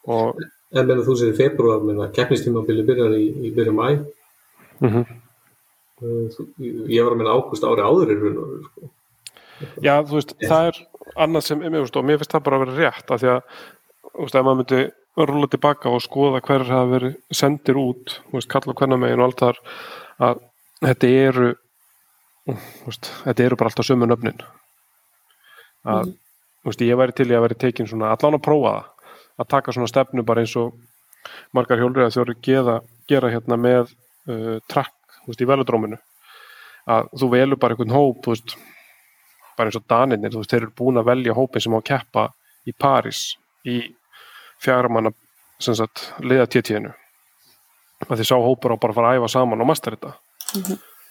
og 0.08 0.40
En 0.76 0.84
meina 0.84 1.00
þú 1.00 1.14
sér 1.16 1.30
í 1.32 1.38
februar, 1.38 1.80
meina 1.80 2.10
keppnistímabili 2.12 2.84
byrjar 2.84 3.14
í, 3.16 3.28
í 3.48 3.54
byrja 3.56 3.72
mæ. 3.76 3.88
mm 4.84 5.06
Uh, 5.98 6.28
þú- 6.30 6.52
Ég 6.94 7.02
var 7.02 7.14
að 7.16 7.18
minna 7.18 7.32
ágúst 7.34 7.64
ári 7.66 7.82
áður 7.82 8.12
í 8.14 8.18
raun 8.20 8.36
og 8.38 8.50
veru, 8.52 8.66
sko. 8.68 8.90
Já, 9.82 9.96
þú 10.06 10.14
veist, 10.14 10.34
það 10.46 10.68
er 10.68 10.76
annað 11.24 11.42
sem, 11.48 11.64
og 11.98 12.06
mér 12.06 12.20
finnst 12.22 12.36
það 12.36 12.44
bara 12.46 12.58
að 12.60 12.62
vera 12.68 12.76
rétt 12.92 13.10
af 13.16 13.22
því 13.24 13.32
að, 13.32 13.56
þú 14.12 14.22
veist, 14.22 14.36
ef 14.38 14.46
maður 14.46 14.60
myndi 14.60 14.82
rúla 15.26 15.48
tilbaka 15.50 15.90
og 15.90 16.04
skoða 16.04 16.42
hver 16.46 16.68
hafa 16.68 16.90
verið 16.92 17.16
sendir 17.34 17.80
út, 17.82 18.20
veist, 18.34 18.50
kalla 18.52 18.76
hvernig 18.78 19.02
megin 19.02 19.24
og 19.24 19.30
allt 19.30 19.42
þar, 19.42 19.62
að 20.28 20.44
þetta 20.86 21.10
eru 21.24 21.48
veist, 22.86 23.10
þetta 23.24 23.48
eru 23.48 23.60
bara 23.60 23.72
alltaf 23.72 23.88
sömu 23.88 24.10
nöfnin. 24.10 24.44
Að, 25.88 26.14
þú 26.62 26.72
veist, 26.72 26.86
ég 26.86 27.00
væri 27.00 27.18
til 27.18 27.30
í 27.32 27.38
að 27.38 27.48
veri 27.48 27.60
tekin 27.64 27.90
svona, 27.90 28.12
allan 28.14 28.38
að 28.38 28.46
prófa 28.46 28.76
það 28.76 28.94
að 29.38 29.50
taka 29.54 29.74
svona 29.74 29.90
stefnu 29.90 30.26
bara 30.26 30.44
eins 30.44 30.56
og 30.58 30.78
margar 31.56 31.82
hjólriða 31.82 32.14
þjóri 32.14 32.38
gera, 32.46 32.80
gera 33.10 33.30
hérna 33.34 33.58
með 33.60 33.92
uh, 34.30 34.58
trakk, 34.70 34.96
í 35.28 35.46
veludróminu 35.46 36.00
að 36.88 37.10
þú 37.20 37.30
velur 37.34 37.60
bara 37.60 37.76
einhvern 37.76 37.94
hóp, 37.94 38.28
veist 38.30 38.56
bara 39.58 39.70
eins 39.70 39.80
og 39.80 39.86
Daninir, 39.90 40.36
þeir 40.38 40.62
eru 40.62 40.74
búin 40.78 41.00
að 41.02 41.10
velja 41.10 41.36
hópin 41.36 41.64
sem 41.64 41.76
á 41.76 41.80
að 41.80 41.88
keppa 41.90 42.28
í 42.68 42.74
París 42.78 43.22
í 43.68 43.82
fjármanna 44.64 45.14
liða 46.22 46.48
títíðinu 46.54 46.94
að 48.06 48.20
því 48.20 48.28
sá 48.30 48.36
hópur 48.38 48.76
á 48.78 48.82
bara 48.82 48.94
að 48.94 49.00
fara 49.00 49.12
að 49.12 49.20
æfa 49.20 49.32
saman 49.34 49.64
og 49.64 49.70
masta 49.70 49.94
þetta. 49.94 50.14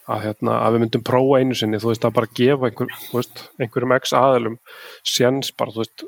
Að, 0.07 0.21
hérna, 0.23 0.59
að 0.63 0.77
við 0.77 0.83
myndum 0.85 1.05
prófa 1.07 1.41
einu 1.41 1.57
sinni 1.59 1.81
þú 1.83 1.91
veist, 1.91 2.07
að 2.07 2.17
bara 2.19 2.33
gefa 2.39 2.69
einhver, 2.69 2.93
veist, 3.11 3.43
einhverjum 3.59 3.95
x 3.97 4.15
aðilum 4.15 4.59
séns 5.03 5.51
bara, 5.59 5.75
þú 5.75 5.83
veist, 5.83 6.05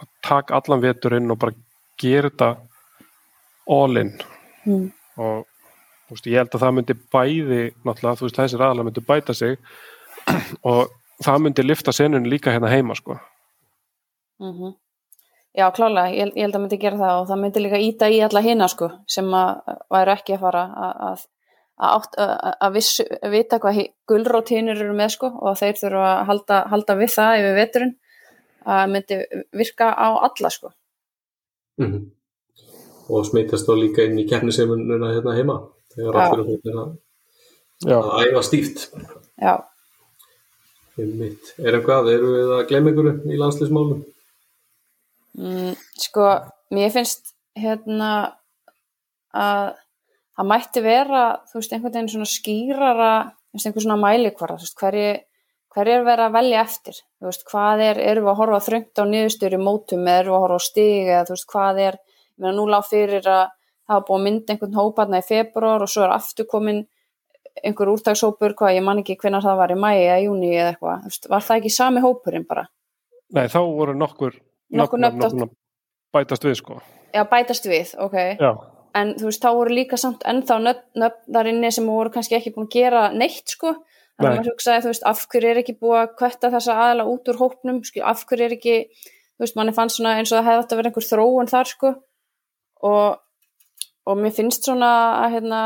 að 0.00 0.10
taka 0.24 0.56
allan 0.56 0.82
veturinn 0.82 1.34
og 1.34 1.40
bara 1.42 1.56
gera 2.00 2.30
þetta 2.30 2.50
all 3.76 4.00
in. 4.00 4.14
Mm. 4.62 4.88
og 5.18 5.44
þú 6.06 6.16
veist, 6.16 6.30
ég 6.30 6.38
held 6.40 6.56
að 6.56 6.64
það 6.64 6.74
myndi 6.78 6.96
bæði 7.12 7.62
náttúrulega, 7.82 8.18
þú 8.20 8.28
veist, 8.28 8.40
þessir 8.40 8.64
aðalega 8.64 8.88
myndi 8.88 9.04
bæta 9.10 9.36
sig 9.36 9.58
og 10.72 10.96
það 11.22 11.44
myndi 11.44 11.66
lifta 11.66 11.92
senun 11.92 12.30
líka 12.30 12.54
hérna 12.54 12.72
heima 12.72 12.96
sko. 12.96 13.18
Mm 14.40 14.72
Já, 15.52 15.66
klálega, 15.76 16.08
ég, 16.16 16.30
ég 16.32 16.46
held 16.46 16.54
að 16.56 16.62
myndi 16.64 16.78
gera 16.80 16.96
það 16.96 17.18
og 17.20 17.26
það 17.28 17.40
myndi 17.42 17.60
líka 17.60 17.78
íta 17.84 18.08
í 18.08 18.20
alla 18.24 18.40
hina 18.40 18.68
sko, 18.72 18.86
sem 19.12 19.26
að 19.36 19.74
væru 19.92 20.12
ekki 20.14 20.36
að 20.38 20.44
fara 20.46 20.62
að, 20.64 20.92
að, 21.08 21.24
að, 21.76 21.90
átt- 21.98 22.16
að, 22.24 22.54
að 22.66 22.72
vissu, 22.78 23.04
vita 23.34 23.58
hvað 23.60 23.80
gulrót 24.08 24.52
hinir 24.54 24.80
eru 24.80 24.94
með 24.96 25.10
sko, 25.16 25.28
og 25.42 25.58
þeir 25.60 25.76
þurfa 25.82 26.06
að 26.14 26.22
halda, 26.30 26.60
halda 26.72 26.96
við 27.02 27.12
það 27.18 27.40
yfir 27.42 27.58
veturinn 27.58 27.92
að 28.72 28.82
myndi 28.94 29.18
virka 29.60 29.90
á 29.92 30.08
alla 30.24 30.50
sko. 30.56 30.72
Mhm. 31.82 32.00
og 33.12 33.24
smitast 33.26 33.66
þá 33.68 33.72
líka 33.76 34.04
inn 34.06 34.18
í 34.20 34.24
keppnisemununa 34.28 35.08
hérna 35.12 35.32
heima 35.36 35.54
þegar 35.92 36.16
allir 36.22 36.50
er 36.70 36.76
að, 36.80 38.10
æfa 38.28 38.42
stíft 38.46 38.84
Já, 39.42 39.54
Einmitt. 41.00 41.50
er 41.58 41.76
eitthvað, 41.78 42.08
eru 42.12 42.30
við 42.36 42.52
að 42.56 42.62
glemma 42.70 42.92
ykkur 42.92 43.08
í 43.32 43.38
landslismálum 43.40 44.02
mm, 45.38 45.74
sko, 46.06 46.28
mér 46.74 46.92
finnst 46.94 47.34
hérna 47.58 48.12
að 49.32 49.74
það 50.32 50.48
mætti 50.48 50.82
vera, 50.84 51.26
þú 51.50 51.60
veist, 51.60 51.74
einhvern 51.74 51.94
veginn 51.94 52.14
svona 52.14 52.30
skýrara, 52.30 53.12
þú 53.50 53.58
veist, 53.58 53.68
einhver 53.68 53.84
svona 53.84 54.00
mælikvara, 54.00 54.56
þú 54.58 54.66
veist, 54.66 54.80
hverju 54.80 55.12
hverju 55.72 55.96
er 55.96 56.04
verið 56.04 56.26
að 56.26 56.36
velja 56.36 56.62
eftir, 56.66 57.00
þú 57.18 57.28
veist, 57.30 57.44
hvað 57.48 57.82
er 57.86 58.00
erum 58.02 58.26
við 58.26 58.32
að 58.32 58.40
horfa 58.42 58.60
þröngt 58.66 59.00
á 59.00 59.04
niðurstöður 59.08 59.56
í 59.56 59.60
mótum 59.62 60.08
erum 60.10 60.32
við 60.32 60.36
að 60.36 60.44
horfa 60.44 60.58
á 60.60 60.66
stig 60.66 61.08
eða 61.08 61.26
þú 61.28 61.36
veist, 61.36 61.48
hvað 61.52 61.80
er 61.80 61.96
ég 61.96 62.42
meina, 62.44 62.54
nú 62.58 62.66
lág 62.68 62.88
fyrir 62.88 63.28
að 63.28 63.44
það 63.52 63.94
var 63.96 64.04
búið 64.08 64.18
að 64.18 64.26
mynda 64.26 64.54
einhvern 64.54 64.78
hóparna 64.78 65.20
í 65.22 65.26
februar 65.26 65.84
og 65.84 65.92
svo 65.92 66.04
er 66.04 66.14
aftur 66.16 66.48
komin 66.50 66.82
einhver 67.62 67.92
úrtagshópur, 67.92 68.56
hvað, 68.58 68.76
ég 68.78 68.84
man 68.84 69.02
ekki 69.02 69.18
hvenær 69.20 69.44
það 69.44 69.58
var 69.60 69.74
í 69.74 69.80
mæi 69.80 69.96
eða 69.96 70.20
júni 70.26 70.52
eða 70.52 70.70
eitthvað, 70.74 71.02
þú 71.02 71.12
veist, 71.12 71.28
var 71.32 71.46
það 71.48 71.60
ekki 71.62 71.74
sami 71.76 72.04
hópurinn 72.04 72.48
bara? 72.48 72.66
nei, 73.32 73.46
þá 73.48 73.60
voru 73.64 73.96
nokkur 73.96 74.36
Nokkur 74.72 75.02
nafn- 75.02 75.20
nöfn 75.20 75.50
bætast 76.12 76.44
við 76.44 76.58
sko. 76.60 76.80
Já, 77.12 77.24
bætast 77.28 77.66
við, 77.68 77.94
ok. 78.00 78.16
Já, 78.40 78.50
en 78.98 79.14
þú 79.16 79.28
veist, 79.28 79.42
þá 79.42 79.50
voru 79.56 79.74
líka 79.76 79.98
samt 80.00 80.24
ennþá 80.28 80.58
nöfn, 80.66 81.10
þar 81.32 81.48
inni 81.48 81.70
sem 81.72 81.86
voru 81.88 82.12
kannski 82.12 82.36
ekki 82.36 82.52
búin 82.54 82.68
að 82.68 82.76
gera 82.76 83.02
neitt, 83.12 83.48
sko 83.48 83.72
þannig 83.72 84.28
Nei. 84.28 84.28
að 84.28 84.36
maður 84.36 84.52
hugsaði, 84.52 84.82
þú 84.84 84.90
veist, 84.92 85.04
af 85.08 85.26
hverju 85.32 85.50
er 85.50 85.60
ekki 85.62 85.74
búið 85.80 85.98
að 86.02 86.14
kvetta 86.20 86.50
þessa 86.52 86.78
aðla 86.86 87.06
út 87.08 87.28
úr 87.32 87.38
hópnum 87.40 87.78
skil, 87.88 88.02
af 88.04 88.24
hverju 88.28 88.44
er 88.44 88.56
ekki, 88.58 88.74
þú 89.36 89.44
veist, 89.44 89.56
manni 89.56 89.72
fannst 89.76 89.96
svona 89.98 90.16
eins 90.18 90.32
og 90.32 90.38
það 90.38 90.48
hefði 90.50 90.62
átt 90.62 90.74
að 90.74 90.80
vera 90.82 90.90
einhver 90.92 91.08
þróun 91.08 91.52
þar, 91.52 91.70
sko 91.72 91.94
og, 92.82 93.16
og 94.06 94.20
mér 94.20 94.36
finnst 94.36 94.68
svona 94.68 94.90
að, 95.22 95.30
hérna 95.36 95.62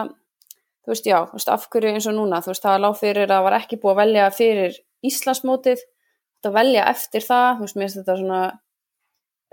þú 0.86 0.94
veist, 0.94 1.10
já, 1.10 1.18
þú 1.26 1.40
veist, 1.40 1.52
af 1.56 1.66
hverju 1.74 1.92
eins 1.92 2.06
og 2.06 2.14
núna 2.14 2.40
þú 2.44 2.52
veist, 2.52 2.62
það 2.62 2.82
lág 2.84 2.96
fyrir 3.00 3.34
að 3.34 3.44
var 3.48 3.58
ekki 3.58 3.80
búið 3.82 3.94
að 3.96 4.00
velja 4.04 4.30
fyrir 4.36 4.78
Íslandsmótið, 5.06 5.82
þetta 6.38 6.54
velja 6.54 6.86
eftir 6.94 7.26
það, 7.26 7.50
þú 7.58 7.66
veist, 7.66 7.76
mér 7.76 7.88
finnst 7.88 8.00
þetta 8.00 8.18
svona 8.22 8.40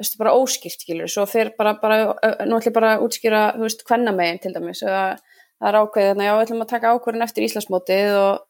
veist, 0.02 0.18
bara 0.20 0.34
óskýrt, 0.38 0.82
skilur, 0.82 1.12
svo 1.12 1.26
fer 1.30 1.54
bara, 1.58 1.76
bara 1.82 2.00
nú 2.48 2.58
ætlum 2.58 2.72
ég 2.72 2.76
bara 2.76 2.96
að 2.96 3.06
útskýra, 3.08 3.44
þú 3.58 3.68
veist, 3.68 3.86
kvennamegin 3.88 4.42
til 4.44 4.54
dæmis, 4.56 4.82
það, 4.86 5.22
það 5.60 5.70
er 5.70 5.78
ákveðið, 5.82 6.10
þannig 6.14 6.28
já, 6.28 6.34
við 6.34 6.46
ætlum 6.48 6.66
að 6.66 6.72
taka 6.74 6.96
ákvörðin 6.96 7.28
eftir 7.28 7.48
Íslandsmótið 7.48 8.18
og, 8.18 8.42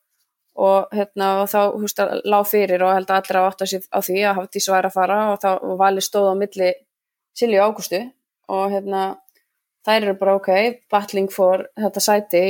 og 0.68 0.96
hérna, 0.96 1.30
og 1.42 1.52
þá, 1.52 1.60
þú 1.74 1.84
veist, 1.84 2.02
að 2.04 2.24
lág 2.36 2.48
fyrir 2.50 2.86
og 2.86 2.96
held 2.96 3.12
að 3.12 3.20
allir 3.20 3.42
að 3.42 3.50
átta 3.52 3.70
sig 3.70 3.86
á 3.90 4.00
því 4.00 4.18
að 4.24 4.40
hafa 4.40 4.52
því 4.54 4.64
sværa 4.68 4.92
að 4.92 4.98
fara 4.98 5.20
og 5.34 5.44
þá 5.44 5.50
og 5.58 5.76
vali 5.82 6.06
stóð 6.06 6.32
á 6.32 6.36
milli 6.40 6.72
Silju 7.34 7.60
og 7.60 7.74
Ágústu. 7.74 8.00
Og 8.54 8.68
hérna, 8.70 9.04
þær 9.88 10.06
eru 10.06 10.16
bara 10.20 10.36
ok, 10.38 10.50
battling 10.92 11.32
for 11.34 11.66
þetta 11.80 12.04
sæti 12.04 12.44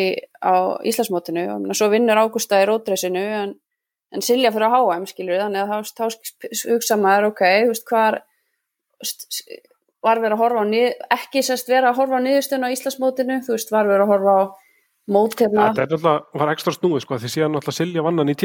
á 0.43 0.77
Íslandsmótinu. 0.83 1.45
Og 1.53 1.63
meina, 1.63 1.77
svo 1.77 1.89
vinnur 1.93 2.19
Ágústa 2.19 2.59
í 2.61 2.67
rótreysinu 2.67 3.23
en, 3.39 3.55
en 4.13 4.25
Silja 4.25 4.51
fyrir 4.53 4.67
að 4.67 4.75
HM, 4.75 5.07
skilur 5.09 5.41
þannig 5.45 5.63
að 5.63 5.87
þá, 5.87 5.95
þá 5.97 6.63
hugsa 6.73 6.99
maður, 6.99 7.31
ok, 7.31 7.43
þú 7.63 7.71
veist, 7.71 7.87
hvar 7.89 8.19
var 10.03 10.19
verið 10.19 10.35
að 10.35 10.43
horfa 10.43 10.63
á 10.63 10.65
nið, 10.67 10.87
ekki 11.15 11.43
sérst 11.45 11.69
verið 11.71 11.89
að 11.91 11.99
horfa 12.01 12.19
á 12.19 12.25
niðurstöðun 12.25 12.67
á 12.67 12.73
Íslandsmótinu, 12.75 13.39
þú 13.45 13.55
veist, 13.55 13.73
var 13.73 13.89
verið 13.89 14.05
að 14.05 14.13
horfa 14.13 14.33
á 14.35 14.41
mót 15.13 15.37
hérna, 15.39 15.69
þetta 15.71 15.83
er 15.83 15.93
náttúrulega 15.93 16.41
var 16.41 16.51
ekstra 16.53 16.73
snúið 16.75 17.05
sko, 17.05 17.19
því 17.19 17.31
síðan 17.31 17.55
náttúrulega 17.55 17.79
Silja 17.79 18.03
vann 18.05 18.21
hann 18.21 18.31
í 18.31 18.37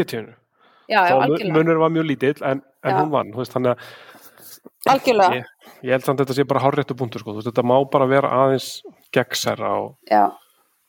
já, 0.89 1.03
þá 1.05 1.15
algjörlega, 1.21 1.55
munur 1.55 1.83
var 1.83 1.93
mjög 1.95 2.09
lítill 2.09 2.39
en, 2.49 2.63
en 2.87 2.97
hún 2.97 3.13
vann, 3.13 3.33
veist, 3.37 3.53
þannig 3.55 3.75
að 3.75 4.95
algjörlega, 4.95 5.41
ég, 5.41 5.75
ég 5.85 5.95
held 5.95 6.07
samt 6.07 6.23
að 6.23 6.25
þetta 6.25 6.39
sé 6.39 6.47
bara 6.49 6.63
hárréttu 6.65 6.97
punktur 6.99 7.23
sko, 7.23 7.37
veist, 7.37 7.51
þetta 7.51 7.67
má 7.69 7.77
bara 7.93 8.09
vera 8.11 8.33
aðeins 8.45 8.71
gegnsæra 9.15 9.69
á 9.69 9.79
já, 10.09 10.25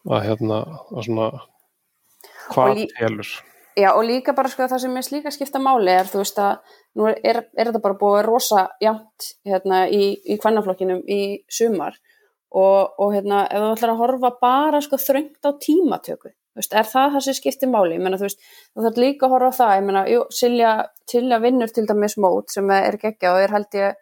að 0.09 0.25
hérna, 0.29 0.61
að 0.93 1.05
svona 1.09 1.29
hvað 2.49 2.85
telur 2.95 3.33
já, 3.81 3.89
og 3.93 4.03
líka 4.07 4.35
bara 4.37 4.51
sko 4.51 4.67
það 4.67 4.83
sem 4.83 4.97
er 4.99 5.09
líka 5.13 5.33
skipta 5.33 5.61
máli 5.63 5.91
er, 5.93 6.07
þú 6.09 6.21
veist 6.21 6.39
að 6.43 6.75
nú 6.99 7.09
er, 7.09 7.19
er, 7.23 7.41
er 7.55 7.69
þetta 7.69 7.83
bara 7.83 7.99
búið 7.99 8.19
að 8.19 8.27
rosa 8.27 8.65
jæmt 8.83 9.29
hérna 9.47 9.85
í, 9.87 10.03
í 10.25 10.37
kvennaflokkinum 10.41 11.03
í 11.07 11.21
sumar. 11.51 11.97
Og, 12.49 12.95
og 12.97 13.13
hérna, 13.13 13.43
ef 13.45 13.61
þú 13.61 13.73
ætlar 13.75 13.91
að 13.93 13.99
horfa 13.99 14.29
bara 14.41 14.79
sko 14.81 14.97
þröngt 14.97 15.45
á 15.45 15.53
tímatöku 15.61 16.31
þú 16.59 16.61
veist, 16.63 16.73
er 16.73 16.87
það 16.89 17.11
það 17.13 17.25
sem 17.25 17.37
skiptir 17.37 17.69
máli? 17.69 17.95
Ég 17.95 18.03
meina, 18.03 18.17
þú 18.17 18.25
veist, 18.25 18.39
þú 18.73 18.85
þarf 18.85 18.99
líka 19.03 19.27
að 19.27 19.33
horfa 19.35 19.49
á 19.53 19.59
það 19.59 19.73
ég 19.75 19.85
meina, 19.87 20.03
jú, 20.09 20.23
Silja, 20.33 20.71
Silja 21.09 21.39
vinnur 21.43 21.73
til 21.73 21.85
dæmis 21.87 22.17
mót 22.17 22.53
sem 22.53 22.71
er 22.73 22.97
geggja 22.99 23.33
og 23.35 23.43
er 23.43 23.53
held 23.53 23.77
ég 23.77 24.01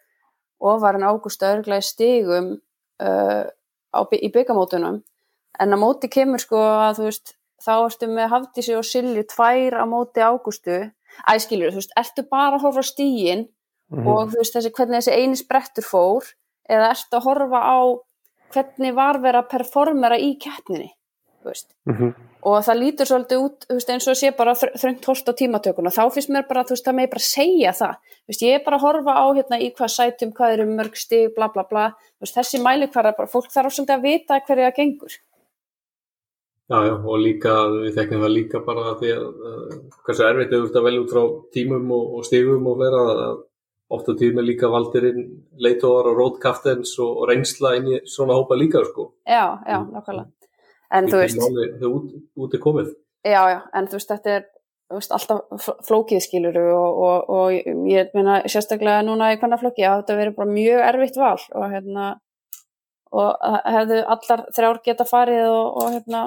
ofar 0.71 0.97
en 0.97 1.05
Ágústa 1.05 1.51
örglega 1.53 1.83
í 1.83 1.85
stigum 1.85 2.49
uh, 2.55 3.43
á, 3.93 3.99
í 4.15 4.31
byggamótunum 4.33 5.01
en 5.59 5.73
á 5.73 5.77
móti 5.77 6.09
kemur 6.09 6.41
sko 6.41 6.57
að 6.57 7.01
þú 7.01 7.09
veist 7.09 7.36
þá 7.63 7.73
ertu 7.87 8.07
með 8.07 8.29
Hafdísi 8.33 8.75
og 8.77 8.85
Silju 8.85 9.23
tvær 9.27 9.77
á 9.81 9.83
móti 9.89 10.21
Ágústu. 10.21 10.91
Æskilur, 11.27 11.71
þú 11.73 11.79
veist, 11.81 11.93
ertu 11.97 12.23
bara 12.29 12.57
að 12.57 12.61
horfa 12.67 12.83
stígin 12.85 13.47
Mhm. 13.89 14.07
og 14.07 14.29
þú 14.31 14.37
veist 14.41 14.53
þessi, 14.55 14.71
hvernig 14.75 14.99
þessi 14.99 15.13
eini 15.15 15.37
sprettur 15.39 15.83
fór 15.87 16.23
eða 16.69 16.89
ertu 16.91 17.15
að 17.17 17.23
horfa 17.23 17.59
á 17.63 17.79
hvernig 18.53 18.93
var 18.95 19.15
verið 19.19 19.41
að 19.43 19.49
performera 19.49 20.17
í 20.19 20.37
keppninni 20.39 20.91
þú 21.43 21.45
veist? 21.51 21.69
Mhm. 21.87 22.13
og 22.43 22.63
það 22.63 22.79
lítur 22.81 23.07
svolítið 23.07 23.39
út 23.45 23.65
þú 23.67 23.73
veist, 23.75 23.89
eins 23.89 24.07
og 24.07 24.15
sé 24.15 24.31
bara 24.37 24.53
þr- 24.53 24.75
þröngt 24.79 25.05
holt 25.05 25.27
á 25.27 25.33
tímatökuna. 25.39 25.89
Þá 25.91 26.11
finnst 26.13 26.29
mér 26.29 26.47
bara, 26.47 26.63
þú 26.63 26.69
veist, 26.75 26.85
það 26.85 26.95
með 26.95 27.09
bara 27.09 27.19
segja 27.19 27.71
það. 27.71 27.95
Þú 27.97 28.27
veist, 28.29 28.41
ég 28.41 28.55
er 28.55 28.63
bara 28.65 28.77
að 28.77 28.81
horfa 28.81 29.13
á 29.15 29.25
hérna 29.35 29.57
í 29.61 29.73
hvað 29.75 29.91
sætum, 29.95 30.31
hvað 30.33 30.53
eru 30.53 30.65
mörg 30.75 30.95
stig, 30.95 31.35
bla 31.35 31.47
bla 31.47 31.63
bla. 31.63 31.93
Veist, 32.21 32.35
þessi 32.35 32.59
mæli 32.61 32.87
bara, 32.93 33.11
fólk 33.27 33.51
þarf 33.51 33.71
svolítið 33.73 33.95
að 33.97 34.01
vita 34.03 34.39
hverju 34.39 34.63
það 34.67 34.75
gengur 34.75 35.13
Já, 36.67 36.77
já, 36.83 36.93
og 36.99 37.19
líka, 37.23 37.51
við 37.71 37.93
þekkjum 37.95 38.23
það 38.25 38.33
líka 38.35 38.59
bara 38.67 38.89
því 38.99 39.11
að 39.15 39.27
uh, 39.49 39.75
hversu 40.03 40.23
erfitt 40.27 40.51
er 40.57 40.65
þetta 40.65 40.81
vel 40.83 40.97
út 40.99 41.13
frá 41.13 41.21
tímum 41.55 41.91
og, 41.95 42.09
og 42.17 42.25
stigum 42.27 42.65
og 42.67 42.81
vera 42.81 43.03
að 43.13 43.37
oft 43.95 44.09
á 44.11 44.13
tímum 44.19 44.41
er 44.41 44.47
líka 44.49 44.67
valdirinn 44.73 45.21
leitóðar 45.63 46.09
og 46.11 46.17
rótkaftens 46.19 46.91
og, 46.99 47.21
og 47.21 47.29
reynsla 47.29 47.71
inn 47.79 47.87
í 47.93 47.99
svona 48.11 48.35
hópa 48.35 48.57
líka, 48.59 48.81
sko. 48.89 49.13
já, 49.23 49.45
já, 49.63 49.77
nákvæmlega 49.93 50.27
en 50.97 51.07
þú 51.11 51.21
veist, 51.21 51.39
Þau 51.79 51.87
út, 51.93 52.09
út 52.43 52.53
er 52.57 52.61
komið. 52.63 52.89
já, 53.27 53.39
já, 53.53 53.59
en 53.79 53.87
þú 53.87 53.95
veist, 54.01 54.11
þetta 54.11 54.33
er 54.35 54.45
veist, 54.97 55.11
alltaf 55.15 55.63
fl- 55.63 55.77
flókið 55.87 56.21
skiluru 56.27 56.65
og, 56.75 56.99
og, 57.07 57.31
og 57.37 57.87
ég 57.91 58.11
meina 58.15 58.41
sérstaklega 58.43 59.05
núna 59.07 59.31
í 59.31 59.39
hvernig 59.39 59.63
flokki, 59.63 59.87
að 59.87 60.01
þetta 60.03 60.19
verið 60.19 60.35
bara 60.41 60.51
mjög 60.51 60.83
erfitt 60.91 61.21
val 61.23 61.39
og 61.55 61.65
hérna 61.71 62.09
og 63.15 63.39
hefðu 63.71 64.01
allar 64.03 64.43
þrjár 64.51 64.81
geta 64.83 65.07
farið 65.07 65.45
og, 65.47 65.79
og 65.79 65.93
hérna 65.95 66.25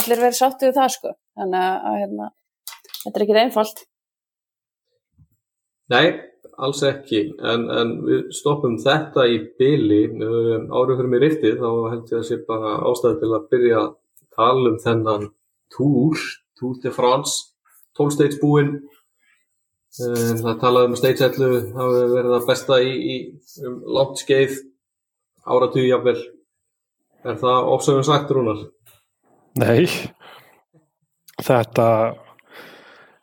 allir 0.00 0.20
verið 0.24 0.38
sáttu 0.38 0.68
við 0.68 0.76
það 0.78 0.92
sko. 0.96 1.14
Þannig 1.38 1.64
að, 1.68 1.96
hérna, 2.02 2.28
þetta 3.02 3.18
er 3.18 3.24
ekki 3.26 3.40
einfalt. 3.42 3.82
Nei, 5.92 6.06
alls 6.62 6.82
ekki, 6.86 7.22
en, 7.52 7.66
en 7.72 7.92
við 8.06 8.30
stoppum 8.36 8.78
þetta 8.80 9.26
í 9.28 9.38
byli 9.60 10.02
um, 10.12 10.68
árið 10.72 11.00
fyrir 11.00 11.12
mér 11.12 11.26
eittið, 11.28 11.60
þá 11.60 11.70
held 11.92 12.12
ég 12.12 12.18
að 12.20 12.26
sé 12.28 12.38
bara 12.48 12.74
ástæði 12.88 13.20
til 13.22 13.30
að 13.32 13.48
byrja 13.52 13.80
að 13.82 13.92
tala 14.36 14.72
um 14.72 14.80
þennan 14.82 15.28
túr, 15.72 16.26
Tour 16.60 16.76
de 16.82 16.92
France, 16.94 17.54
12 17.98 18.14
states 18.14 18.40
búinn, 18.40 18.76
um, 20.04 20.36
það 20.44 20.60
talaði 20.62 20.90
um 20.90 20.96
að 20.96 21.00
stage 21.02 21.26
11 21.30 21.72
hafi 21.78 22.04
verið 22.12 22.36
að 22.36 22.46
besta 22.52 22.78
í, 22.84 22.92
í 22.92 23.16
um, 23.66 23.80
langt 23.98 24.22
skeið, 24.22 24.60
áratugi 25.42 25.90
jafnvel, 25.90 26.20
er 27.26 27.42
það 27.42 27.72
ofsöfum 27.74 28.06
sagt 28.06 28.32
rúnar? 28.32 28.62
Nei, 29.60 29.84
þetta, 31.44 31.86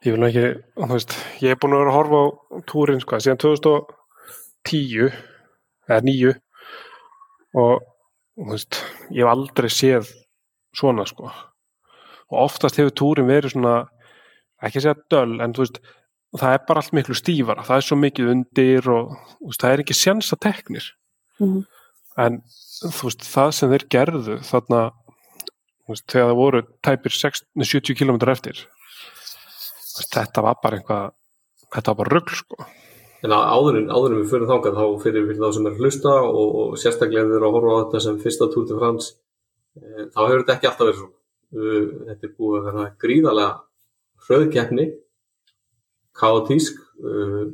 ég 0.06 0.14
vil 0.16 0.28
ekki, 0.28 0.44
þú 0.78 0.90
veist, 0.94 1.16
ég 1.42 1.56
er 1.56 1.60
búin 1.62 1.74
að 1.76 1.82
vera 1.84 1.94
að 1.94 1.98
horfa 1.98 2.20
á 2.22 2.26
túrin, 2.70 3.02
sko, 3.04 3.20
síðan 3.24 3.42
2010, 3.42 5.10
eða 5.90 6.02
9 6.06 6.34
og, 7.60 7.86
þú 8.38 8.50
veist, 8.54 8.82
ég 9.10 9.24
hef 9.24 9.32
aldrei 9.34 9.70
séð 9.74 10.12
svona, 10.78 11.08
sko, 11.10 11.32
og 12.30 12.44
oftast 12.46 12.78
hefur 12.78 12.94
túrin 13.02 13.30
verið 13.32 13.56
svona, 13.56 13.80
ekki 14.62 14.82
að 14.84 14.86
segja 14.86 15.00
döl, 15.16 15.40
en 15.42 15.56
þú 15.58 15.66
veist, 15.66 15.82
það 16.38 16.54
er 16.60 16.64
bara 16.70 16.84
allt 16.84 16.94
miklu 16.94 17.18
stífara, 17.18 17.66
það 17.66 17.82
er 17.82 17.88
svo 17.90 17.98
mikið 18.04 18.32
undir 18.36 18.92
og, 18.94 19.18
veist, 19.42 19.64
það 19.64 19.74
er 19.74 19.84
ekki 19.88 19.98
sjans 19.98 20.30
að 20.36 20.44
teknir, 20.46 20.92
Mhm. 21.42 21.66
en 22.20 22.42
þú 22.86 23.08
veist, 23.10 23.26
það 23.26 23.54
sem 23.58 23.70
þeir 23.74 23.86
gerðu 23.90 24.38
þarna, 24.46 24.82
þegar 25.98 26.30
það 26.30 26.40
voru 26.40 26.62
tæpir 26.86 27.16
60, 27.16 27.48
70 27.66 27.98
km 28.00 28.20
eftir. 28.32 28.62
Þetta 30.00 30.44
var 30.46 30.60
bara 30.64 30.80
eitthvað 30.80 31.16
þetta 31.70 31.94
var 31.94 32.00
bara 32.02 32.14
rugl 32.16 32.36
sko. 32.40 32.68
En 33.20 33.34
áðurinn, 33.36 33.90
áðurinn 33.92 34.22
við 34.24 34.30
fyrir 34.32 34.48
þangað 34.48 34.78
þá 34.80 34.86
fyrir, 35.04 35.26
fyrir 35.28 35.42
þá 35.42 35.56
sem 35.58 35.66
er 35.68 35.80
hlusta 35.80 36.14
og, 36.24 36.52
og 36.62 36.78
sérstaklega 36.80 37.28
við 37.28 37.38
erum 37.38 37.50
að 37.50 37.56
horfa 37.58 37.74
á 37.76 37.80
þetta 37.82 38.04
sem 38.06 38.20
fyrsta 38.24 38.48
Tour 38.54 38.68
de 38.70 38.78
France 38.80 39.10
e, 39.76 40.06
þá 40.14 40.20
hefur 40.22 40.44
þetta 40.44 40.56
ekki 40.56 40.70
alltaf 40.70 40.90
verið. 40.90 41.08
Uh, 41.50 41.86
þetta 42.06 42.28
er 42.28 42.34
búið 42.38 42.58
að 42.60 42.66
vera 42.70 42.84
gríðarlega 43.02 43.54
hröðkeppni, 44.28 44.86
kaotísk, 46.20 46.78
uh, 47.02 47.48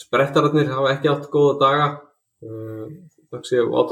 sprettararnir 0.00 0.72
hafa 0.72 0.94
ekki 0.94 1.10
átt 1.12 1.28
góða 1.30 1.58
daga, 1.60 1.90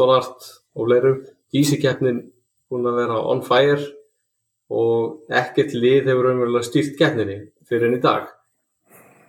Nart 0.08 0.46
og 0.74 0.88
fleirum, 0.88 1.18
gísikeppnin 1.52 2.22
búin 2.70 2.86
að 2.90 2.98
vera 3.02 3.20
on 3.32 3.40
fire 3.46 3.80
og 4.68 5.32
ekkert 5.32 5.72
lið 5.72 6.10
hefur 6.10 6.28
raunverulega 6.28 6.66
stýrt 6.68 6.98
keppninni 6.98 7.38
fyrir 7.68 7.88
enn 7.88 7.96
í 7.96 8.02
dag. 8.04 8.26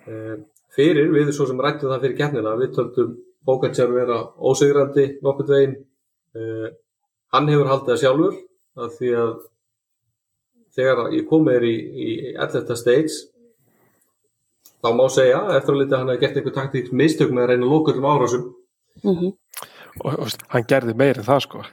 Uh, 0.10 0.36
fyrir, 0.76 1.10
við 1.14 1.32
svo 1.36 1.48
sem 1.48 1.60
rættum 1.62 1.92
það 1.94 2.04
fyrir 2.06 2.18
keppnina, 2.20 2.56
við 2.60 2.76
töldum 2.78 3.18
Bókatsjár 3.48 3.94
vera 3.96 4.18
ósegrandi 4.36 5.06
nokkurt 5.24 5.50
veginn 5.50 5.78
uh, 6.36 6.68
hann 7.34 7.48
hefur 7.50 7.70
haldið 7.72 7.94
það 7.94 8.02
sjálfur 8.04 8.36
að 8.84 8.92
því 8.98 9.12
að 9.22 9.32
þegar 10.76 11.00
ég 11.16 11.28
kom 11.30 11.46
með 11.48 11.56
þér 11.58 11.66
í, 11.70 11.76
í 11.80 12.10
11. 12.36 12.76
stage 12.78 13.16
þá 14.80 14.90
má 14.96 15.06
segja, 15.12 15.40
eftir 15.56 15.74
að 15.74 15.80
lítið 15.82 15.98
hann 15.98 16.12
hefði 16.12 16.22
gert 16.26 16.38
einhver 16.42 16.56
taktík 16.60 16.92
mistök 16.96 17.32
með 17.34 17.46
að 17.46 17.50
reyna 17.54 17.66
að 17.68 17.74
lóka 17.74 17.94
öllum 17.96 18.10
árásum 18.12 18.46
Mhm. 19.00 19.32
og 20.04 20.14
þú 20.14 20.24
veist, 20.26 20.42
hann 20.52 20.66
gerði 20.68 20.94
meir 21.00 21.18
en 21.22 21.24
það 21.30 21.42
sko 21.46 21.64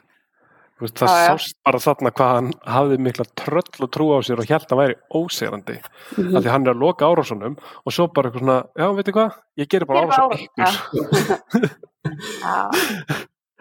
veist, 0.85 0.95
það 1.01 1.09
Já, 1.09 1.17
já. 1.17 1.29
sást 1.37 1.57
bara 1.65 1.79
þarna 1.81 2.11
hvað 2.13 2.33
hann 2.37 2.51
hafði 2.77 2.97
mikla 3.07 3.25
tröll 3.41 3.83
og 3.87 3.91
trú 3.97 4.07
á 4.13 4.19
sér 4.27 4.39
og 4.43 4.49
held 4.51 4.67
að 4.67 4.71
hann 4.75 4.83
væri 4.83 4.97
ósegrandi 5.17 5.77
Mhm. 6.17 6.37
af 6.37 6.43
því 6.45 6.51
hann 6.53 6.67
er 6.67 6.75
að 6.75 6.81
loka 6.85 7.07
árásunum 7.09 7.57
og 7.87 7.93
svo 7.93 8.07
bara 8.13 8.29
eitthvað 8.31 8.45
svona, 8.45 8.59
já, 8.77 8.87
veitir 8.97 9.15
hvað 9.17 9.31
ég 9.59 9.69
gerir 9.73 9.87
bara 9.87 10.01
Gerir 10.01 10.09
bara 10.11 10.29
árás 10.29 10.37
á 10.37 10.37
ykkur 10.37 11.77
Já. 12.47 12.71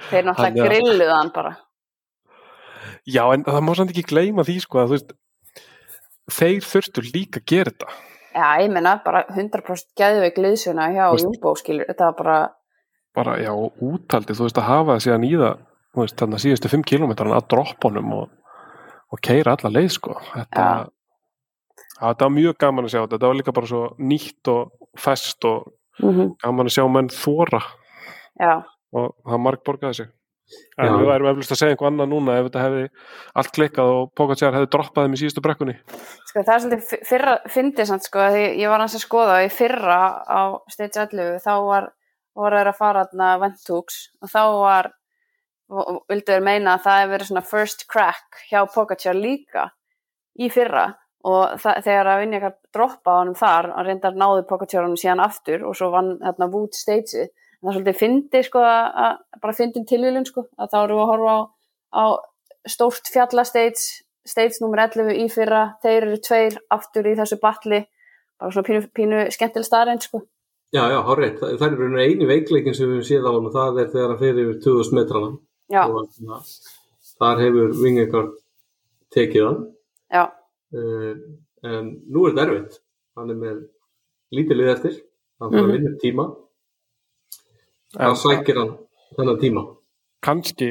Þeir 0.09 0.23
Hann 0.23 0.27
náttúrulega 0.27 0.65
er- 0.65 0.69
grilluðu 0.69 1.13
hann 1.15 1.31
bara. 1.33 1.53
Já, 3.07 3.23
en 3.33 3.43
það 3.45 3.61
má 3.65 3.75
samt 3.75 3.91
ekki 3.93 4.03
gleyma 4.09 4.43
því 4.45 4.55
sko 4.61 4.79
að 4.81 4.87
þú 4.89 4.95
veist 4.95 5.13
þeir 6.35 6.61
þurftu 6.65 7.01
líka 7.13 7.39
að 7.41 7.45
gera 7.45 7.71
þetta 7.71 7.87
Já, 8.35 8.47
ég 8.65 8.71
meina 8.73 8.97
bara 9.05 9.23
100% 9.31 9.93
geðveik 9.95 10.37
liðsuna 10.43 10.89
hjá 10.91 11.05
Jumbo, 11.21 11.53
skilur. 11.55 11.85
Þetta 11.87 12.09
var 12.09 12.15
bara, 12.19 12.37
bara, 13.15 13.37
já, 13.39 13.51
útaldið, 13.55 14.35
þú 14.35 14.43
veist, 14.49 14.57
að 14.59 14.67
hafa 14.67 14.91
það 14.97 15.03
síðan 15.05 15.23
í 15.23 15.31
það, 15.39 15.57
veist, 16.03 16.17
þannig 16.19 16.39
að 16.39 16.43
síðustu 16.45 16.71
5 16.73 16.83
km 16.91 17.13
að 17.15 17.47
droppa 17.53 17.89
honum 17.89 18.11
og, 18.19 18.27
og 19.13 19.23
keira 19.23 19.55
alla 19.55 19.71
leið, 19.71 19.89
sko. 19.95 20.17
Þetta, 20.33 20.65
Já. 20.65 20.67
að, 20.73 20.91
þetta 22.01 22.27
var 22.27 22.35
mjög 22.35 22.59
gaman 22.65 22.89
að 22.89 22.93
sjá 22.93 22.99
þetta, 23.01 23.15
þetta 23.15 23.31
var 23.31 23.39
líka 23.39 23.55
bara 23.55 23.71
svo 23.71 23.83
nýtt 24.11 24.53
og 24.53 24.91
fest 24.99 25.49
og 25.49 25.71
mm 26.01 26.33
gaman 26.43 26.67
að 26.67 26.75
sjá 26.75 26.83
menn 26.91 27.07
þóra 27.07 27.61
já, 28.41 28.55
og 28.91 29.13
það 29.23 29.43
marg 29.45 29.61
borgaði 29.63 29.99
sig. 30.01 30.09
En 30.77 30.91
Já. 30.91 30.95
við 30.99 31.07
værum 31.09 31.27
eflust 31.31 31.53
að 31.55 31.57
segja 31.57 31.73
einhver 31.73 31.87
annað 31.89 32.09
núna 32.11 32.35
ef 32.37 32.47
þetta 32.49 32.63
hefði 32.65 32.81
allt 33.41 33.51
klikkað 33.55 33.91
og 33.95 34.11
Pogacar 34.19 34.53
hefði 34.53 34.67
droppað 34.75 35.07
þeim 35.07 35.15
í 35.15 35.19
síðustu 35.21 35.41
brekkunni. 35.41 35.73
Sko 36.29 36.43
það 36.43 36.51
er 36.53 36.61
svolítið 36.65 37.07
fyrra, 37.09 37.33
fyndið 37.55 37.89
samt 37.89 38.05
sko, 38.05 38.27
ég 38.35 38.69
var 38.69 38.83
hans 38.83 38.97
að 38.99 39.05
skoða 39.07 39.39
og 39.39 39.47
í 39.47 39.53
fyrra 39.55 39.97
á 40.21 40.41
stage 40.69 41.01
11 41.07 41.41
þá 41.41 41.53
var, 41.65 41.89
var 42.37 42.57
þeir 42.59 42.69
að 42.69 42.77
fara 42.83 43.05
þarna 43.07 43.31
Ventux 43.41 43.97
og 44.21 44.33
þá 44.35 44.43
var, 44.59 44.91
og- 45.69 45.87
og 45.87 46.03
vildu 46.09 46.31
þeir 46.33 46.43
meina 46.43 46.75
að 46.77 46.83
það 46.85 46.99
hefði 47.01 47.13
verið 47.15 47.29
svona 47.31 47.45
first 47.49 47.87
crack 47.87 48.41
hjá 48.51 48.59
Pogacar 48.73 49.15
líka 49.17 49.69
í 50.39 50.49
fyrra. 50.51 50.85
Og 51.25 51.55
það, 51.57 51.79
þegar 51.87 52.05
að 52.11 52.19
vinja 52.21 52.37
eitthvað 52.39 52.57
droppa 52.75 53.09
á 53.09 53.19
honum 53.21 53.35
þar 53.39 53.69
og 53.73 53.85
reyndar 53.87 54.13
náði 54.13 54.43
Pogacar 54.47 54.83
honum 54.83 54.99
síðan 55.01 55.23
aftur 55.25 55.63
og 55.65 55.73
svo 55.75 55.89
vann 55.91 56.19
þarna 56.21 56.51
Wood 56.53 56.73
stageið. 56.77 57.29
En 57.31 57.65
það 57.71 57.77
svolítið 57.79 57.97
fyndið 58.01 58.45
sko 58.45 58.59
að, 58.61 59.17
bara 59.41 59.53
fyndin 59.57 59.87
tilvílun 59.89 60.27
sko 60.27 60.43
að 60.59 60.69
þá 60.69 60.77
við 60.85 60.99
að 61.01 61.09
horfa 61.09 61.33
á, 61.33 61.39
á 61.97 62.03
stórt 62.67 63.09
fjallastage 63.09 64.03
stage 64.25 64.61
nummer 64.61 64.77
11 64.85 65.17
í 65.17 65.25
fyrra. 65.33 65.63
Þeir 65.81 66.03
eru 66.03 66.17
tveir 66.21 66.57
aftur 66.69 67.09
í 67.09 67.15
þessu 67.17 67.39
batli. 67.41 67.81
Bara 68.39 68.51
svona 68.51 68.67
pínu, 68.67 68.85
pínu 68.93 69.25
skemmtileg 69.33 69.65
staðreind 69.65 70.05
sko. 70.05 70.21
Já, 70.75 70.83
já, 70.91 70.99
hárreitt, 71.07 71.39
það, 71.39 71.57
það 71.61 71.73
er 71.73 71.99
eini 72.03 72.25
veikleikin 72.27 72.75
sem 72.75 72.89
við 72.91 73.05
séð 73.07 73.25
á 73.29 73.31
hann 73.31 73.45
og 73.47 73.53
það 73.53 73.77
er 73.81 73.91
þegar 73.93 74.09
hann 74.11 74.19
fyrir 74.19 74.41
yfir 74.43 74.57
2000 74.65 74.97
metrana 74.97 75.29
og 75.73 76.09
na, 76.21 76.39
þar 77.19 77.39
hefur 77.41 77.71
Vingegaard 77.81 78.33
tekið 79.15 79.45
hann. 79.47 79.61
Uh, 80.75 81.13
en 81.65 81.91
nú 82.11 82.25
er 82.27 82.33
þetta 82.35 82.45
erfitt. 82.49 82.79
Hann 83.15 83.29
er 83.31 83.37
með 83.39 83.61
lítið 84.35 84.59
lið 84.59 84.71
eftir. 84.73 84.95
Hann 85.39 85.51
þarf 85.53 85.61
að 85.61 85.69
Mhm. 85.69 85.75
vinna 85.77 85.99
tíma. 86.03 86.25
Það 87.95 88.15
sækir 88.21 88.57
hann 88.59 88.73
þennan 89.17 89.39
tíma. 89.39 89.63
Kannski 90.21 90.69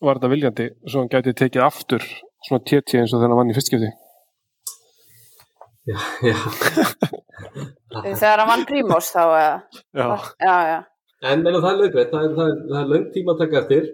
var 0.00 0.14
þetta 0.20 0.30
viljandi 0.30 0.66
svo 0.86 1.00
hann 1.02 1.08
gæti 1.10 1.34
tekið 1.34 1.62
aftur 1.66 2.04
svona 2.46 2.64
téti 2.64 2.98
eins 3.00 3.12
og 3.14 3.20
hann 3.20 3.34
vann 3.36 3.50
í 3.50 3.54
fyrstskipti 3.56 3.90
Já, 5.88 5.98
já. 6.22 6.36
Þegar 8.20 8.38
hann 8.42 8.48
vann 8.48 8.64
Primos 8.68 9.08
þá 9.10 9.20
eða, 9.24 9.62
já, 9.96 10.06
já, 10.40 10.56
já, 10.70 10.78
En 11.22 11.42
meina, 11.42 11.58
það 11.60 11.72
er 11.72 11.80
lögveit, 11.82 12.10
það 12.12 12.22
er, 12.24 12.34
það 12.36 12.50
er, 12.52 12.60
er 12.80 12.86
löng 12.92 13.06
tíma 13.12 13.32
að 13.34 13.40
taka 13.42 13.58
eftir. 13.60 13.88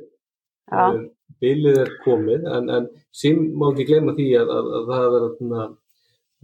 Já. 0.73 0.85
Eh, 0.95 1.05
Bilið 1.43 1.79
er 1.83 1.91
komið, 2.05 2.47
en, 2.49 2.71
en 2.73 2.87
sem 3.13 3.37
má 3.61 3.67
ekki 3.73 3.85
gleyma 3.91 4.15
því 4.17 4.27
að, 4.41 4.53
að, 4.57 4.69
að 4.79 4.87
það 4.91 5.17
er 5.19 5.27
svona, 5.37 5.65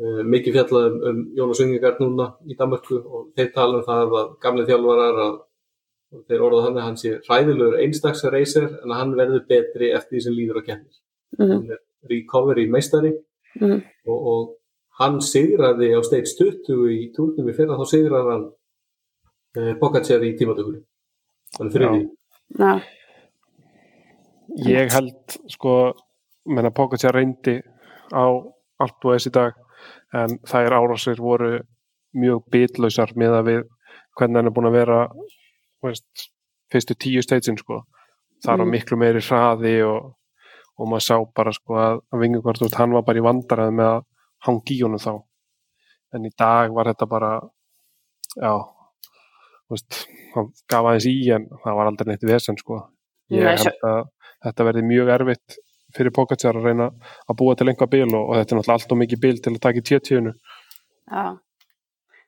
uh, 0.02 0.18
mikið 0.34 0.56
fjallað 0.58 0.88
um, 0.90 0.98
um 1.08 1.22
Jónas 1.38 1.62
Vingegaard 1.62 2.02
núna 2.02 2.26
í 2.44 2.56
Danmarku 2.58 2.98
og 3.00 3.30
þeir 3.38 3.48
tala 3.54 3.78
um 3.80 3.86
það 3.86 4.16
að 4.20 4.34
gamli 4.44 4.66
þjálfarar 4.68 5.20
að 5.24 5.38
þeir 6.28 6.44
orðað 6.44 6.66
hann 6.66 6.76
að 6.76 6.86
hann 6.90 6.98
sé 7.00 7.14
hræðilegur 7.24 7.78
einstaks 7.80 8.24
reyser 8.34 8.66
en 8.82 8.92
að 8.92 8.98
hann 9.00 9.14
verður 9.16 9.46
betri 9.48 9.88
eftir 9.96 10.18
því 10.18 10.24
sem 10.26 10.36
líður 10.36 10.60
á 10.60 10.62
kemur. 10.68 10.98
mm 11.40 11.52
Hann 11.54 11.70
er 11.78 11.82
recovery 12.12 12.66
meistari 12.68 13.14
Mhm. 13.60 13.82
og, 14.08 14.18
og 14.32 14.44
hann 15.00 15.18
sigraði 15.24 15.90
á 15.92 16.00
stage 16.04 16.30
20 16.38 16.86
í 16.92 17.12
túrnum 17.16 17.48
í 17.48 17.54
fyrra 17.56 17.76
þá 17.80 17.84
sigraði 17.90 18.30
hann 18.32 18.46
uh, 19.56 19.72
Pogacar 19.80 20.24
í 20.24 20.30
tímatökunni. 20.38 20.80
Hann 21.58 21.68
er 21.68 21.74
þriði. 21.74 22.02
já, 22.60 22.70
ég 24.66 24.92
held 24.92 25.36
sko 25.50 25.74
menna 26.46 26.70
Pogacar 26.74 27.14
reyndi 27.14 27.60
á 28.12 28.24
allt 28.82 29.04
og 29.06 29.14
þessi 29.14 29.32
dag 29.32 29.54
en 30.14 30.38
þær 30.48 30.74
árásir 30.78 31.20
voru 31.22 31.60
mjög 32.18 32.42
bitlausar 32.52 33.14
með 33.16 33.36
að 33.38 33.46
við 33.48 33.62
hvernig 34.18 34.36
hann 34.42 34.50
er 34.50 34.54
búin 34.56 34.68
að 34.68 34.76
vera 34.76 34.98
veist, 35.82 36.26
fyrstu 36.72 36.94
tíu 36.94 37.22
steitsin 37.24 37.56
sko. 37.58 37.82
Þar 38.44 38.58
var 38.58 38.66
Mm. 38.66 38.70
miklu 38.74 38.96
meiri 38.98 39.20
hraði 39.22 39.74
og, 39.86 40.12
og 40.78 40.88
maður 40.90 41.04
sá 41.06 41.16
bara 41.34 41.52
sko 41.52 41.74
að, 41.78 42.00
að 42.12 42.20
Vingugvart, 42.20 42.74
hann 42.74 42.92
var 42.92 43.02
bara 43.06 43.18
í 43.18 43.22
vandræði 43.24 43.72
með 43.78 43.88
að 43.92 44.04
hangi 44.46 44.76
í 44.76 44.82
honum 44.82 44.98
þá. 45.02 45.12
En 46.14 46.26
í 46.26 46.30
dag 46.38 46.72
var 46.74 46.90
þetta 46.90 47.08
bara 47.08 47.32
já 48.36 48.52
veist, 49.70 50.06
hann 50.34 50.50
gaf 50.68 50.84
aðeins 50.90 51.06
í 51.08 51.30
en 51.32 51.46
það 51.64 51.76
var 51.78 51.86
aldrei 51.90 52.10
neitt 52.12 52.26
vesen 52.28 52.58
sko. 52.60 52.82
Ég 53.30 53.46
held 53.46 53.86
að 53.88 54.02
þetta 54.46 54.66
verði 54.68 54.82
mjög 54.88 55.12
erfitt 55.16 55.60
fyrir 55.92 56.14
Pogacar 56.16 56.56
að 56.56 56.68
reyna 56.70 56.88
að 57.28 57.38
búa 57.38 57.54
til 57.58 57.68
einhvað 57.68 57.92
bil 57.92 58.08
og, 58.08 58.22
og 58.22 58.36
þetta 58.38 58.54
er 58.54 58.58
náttúrulega 58.58 58.76
allt 58.78 58.94
og 58.94 59.00
mikið 59.02 59.22
bil 59.22 59.34
til 59.44 59.52
að 59.52 59.62
taka 59.66 59.82
í 59.82 59.86
tétíunu 59.90 60.32
Já. 61.12 61.36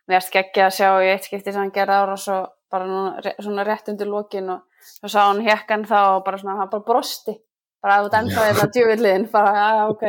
Mér 0.04 0.18
erst 0.18 0.34
geggja 0.34 0.68
að 0.68 0.76
sjá 0.76 0.88
í 1.00 1.08
eitt 1.14 1.26
skipti 1.28 1.52
sem 1.52 1.62
hann 1.62 1.72
gerði 1.72 1.96
ára 1.96 2.16
svo 2.20 2.36
bara 2.74 2.88
núna, 2.88 3.32
svona 3.38 3.64
rétt 3.64 3.88
undir 3.92 4.10
lokin 4.10 4.50
og 4.52 4.84
svo 4.98 5.08
sá 5.08 5.20
hann 5.22 5.40
hekkan 5.46 5.86
þá 5.88 5.98
og 6.18 6.24
bara 6.26 6.40
svona, 6.40 6.58
hann 6.60 6.70
bara 6.72 6.84
brosti. 6.84 7.36
Bara 7.84 8.02
út 8.04 8.16
ennþá 8.16 8.48
þetta 8.50 8.68
djúvilliðin 8.74 9.26
bara, 9.32 9.52
já, 9.56 9.66
já, 9.78 9.84
ok, 9.92 10.04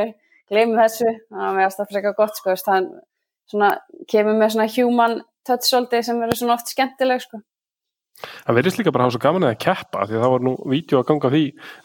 gleymum 0.51 0.81
þessu. 0.81 1.13
Þannig 1.29 1.47
að 1.47 1.57
mér 1.57 1.67
erst 1.67 1.81
það 1.81 1.91
frekar 1.93 2.17
gott, 2.19 2.39
sko, 2.39 2.51
veist, 2.51 2.71
hann 2.71 2.89
svona, 3.51 3.71
kemur 4.11 4.39
með 4.39 4.55
svona 4.55 4.67
human 4.75 5.17
touch 5.47 5.69
svolítið 5.69 6.07
sem 6.07 6.21
verður 6.23 6.41
svona 6.41 6.57
oft 6.57 6.71
skemmtileg, 6.73 7.23
sko 7.23 7.41
Það 8.23 8.57
verðist 8.59 8.79
líka 8.79 8.93
bara 8.95 9.05
að 9.05 9.09
hafa 9.09 9.15
svo 9.17 9.23
gaman 9.25 9.47
að 9.49 9.57
keppa 9.65 10.05
því 10.07 10.15
að 10.15 10.23
það 10.23 10.33
var 10.33 10.45
nú 10.45 10.53
vídeo 10.71 10.99
að 10.99 11.07
ganga 11.09 11.31
því 11.33 11.43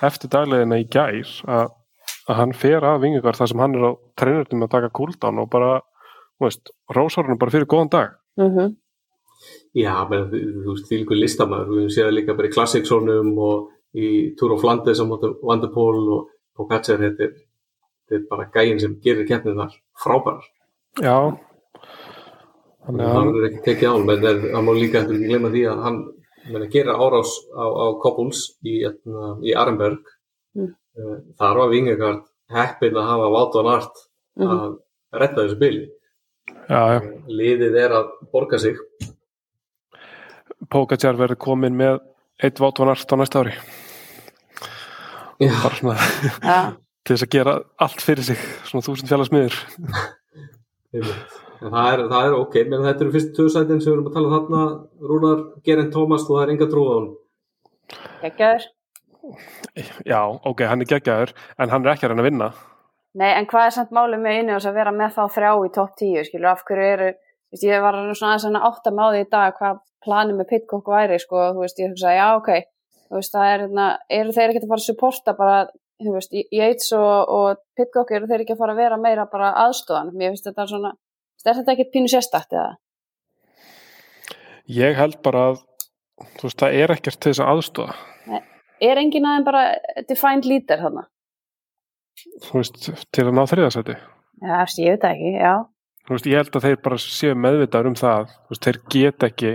eftir 0.09 0.33
dagleðina 0.35 0.79
í 0.81 0.87
gær 0.95 1.33
að, 1.57 1.73
að 2.31 2.39
hann 2.41 2.55
fer 2.61 2.87
að 2.87 3.01
vingingar 3.05 3.39
þar 3.39 3.51
sem 3.51 3.63
hann 3.65 3.75
er 3.79 3.89
á 3.91 3.93
treinurnum 4.21 4.67
að 4.67 4.73
taka 4.77 4.93
cooldown 5.01 5.43
og 5.43 5.51
bara, 5.51 5.73
þú 6.39 6.47
veist, 6.47 6.73
rósárunum 6.97 7.41
bara 7.41 7.55
fyrir 7.57 7.71
góðan 7.71 7.93
dag. 7.97 8.17
mm 8.39 8.55
-hmm. 8.55 8.77
Já, 9.75 10.09
menn, 10.11 10.31
þú 10.31 10.73
veist, 10.75 10.89
því 10.89 10.97
líka 11.01 11.15
listamæður, 11.15 11.69
við 11.69 11.79
höfum 11.81 11.95
séð 11.95 12.07
það 12.07 12.17
líka 12.17 12.37
bara 12.37 12.49
í 12.49 12.55
Classicsónum 12.55 13.39
og 13.39 13.69
í 13.95 14.09
Tour 14.39 14.53
of 14.53 14.61
Flanders 14.61 15.01
á 15.01 15.05
móti 15.07 15.31
Vanderpool 15.43 16.01
og 16.17 16.29
Pogacar, 16.57 16.99
þetta 16.99 17.23
er, 17.25 17.37
þetta 18.09 18.19
er 18.19 18.27
bara 18.31 18.51
gæin 18.55 18.81
sem 18.81 18.97
gerir 19.01 19.27
keppnið 19.27 19.61
þar 19.63 19.77
frábærar. 20.03 20.49
Já. 21.01 21.17
Þannig 22.87 23.05
að 23.07 23.15
hann 23.15 23.31
er 23.31 23.47
ekki 23.49 23.63
tekið 23.69 23.89
á 23.89 23.93
hann, 23.93 24.07
menn 24.09 24.27
er, 24.27 24.41
hann 24.55 24.67
má 24.67 24.73
líka 24.75 25.05
ekki 25.05 25.21
glemma 25.23 25.53
því 25.55 25.65
að 25.71 25.85
hann 25.87 26.01
menn, 26.49 26.69
gera 26.73 26.95
árás 26.97 27.31
á, 27.53 27.65
á 27.69 27.87
Koppúls 28.01 28.57
í, 28.65 28.81
hérna, 28.85 29.37
í 29.45 29.55
Arenberg 29.57 30.01
Mm. 30.57 30.73
Eh, 30.99 31.19
þar 31.39 31.57
var 31.61 31.69
Vingegard 31.71 32.25
heppin 32.51 32.97
að 32.99 33.07
hafa 33.07 33.27
Vátt 33.31 33.55
og 33.61 33.65
Nart 33.69 34.01
Mhm. 34.37 34.49
að 34.51 34.79
retta 35.21 35.45
þessu 35.45 35.59
bili 35.61 35.85
já, 36.69 36.81
já, 36.99 37.01
liðið 37.29 37.77
er 37.85 37.91
að 37.91 38.09
borga 38.33 38.59
sig 38.59 38.77
Pogacar 40.71 41.15
verður 41.17 41.39
komin 41.39 41.77
með 41.79 42.01
eitt 42.43 42.59
vátvanart 42.59 43.07
á 43.13 43.17
næsta 43.17 43.41
ári. 43.45 43.55
Bara 45.41 45.75
svona 45.79 45.95
Já, 46.43 46.77
til 47.05 47.15
þess 47.17 47.23
að 47.27 47.31
gera 47.31 47.55
allt 47.79 48.03
fyrir 48.05 48.25
sig, 48.25 48.37
svona 48.69 48.83
þúsund 48.85 49.09
fjallasmiður. 49.09 49.57
En 51.61 51.73
það 51.73 51.89
er, 51.93 52.05
það 52.09 52.27
er 52.27 52.37
ok, 52.39 52.61
menn 52.67 52.85
þetta 52.87 53.05
eru 53.05 53.15
fyrst 53.15 53.33
töðsætin 53.37 53.81
sem 53.81 53.91
við 53.91 53.97
erum 53.99 54.11
að 54.11 54.15
tala 54.17 54.29
um 54.31 54.37
þarna. 54.37 54.67
Rúnar, 55.11 55.43
Gerinn 55.67 55.91
Tómas, 55.93 56.25
þú 56.25 56.39
það 56.39 56.45
er 56.47 56.55
enga 56.55 56.71
trú 56.71 56.85
á 56.89 56.93
hann 56.95 57.11
geggjaður. 58.23 58.67
Já, 60.07 60.21
ok, 60.49 60.65
hann 60.69 60.85
er 60.85 60.91
geggjaður, 60.91 61.33
en 61.61 61.73
hann 61.73 61.85
er 61.85 61.93
ekki 61.95 62.07
að 62.07 62.15
reyna 62.15 62.25
að 62.25 62.29
vinna. 62.31 62.51
Nei, 63.21 63.31
en 63.35 63.49
hvað 63.51 63.67
er 63.67 63.75
samt 63.75 63.95
málið 63.95 64.23
með 64.23 64.39
inni 64.41 64.57
að 64.57 64.77
vera 64.77 64.95
með 64.95 65.17
þá 65.17 65.23
þrjá 65.35 65.51
í 65.67 65.73
topp 65.75 65.97
10, 66.01 66.27
skilur, 66.29 66.51
af 66.53 66.65
hverju 66.69 66.89
eru, 66.95 67.09
þú 67.51 67.57
veist, 67.57 67.67
ég 67.67 67.85
var 67.85 67.99
svona 68.15 68.35
aðeins 68.37 68.47
að 68.49 68.69
átta 68.71 68.93
því 68.97 69.23
í 69.23 69.29
dag 69.35 69.57
hvað 69.59 69.81
planið 70.07 70.39
með 70.39 70.51
Pitcock 70.53 70.91
væri, 70.95 71.19
sko, 71.21 71.43
þú 71.57 71.65
veist, 71.65 71.83
ég 71.83 71.93
hugsa, 71.93 72.15
já, 72.17 72.27
ok, 72.39 72.51
þú 73.11 73.19
veist, 73.19 73.35
það 73.35 73.51
er, 73.51 73.65
hérna, 73.67 73.87
eru 74.21 74.37
þeir 74.37 74.47
ekki 74.53 74.63
að 74.63 74.71
fara 74.71 74.81
að 74.81 74.87
supporta 74.87 75.37
bara, 75.37 75.59
þú 76.01 76.15
veist, 76.15 76.39
Yates 76.55 76.93
og, 76.97 77.35
og 77.35 77.61
Pitcock 77.77 78.15
eru 78.15 78.31
þeir 78.31 78.47
ekki 78.47 78.57
að 78.57 78.63
fara 78.63 78.77
að 78.77 78.83
vera 78.85 79.01
meira 79.03 79.27
bara 79.33 79.53
aðstofan, 79.67 80.15
mér 80.15 80.33
finnst 80.33 80.49
þetta 80.49 80.69
svona, 80.71 80.95
er 81.49 81.59
þetta 81.61 81.75
ekkert 81.75 81.93
pínu 81.95 82.11
sérstakt 82.13 82.53
eða? 82.55 82.77
Ég 84.71 84.99
held 84.99 85.19
bara 85.25 85.47
að, 85.51 85.63
þú 86.39 86.47
veist, 86.47 86.61
það 86.63 86.79
er 86.83 86.95
ekkert 86.95 87.19
til 87.19 87.33
þess 87.33 87.43
að 87.43 87.53
aðstofa. 87.55 87.97
Er 88.81 89.01
enginn 89.01 89.27
aðeins 89.29 89.49
bara 89.49 89.65
defined 90.09 90.47
leader 90.49 90.85
þarna? 90.85 91.09
Þú 92.47 92.61
veist, 92.61 92.79
til 93.13 93.27
að 93.27 93.35
ná 93.37 93.43
þriðasæti. 93.49 93.99
Já, 94.41 94.61
ég 94.81 94.95
veit 94.95 95.11
ekki, 95.11 95.35
já. 95.37 95.55
Þú 96.07 96.17
veist, 96.17 96.31
ég 96.31 96.41
held 96.41 96.57
að 96.57 96.67
þeir 96.69 96.81
bara 96.85 97.03
séu 97.03 97.35
meðvitaður 97.37 97.91
um 97.91 97.99
það. 97.99 98.33
Þú 98.47 98.55
veist, 98.55 98.69
þeir 98.69 98.81
get 98.95 99.29
ekki, 99.31 99.53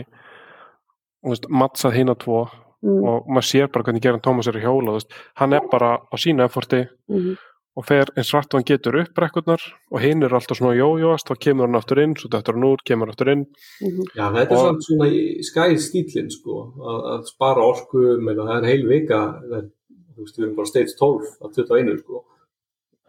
þú 1.24 1.34
veist, 1.34 1.50
mattsað 1.63 2.00
hinn 2.00 2.13
á 2.13 2.15
tvo 2.21 2.43
Mm, 2.86 3.02
og 3.02 3.30
maður 3.32 3.48
sér 3.50 3.69
bara 3.74 3.86
hvernig 3.88 4.04
Geran 4.04 4.21
Tómas 4.21 4.48
er 4.50 4.60
að 4.60 4.67
hjóla. 4.67 4.93
Þú 4.93 4.98
veist, 5.00 5.13
hann 5.41 5.56
er 5.58 5.69
bara 5.71 5.91
á 6.06 6.15
sínu 6.21 6.45
efforti 6.45 6.84
mm, 7.10 7.32
og 7.76 7.84
fer 7.86 8.08
eins 8.16 8.30
rætt 8.34 8.54
og 8.54 8.60
hann 8.62 8.68
getur 8.70 8.96
upp 9.02 9.14
brekkurnar 9.18 9.60
og 9.92 10.00
hinn 10.00 10.24
er 10.24 10.32
alltaf 10.38 10.58
svona 10.62 10.76
jójóast, 10.78 11.28
þá 11.28 11.36
kemur 11.44 11.68
hann 11.68 11.76
aftur 11.76 12.00
inn, 12.00 12.14
svo 12.16 12.30
dettur 12.32 12.56
hann 12.56 12.64
úr, 12.70 12.84
kemur 12.88 13.08
hann 13.10 13.14
aftur 13.16 13.32
inn. 13.34 13.46
mm, 13.82 14.04
Já, 14.16 14.30
þetta 14.32 14.52
er 14.52 14.58
Og- 14.58 14.68
samt 14.70 14.86
svona 14.88 15.08
í 15.12 15.24
skæð 15.44 15.76
stílinn 15.84 16.32
sko, 16.32 16.60
að, 16.80 17.00
að 17.14 17.26
spara 17.34 17.62
orku 17.68 18.04
menna, 18.22 18.46
það 18.48 18.64
er 18.64 18.70
heil 18.72 18.86
vika 18.88 19.20
það, 19.50 19.72
þú 20.16 20.24
veist, 20.24 20.38
við 20.40 20.46
erum 20.46 20.56
bara 20.56 20.72
stage 20.72 20.96
12 21.00 21.34
af 21.44 21.52
21 21.60 22.00
sko, 22.00 22.24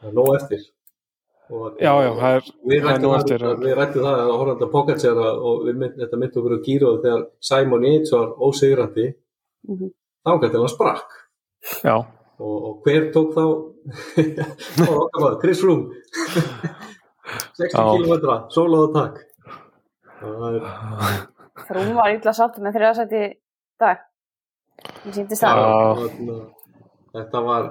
það 0.00 0.08
er 0.10 0.16
nóg 0.18 0.34
eftir. 0.40 0.64
Og, 1.46 1.76
Já, 1.78 1.92
já, 2.02 2.10
það 2.18 2.36
er, 2.36 2.42
Við 2.66 2.80
það 2.82 2.88
er 2.90 2.90
rættum 2.90 3.14
eftir. 3.20 3.38
það, 3.38 3.60
við 3.62 3.76
rættum 3.78 4.02
það 4.02 4.18
að 4.18 4.30
horfandi 4.36 4.64
að 4.66 4.72
Pogacar 4.72 5.18
og 5.46 5.60
við 5.68 5.76
mynd, 5.78 5.94
þetta 6.00 6.18
myndi 6.18 6.40
okkur 6.40 6.54
að 6.56 6.64
gýra 6.66 6.90
þegar 7.04 7.22
Simon 7.40 7.84
Yates 7.86 8.10
var 8.16 8.32
ósigrandi. 8.42 9.04
Mm, 9.68 9.90
þá 10.26 10.32
gæti 10.42 10.58
hann 10.58 10.72
sprakk. 10.74 11.14
Já, 11.86 11.96
og, 12.38 12.56
og 12.68 12.74
hver 12.86 13.08
tók 13.14 13.32
þá 13.36 13.44
Chris 15.42 15.62
Froome 15.62 15.90
60 17.56 17.72
Já. 17.72 17.82
km 17.96 18.12
sólaða 18.54 18.92
takk 18.96 19.24
það 20.20 20.58
er 20.60 21.24
Frúm 21.66 21.94
var 21.96 22.12
illa 22.12 22.32
sátt 22.36 22.58
með 22.60 22.76
þriðasæti 22.76 23.20
í 23.24 23.28
dag. 23.80 24.02
Það. 24.76 25.40
Já. 25.40 25.54
Þarna, 25.96 26.36
þetta 27.16 27.40
var 27.46 27.68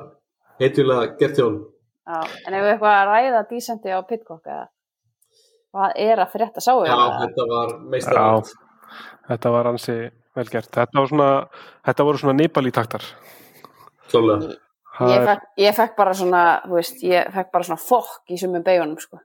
heitjulega 0.60 1.06
gert 1.19 1.39
Já, 1.39 2.17
en 2.17 2.58
ef 2.58 2.65
við 2.65 2.71
eitthvað 2.71 2.95
að 2.95 3.12
ræða 3.12 3.43
dísendi 3.49 3.93
á 3.93 3.99
Pitcock 4.10 4.49
eða 4.49 4.65
hvað 5.75 5.95
er 6.06 6.21
að 6.23 6.34
frétta 6.34 6.63
sáu 6.65 6.84
Já, 6.86 6.95
það? 6.95 7.15
þetta 7.21 7.47
var 7.54 7.73
meistarvægt 7.93 8.54
þetta 9.30 9.54
var 9.56 9.69
ansi 9.71 9.97
vel 10.36 10.47
gert. 10.51 10.71
Þetta, 10.73 10.99
var 10.99 11.10
svona, 11.12 11.30
þetta 11.88 12.06
voru 12.08 12.21
svona 12.21 12.38
nýpal 12.39 12.65
í 12.67 12.73
taktar. 12.75 13.06
Klálega 14.15 14.58
Það 14.95 15.10
Ég 15.12 15.23
fekk, 15.28 15.47
ég 15.60 15.73
fekk 15.75 15.95
bara 15.97 16.12
svona, 16.15 16.41
þú 16.63 16.75
veist, 16.78 17.01
ég 17.04 17.32
fekk 17.36 17.49
bara 17.51 17.65
svona 17.67 17.82
fokk 17.84 18.32
í 18.32 18.38
sumum 18.39 18.63
beigunum, 18.63 18.95
sko. 19.04 19.19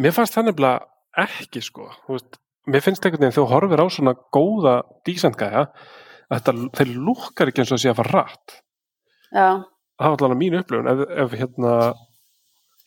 Mér 0.00 0.14
fannst 0.16 0.36
það 0.38 0.46
nefnilega 0.46 1.26
ekki 1.28 1.60
sko. 1.66 1.88
Þú 2.06 2.14
Veist, 2.16 2.38
mér 2.64 2.84
finnst 2.86 3.04
einhvern 3.04 3.26
veginn 3.26 3.34
þegar 3.36 3.44
þú 3.44 3.52
horfir 3.52 3.82
á 3.84 3.86
svona 3.92 4.14
góða 4.32 4.74
dísendgæja 5.04 5.66
að 5.66 6.38
þetta, 6.38 6.54
þeir 6.80 6.94
lúkkar 6.96 7.52
ekki 7.52 7.60
eins 7.60 7.74
og 7.76 7.82
sé 7.82 7.92
að 7.92 8.00
fara 8.00 8.22
rætt. 8.22 8.56
Já, 9.36 9.48
Það 9.98 10.12
var 10.12 10.20
allavega 10.22 10.38
mín 10.38 10.56
upplifun 10.60 10.88
ef, 10.92 11.00
ef 11.24 11.32
hérna 11.34 11.72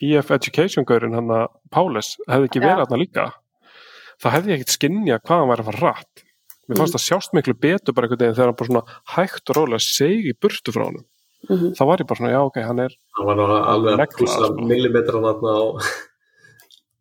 EF 0.01 0.29
Education 0.31 0.87
gaurin 0.87 1.17
hann 1.17 1.31
að 1.35 1.47
Páles 1.73 2.13
hefði 2.23 2.47
ekki 2.47 2.61
verið 2.63 2.93
hann 2.93 3.01
líka 3.03 3.25
þá 4.21 4.27
hefði 4.37 4.53
ég 4.53 4.61
ekkert 4.61 4.75
skinnja 4.77 5.17
hvað 5.19 5.41
hann 5.41 5.51
væri 5.51 5.65
að 5.65 5.69
fara 5.71 5.89
rætt. 5.89 6.23
Mér 6.69 6.77
fannst 6.77 6.95
það 6.95 7.05
sjást 7.07 7.33
miklu 7.35 7.53
betur 7.57 7.95
bara 7.97 8.07
einhvern 8.07 8.21
veginn 8.21 8.35
þegar 8.37 8.51
hann 8.51 8.59
bara 8.59 8.69
svona 8.69 8.83
hægt 9.15 9.49
og 9.51 9.57
rólega 9.57 9.81
seg 9.85 10.27
í 10.29 10.33
burtu 10.41 10.71
frá 10.75 10.83
honum. 10.87 11.05
mhm. 11.49 11.71
Þá 11.77 11.83
var 11.89 11.97
ég 12.03 12.07
bara 12.11 12.19
svona, 12.21 12.31
já 12.35 12.41
ok, 12.45 12.57
hann 12.67 12.79
er 12.85 12.93
það 13.17 13.25
var 13.31 13.35
nú 13.39 13.47
alveg 13.49 13.99
að 14.05 14.15
pússa 14.19 14.45
sko. 14.45 14.67
millimetran 14.69 15.25
þarna 15.25 15.51
á, 15.57 15.63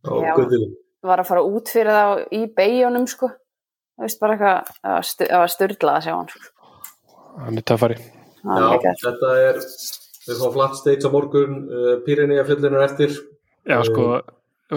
á 0.09 0.13
Já. 0.25 0.33
guttinu 0.39 0.71
var 1.03 1.21
að 1.23 1.29
fara 1.31 1.43
út 1.45 1.69
fyrir 1.73 1.93
þá 1.97 2.29
í 2.37 2.41
beigunum, 2.57 3.07
sko. 3.09 3.29
Þú 3.97 4.05
veist, 4.05 4.21
bara 4.21 4.35
eitthvað, 4.37 4.73
það 4.81 4.95
var 4.97 5.07
stu- 5.09 5.29
það 5.31 5.41
var 5.45 5.53
styrlað 5.55 5.97
að 5.97 6.05
sjá 6.05 6.13
hann, 6.17 6.29
sko. 6.29 6.51
hann 7.45 7.57
er. 7.61 7.65
Það 7.71 7.81
var 7.85 7.95
Já, 7.97 8.69
geggjað. 8.81 9.01
þetta 9.05 9.31
er 9.45 9.61
við 10.31 10.41
fáum 10.41 10.53
flatt 10.57 10.77
stage 10.81 11.05
á 11.05 11.11
morgun 11.13 11.55
uh, 11.69 11.95
Pyrenea 12.05 12.45
fjöllinu 12.49 12.81
eftir 12.85 13.17
Já 13.69 13.79
sko, 13.85 14.05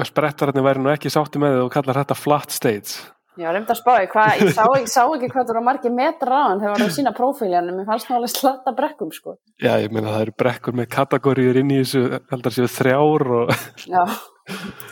sprettararnir 0.03 0.63
væri 0.65 0.79
nú 0.83 0.91
ekki 0.91 1.11
sátti 1.11 1.39
með 1.39 1.57
þið 1.57 1.65
og 1.67 1.71
kallar 1.75 1.99
þetta 2.03 2.15
flat 2.19 2.51
stage. 2.51 2.99
Ég 3.33 3.47
var 3.47 3.55
reynd 3.57 3.71
að 3.73 3.79
spá, 3.79 3.93
hvað, 4.11 4.41
ég 4.43 4.51
sá, 4.53 4.65
ég 4.77 4.89
sá 4.91 4.99
ekki 5.03 5.29
hvað 5.31 5.39
það 5.39 5.47
voru 5.49 5.61
margir 5.65 5.93
metra 5.95 6.37
á 6.37 6.43
hann 6.51 6.59
þegar 6.61 6.73
það 6.73 6.75
var 6.75 6.83
að 6.85 6.97
sína 6.97 7.13
prófíljanum, 7.17 7.79
mér 7.79 7.87
fannst 7.87 8.11
alveg 8.13 8.31
slatta 8.33 8.73
brekkum, 8.77 9.13
sko. 9.15 9.33
Já, 9.57 9.71
ég 9.81 9.95
meina 9.95 10.11
það 10.13 10.25
eru 10.27 10.35
brekkur 10.43 10.77
með 10.77 10.89
kategóriður 10.93 11.59
inn 11.63 11.71
í 11.73 11.79
þessu, 11.79 12.03
heldar 12.29 12.53
séu 12.53 12.69
þrjár 12.69 13.25
og 13.39 13.55
Já, 13.89 14.03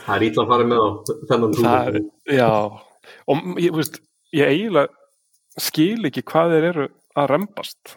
það 0.08 0.16
er 0.16 0.26
ítla 0.26 0.46
að 0.46 0.50
fara 0.54 0.66
með 0.72 0.82
á 0.82 0.88
þennan 1.30 1.54
túnum 1.58 2.10
já, 2.34 2.50
og 3.30 3.62
ég, 3.62 3.78
veist, 3.78 4.02
ég 4.34 4.52
eiginlega 4.56 5.62
skil 5.62 6.10
ekki 6.10 6.26
hvað 6.32 6.56
þeir 6.56 6.68
eru 6.72 6.88
að 7.22 7.30
rembast. 7.36 7.96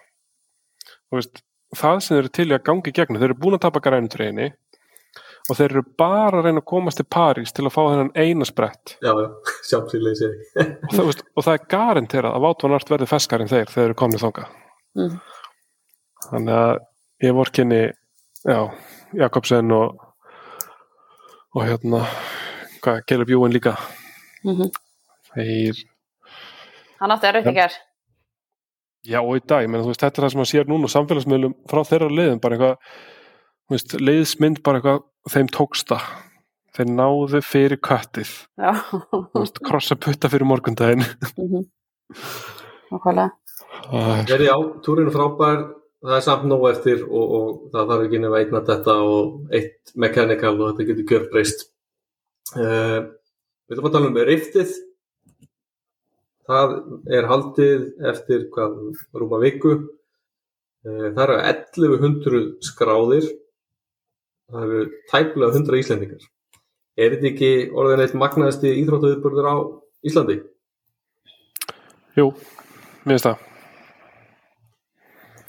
Þú 1.09 1.21
veist, 1.21 1.41
það 1.75 1.99
sem 2.03 2.15
þeir 2.15 2.23
eru 2.23 2.33
til 2.37 2.47
í 2.49 2.55
að 2.55 2.65
gangi 2.69 2.93
gegnum, 2.95 3.21
þeir 3.21 3.31
eru 3.31 3.39
búin 3.41 3.57
að 3.57 3.63
tapa 3.65 3.81
grænutreyni 3.83 4.51
og 5.49 5.57
þeir 5.59 5.67
eru 5.75 5.83
bara 5.99 6.39
að 6.39 6.47
reyna 6.47 6.61
að 6.63 6.69
komast 6.71 6.99
til 7.01 7.05
París 7.15 7.53
til 7.53 7.65
að 7.67 7.73
fá 7.75 7.81
þennan 7.83 8.11
eina 8.17 8.47
sprett 8.49 8.95
já, 9.03 9.11
já, 9.11 9.27
sjálfsýrleysi 9.69 10.29
og 10.31 10.95
það, 10.95 11.03
veist, 11.09 11.23
og 11.35 11.45
það 11.45 11.53
er 11.57 11.67
garanterað 11.75 12.37
að 12.37 12.45
Vátvonart 12.47 12.93
verði 12.95 13.09
feskar 13.11 13.43
en 13.43 13.51
þeir 13.51 13.65
þegar 13.65 13.75
þeir 13.75 13.85
eru 13.89 13.99
komnið 14.01 14.25
þanga. 14.25 14.47
Mhm. 14.95 15.19
Þannig 16.25 16.57
að 16.57 16.73
ég 17.27 17.35
vorkinni, 17.37 17.81
já, 18.45 18.59
Jakobsen 19.13 19.71
og 19.75 20.01
og 21.55 21.63
hérna 21.63 22.01
hvað, 22.83 23.03
Caleb 23.07 23.31
Ewan 23.31 23.53
líka 23.55 23.75
mm 24.45 24.71
þeir, 25.35 25.79
hann 27.01 27.11
átti 27.11 27.27
að 27.27 27.33
rauti 27.35 27.51
ger. 27.57 27.73
já 29.03 29.17
og 29.19 29.33
í 29.35 29.41
dag 29.43 29.65
ég 29.65 29.71
meina, 29.71 29.83
þú 29.83 29.91
veist, 29.91 30.03
þetta 30.03 30.21
er 30.21 30.25
það 30.25 30.31
sem 30.31 30.39
maður 30.41 30.51
sér 30.51 30.69
núna 30.71 30.87
á 30.87 30.95
samfélagsmiðlum 30.95 31.55
frá 31.67 31.81
þeirra 31.89 32.07
liðum 32.11 32.39
bara 32.43 32.55
eitthvað 32.55 33.01
veist, 33.73 33.95
leiðsmynd 33.99 34.61
bara 34.63 34.79
eitthvað, 34.79 35.01
þeim 35.33 35.49
tóksta 35.53 35.99
þeir 36.75 36.89
náðu 36.91 37.41
fyrir 37.45 37.79
köttið 37.83 38.31
Já, 38.59 38.73
krossa 39.65 39.95
putta 39.95 40.29
fyrir 40.31 40.47
morgundaginn 40.49 41.05
Mhm. 41.37 41.65
Nákvæmlega. 42.91 43.31
Það 43.89 44.11
er- 44.19 44.27
Verði 44.29 44.49
á, 44.53 44.57
túrinu 44.85 45.11
frábær, 45.11 45.61
það 46.05 46.15
er 46.17 46.21
samt 46.21 46.43
nóg 46.45 46.65
eftir 46.69 47.01
og, 47.09 47.31
og 47.37 47.71
það 47.73 47.87
þarf 47.89 48.03
ekki 48.05 48.19
nefn 48.21 48.37
einna 48.39 48.61
þetta 48.67 48.93
og 49.03 49.55
eitt 49.57 49.93
mechanical 49.95 50.53
og 50.61 50.67
þetta 50.69 50.85
getur 50.91 51.07
gjörbreyst. 51.09 51.63
Uh, 52.55 53.09
við 53.65 53.73
ætlum 53.75 53.89
að 53.89 53.95
tala 53.97 54.11
um 54.11 54.19
riftið. 54.29 54.75
Það 56.45 56.75
er 57.17 57.27
haldið 57.31 57.85
eftir 58.11 58.45
hvað, 58.53 58.77
rúma 59.17 59.39
viku. 59.41 59.73
Uh, 60.85 61.09
það 61.17 61.23
eru 61.25 61.39
1100 61.41 62.43
skráðir. 62.69 63.31
Það 64.51 64.65
eru 64.65 64.81
tæplega 65.11 65.51
100 65.57 65.79
Íslendingar. 65.81 66.27
Er 66.95 67.15
þetta 67.15 67.31
ekki 67.31 67.51
orðin 67.75 68.03
eitt 68.05 68.15
magnaðasti 68.15 68.71
íþróttaviðburður 68.83 69.49
á 69.51 69.55
Íslandi? 70.05 70.37
Jú, 72.15 72.29
mér 73.03 73.17
finnst 73.17 73.27
það 73.27 73.43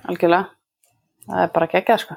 Algjörlega. 0.06 0.52
Það 1.26 1.42
er 1.42 1.52
bara 1.54 1.68
geggjað, 1.70 2.02
sko. 2.04 2.16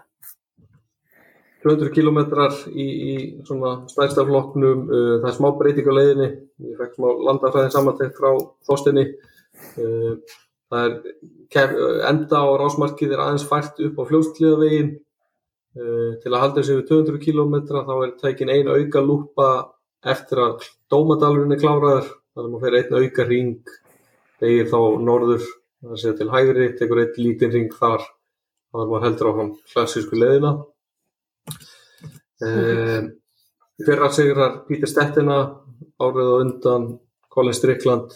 200 1.64 1.92
kilometrar 1.92 2.54
í, 2.72 2.86
í 2.86 3.14
svona 3.48 3.72
stærsta 3.92 4.24
flokknum, 4.28 4.86
uh, 4.88 5.16
það 5.20 5.30
er 5.32 5.36
smá 5.36 5.50
breyting 5.60 5.90
á 5.90 5.94
leiðinni, 5.98 6.30
ég 6.70 6.78
fekk 6.80 6.94
smá 6.96 7.10
landafræðin 7.28 7.74
samantekt 7.74 8.20
frá 8.20 8.30
þóstinni, 8.70 9.06
uh, 9.82 10.38
það 10.72 10.86
er 10.86 10.94
kef, 11.52 11.74
uh, 11.76 11.98
enda 12.08 12.44
á 12.46 12.48
rásmarkið 12.62 13.16
er 13.18 13.24
aðeins 13.26 13.48
fært 13.50 13.82
upp 13.90 14.00
á 14.00 14.04
fljóstlíðavegin, 14.12 14.94
uh, 14.96 15.09
til 16.24 16.32
að 16.34 16.42
halda 16.42 16.62
þessi 16.62 16.78
við 16.80 16.88
200 16.90 17.22
kilometra 17.24 17.84
þá 17.88 17.94
er 18.04 18.16
tekin 18.20 18.52
ein 18.54 18.70
auka 18.72 19.04
lúpa 19.04 19.50
eftir 20.08 20.42
að 20.44 20.66
dómadalurinn 20.92 21.56
er 21.56 21.62
kláraður, 21.62 22.10
þannig 22.34 22.48
að 22.48 22.54
maður 22.54 22.66
fer 22.66 22.78
einn 22.80 22.98
auka 23.00 23.26
ring, 23.28 23.74
begir 24.40 24.70
þá 24.72 24.80
norður, 25.04 25.46
það 25.84 26.02
sé 26.02 26.14
til 26.20 26.30
hægri, 26.34 26.70
tekur 26.80 27.04
einn 27.04 27.20
lítinn 27.20 27.56
ring 27.56 27.76
þar, 27.76 28.06
þannig 28.72 28.86
að 28.86 28.94
maður 28.94 29.08
heldur 29.08 29.32
á 29.32 29.34
hann 29.40 29.52
klassísku 29.74 30.20
leiðina. 30.20 30.54
Uh, 32.40 33.10
fyrra 33.84 34.08
sigrar 34.16 34.62
Pítur 34.68 34.88
Stettina 34.88 35.40
árið 36.00 36.30
á 36.32 36.36
undan 36.40 36.86
Colin 37.28 37.56
Strickland 37.56 38.16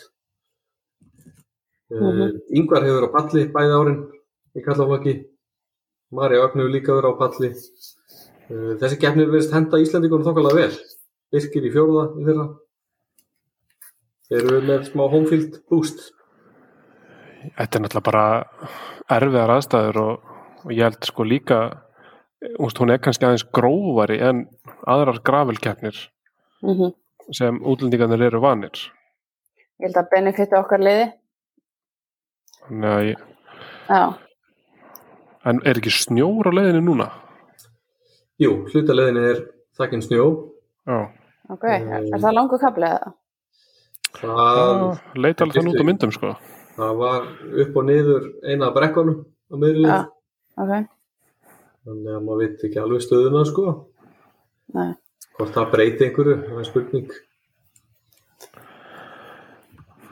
uh, 1.91 1.99
Mhm. 1.99 2.39
Yngvar 2.55 2.85
hefur 2.87 3.01
verið 3.01 3.09
á 3.11 3.15
palli 3.15 3.43
bæði 3.51 3.73
árin 3.75 3.99
í 4.55 4.63
kallaflokki 4.63 5.13
Marja 6.13 6.43
Ögn 6.45 6.61
hefur 6.61 6.73
líka 6.73 6.97
verið 6.97 7.15
á 7.15 7.21
palli. 7.21 7.51
Uh, 8.49 8.73
þessi 8.81 8.99
keppnir 9.01 9.31
verðist 9.31 9.55
henda 9.55 9.79
Íslandingunum 9.81 10.27
þokkalega 10.27 10.59
vel. 10.59 10.81
Birkir 11.33 11.65
í 11.65 11.71
fjórða 11.73 12.03
í 12.19 12.25
fyrra. 12.27 12.49
Þeir 14.29 14.43
eru 14.43 14.59
með 14.67 14.89
smá 14.89 15.03
homefield 15.11 15.57
boost? 15.69 16.03
Þetta 17.57 17.79
er 17.79 17.83
náttúrulega 17.83 18.07
bara 18.07 18.25
erfiðar 19.11 19.55
aðstæður 19.57 19.99
og, 20.03 20.35
og 20.63 20.71
ég 20.71 20.85
held 20.87 21.09
sko 21.09 21.25
líka 21.27 21.59
úst, 22.59 22.79
hún 22.79 22.93
er 22.93 23.01
kannski 23.03 23.27
aðeins 23.27 23.45
grófari 23.55 24.19
en 24.23 24.45
aðrar 24.89 25.21
gravelkeppnir 25.25 26.09
Mm 26.63 26.93
sem 27.31 27.55
útlendingarnir 27.63 28.25
eru 28.27 28.41
vanir. 28.43 28.79
Ég 29.79 29.87
held 29.87 29.99
að 30.01 30.09
benefita 30.11 30.59
okkar 30.59 30.81
liði. 30.83 31.05
Ég, 32.83 33.21
Já. 33.87 34.01
En 35.49 35.59
er 35.67 35.79
ekki 35.81 35.91
snjór 35.93 36.49
á 36.49 36.51
leiðinu 36.55 36.81
núna? 36.87 37.09
Jú, 38.41 38.53
hlutaleðinni 38.71 39.23
er 39.33 39.43
þakkinn 39.77 40.03
snjó 40.05 40.25
Já, 40.87 40.97
Ok, 41.51 41.63
er 41.67 42.07
það 42.23 42.33
langur 42.37 42.61
kaplið 42.61 42.93
eða? 42.95 43.13
það, 44.13 44.39
það 44.39 45.21
leita 45.25 45.43
alveg 45.45 45.57
þann 45.59 45.71
út 45.73 45.81
á 45.83 45.85
myndum 45.89 46.11
sko 46.15 46.33
það 46.77 46.95
var 47.01 47.25
upp 47.63 47.75
og 47.81 47.85
niður 47.89 48.27
eina 48.47 48.67
af 48.69 48.75
brekkunum 48.77 49.19
á 49.23 49.55
miðlið 49.61 49.89
Já. 49.91 49.99
Ok, 50.63 50.73
Þannig 51.83 52.13
að 52.15 52.21
maður 52.23 52.39
veit 52.45 52.61
ekki 52.69 52.79
alveg 52.79 53.01
stöðuna 53.03 53.41
sko. 53.49 53.63
nei. 54.73 54.93
Hvort 55.35 55.51
það 55.57 55.71
breyti 55.73 56.05
einhverju, 56.05 56.35
það 56.45 56.59
er 56.61 56.67
spurning. 56.69 57.07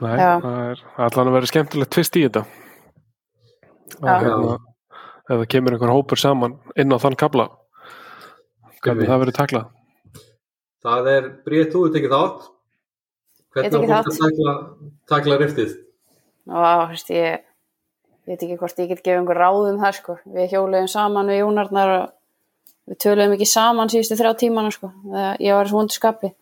Nei, 0.02 0.16
Já. 0.18 0.32
það 0.42 0.58
er 0.72 0.82
allan 1.06 1.30
að 1.30 1.36
vera 1.36 1.48
skemmtilegt 1.52 1.92
tvist 1.94 2.18
í 2.18 2.24
þetta 2.26 2.42
Já. 2.42 4.10
að 4.16 4.24
hérna, 4.26 4.56
ef 5.28 5.36
það 5.36 5.46
kemur 5.54 5.76
einhver 5.76 5.94
hópur 5.94 6.20
saman 6.20 6.58
inn 6.76 6.92
á 6.92 6.98
þann 7.02 7.18
kabla 7.20 7.50
hvernig 8.82 9.06
það 9.08 9.22
verið 9.24 9.38
taklað 9.38 9.70
Það 10.82 11.08
er 11.12 11.28
bríðið 11.46 11.70
þú, 11.70 11.80
þú 11.84 11.94
tekið 11.94 12.12
þátt. 12.16 12.46
Ég 13.52 13.52
Hvernig 13.54 13.72
tek 13.72 13.76
á 13.78 13.82
fólk 13.82 14.08
að 14.08 14.16
takla, 14.18 14.54
takla 15.12 15.36
riftið? 15.38 15.74
Og 16.50 16.64
þú 16.64 16.88
veist, 16.90 17.12
ég, 17.12 17.44
ég 18.10 18.32
veit 18.32 18.42
ekki 18.46 18.56
hvort 18.58 18.80
ég 18.82 18.90
get 18.90 19.04
gefið 19.04 19.20
einhver 19.20 19.38
ráð 19.38 19.68
um 19.68 19.78
það, 19.82 19.98
sko. 20.00 20.16
Við 20.34 20.56
hjóluðum 20.56 20.88
saman 20.90 21.30
við 21.30 21.38
Jónarnar 21.42 21.92
og 21.98 22.08
við 22.90 22.98
töluðum 23.04 23.36
ekki 23.36 23.48
saman 23.52 23.92
síðustu 23.92 24.18
þrjá 24.18 24.32
tímana, 24.40 24.72
sko. 24.74 24.90
Ég 25.38 25.54
var 25.54 25.70
í 25.70 25.70
svo 25.70 25.84
hundu 25.84 25.94
skapi. 25.94 26.32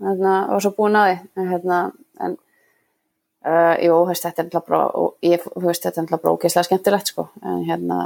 Þannig 0.00 0.30
að 0.36 0.54
var 0.54 0.64
svo 0.66 0.72
búin 0.78 1.00
að 1.00 1.10
því. 1.10 1.18
En, 1.34 1.50
hérna, 1.50 1.80
en 2.28 2.38
uh, 2.38 3.74
jú, 3.88 3.98
þetta 4.12 4.30
er 4.30 4.36
náttúrulega 4.46 4.66
bara, 4.70 4.84
og 5.02 5.26
ég, 5.26 5.50
þú 5.50 5.66
veist, 5.66 5.82
þetta 5.82 5.96
er 5.96 6.06
náttúrulega 6.06 6.28
bara 6.28 6.38
ógeðslega 6.38 6.68
skemmtilegt, 6.70 7.10
sko. 7.10 7.26
En 7.42 7.66
hérna, 7.66 8.04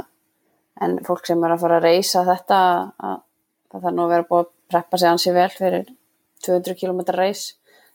en 0.81 0.97
fólk 1.05 1.27
sem 1.27 1.43
er 1.43 1.55
að 1.55 1.61
fara 1.63 1.77
að 1.79 1.87
reysa 1.87 2.25
þetta, 2.27 2.59
að, 2.99 3.21
það 3.71 3.85
þarf 3.85 3.95
nú 3.95 4.03
að 4.05 4.13
vera 4.15 4.27
búið 4.29 4.43
að 4.43 4.51
preppa 4.73 4.99
sig 4.99 5.11
ansi 5.11 5.35
vel 5.35 5.49
fyrir 5.53 5.87
200 6.45 6.77
km 6.79 7.01
reys. 7.15 7.45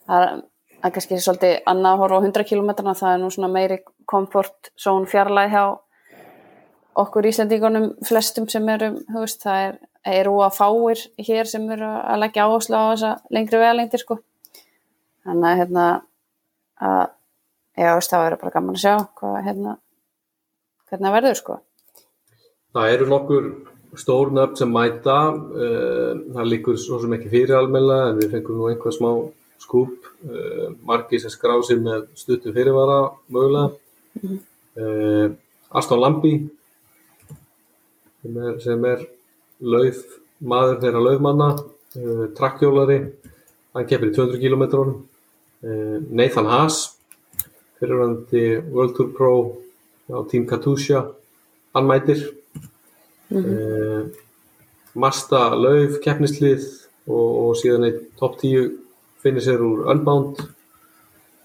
Það 0.06 0.26
er, 0.26 0.40
er 0.80 0.94
kannski 0.94 1.20
svolítið 1.20 1.54
annað 1.70 1.92
að 1.92 2.02
horfa 2.04 2.20
á 2.20 2.24
100 2.24 2.48
km 2.48 2.72
það 2.88 3.12
er 3.12 3.22
nú 3.22 3.30
svona 3.34 3.52
meiri 3.52 3.80
komfort 4.08 4.72
són 4.80 5.06
fjarlæð 5.10 5.54
hjá 5.54 5.64
okkur 7.00 7.28
Íslandíkonum 7.30 7.92
flestum 8.06 8.48
sem 8.50 8.66
eru, 8.72 8.94
veist, 9.14 9.44
það 9.44 9.66
er 9.68 9.78
eru 10.06 10.38
að 10.44 10.56
fáir 10.56 11.02
hér 11.20 11.48
sem 11.48 11.66
eru 11.74 11.88
að 11.88 12.20
leggja 12.22 12.46
áherslu 12.48 12.76
á 12.76 12.84
þessa 12.92 13.10
lengri 13.34 13.60
vegalengdir 13.60 14.00
sko. 14.00 14.18
þannig 15.24 15.48
að 15.50 15.58
hérna 15.60 15.86
að, 16.80 17.10
já, 17.76 17.90
það 18.00 18.24
verður 18.24 18.40
bara 18.40 18.54
gaman 18.54 18.78
að 18.78 18.84
sjá 18.84 18.94
hvað, 19.20 19.36
hérna 19.44 19.74
hvernig 20.88 21.06
það 21.06 21.16
verður 21.18 21.40
sko. 21.40 21.58
Það 22.70 22.92
eru 22.94 23.06
nokkur 23.10 23.46
stór 23.98 24.30
nöfn 24.34 24.58
sem 24.58 24.70
mæta. 24.70 25.18
Uh, 25.34 26.22
það 26.34 26.50
líkur 26.52 26.78
svo 26.78 27.00
sem 27.02 27.16
ekki 27.16 27.32
fyrir 27.32 27.58
almennilega 27.58 28.12
en 28.12 28.20
við 28.20 28.36
fengum 28.36 28.60
nú 28.60 28.70
einhvað 28.70 28.96
smá 28.96 29.10
skúp. 29.60 30.06
Uh, 30.22 30.70
margi 30.86 31.18
sem 31.22 31.32
skrá 31.32 31.56
sér 31.66 31.82
með 31.82 32.06
stuttu 32.18 32.54
fyrirvara 32.54 33.00
mögulega. 33.32 34.38
Uh, 34.78 35.34
Aston 35.74 36.02
Lambi 36.02 36.34
sem 38.22 38.38
er, 38.38 38.56
sem 38.62 38.86
er 38.86 39.04
lauf, 39.60 40.00
maður 40.40 40.80
þeirra 40.82 41.00
laufmanna, 41.04 41.46
trakkjólari, 42.36 42.98
hann 43.74 43.86
keppir 43.88 44.10
í 44.10 44.16
200 44.16 44.40
km. 44.42 44.64
Nathan 46.10 46.48
Haas, 46.50 46.82
fyrirvændi 47.80 48.44
World 48.66 48.92
Tour 48.96 49.08
Pro 49.16 49.32
á 50.12 50.20
Team 50.28 50.44
Katusha, 50.50 51.06
hann 51.76 51.88
mætir. 51.88 52.26
Uh, 53.30 54.10
Masta 54.98 55.52
lauf, 55.54 56.00
keppnislið 56.02 56.64
og, 57.06 57.28
og 57.30 57.52
síðan 57.60 57.86
einn 57.86 58.00
top 58.18 58.40
10 58.40 58.72
finnir 59.22 59.44
sér 59.44 59.62
úr 59.62 59.84
Unbound. 59.92 60.40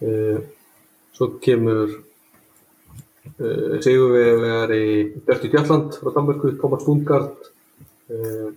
Uh, 0.01 0.39
svo 1.13 1.35
kemur 1.43 1.93
uh, 1.93 3.77
Sigurvegari 3.85 4.81
Dirty 5.27 5.53
Djalland 5.53 5.99
frá 6.01 6.15
Danmarku, 6.17 6.55
Thomas 6.57 6.87
Bundgaard 6.87 7.51
uh, 8.09 8.49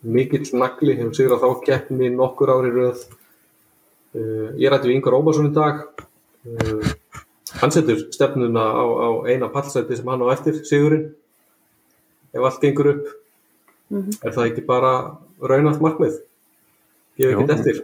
mikill 0.00 0.48
nagli 0.56 0.96
hefur 0.96 1.14
sigrað 1.18 1.44
þá 1.44 1.64
keppni 1.68 2.08
nokkur 2.14 2.56
ári 2.56 2.72
röð. 2.72 3.04
Ég 4.58 4.72
rætti 4.72 4.88
við 4.88 4.96
Ingar 4.96 5.14
Ómarsson 5.14 5.50
í 5.50 5.54
dag. 5.54 5.84
Hann 7.60 7.70
setur 7.70 8.00
stefnuna 8.10 8.64
á, 8.64 8.82
á 8.82 9.08
eina 9.28 9.50
pallsæti 9.52 9.98
sem 9.98 10.08
hann 10.08 10.24
á 10.24 10.32
eftir 10.32 10.56
sigurinn 10.64 11.10
ef 12.34 12.46
allt 12.46 12.60
gengur 12.62 12.92
upp. 12.94 13.06
Mhm. 13.90 14.20
er 14.22 14.30
það 14.30 14.50
ekki 14.50 14.66
bara 14.66 14.92
raunalt 15.42 15.80
markmið? 15.82 16.20
Gefið 17.18 17.40
ekki 17.42 17.54
eftir. 17.56 17.80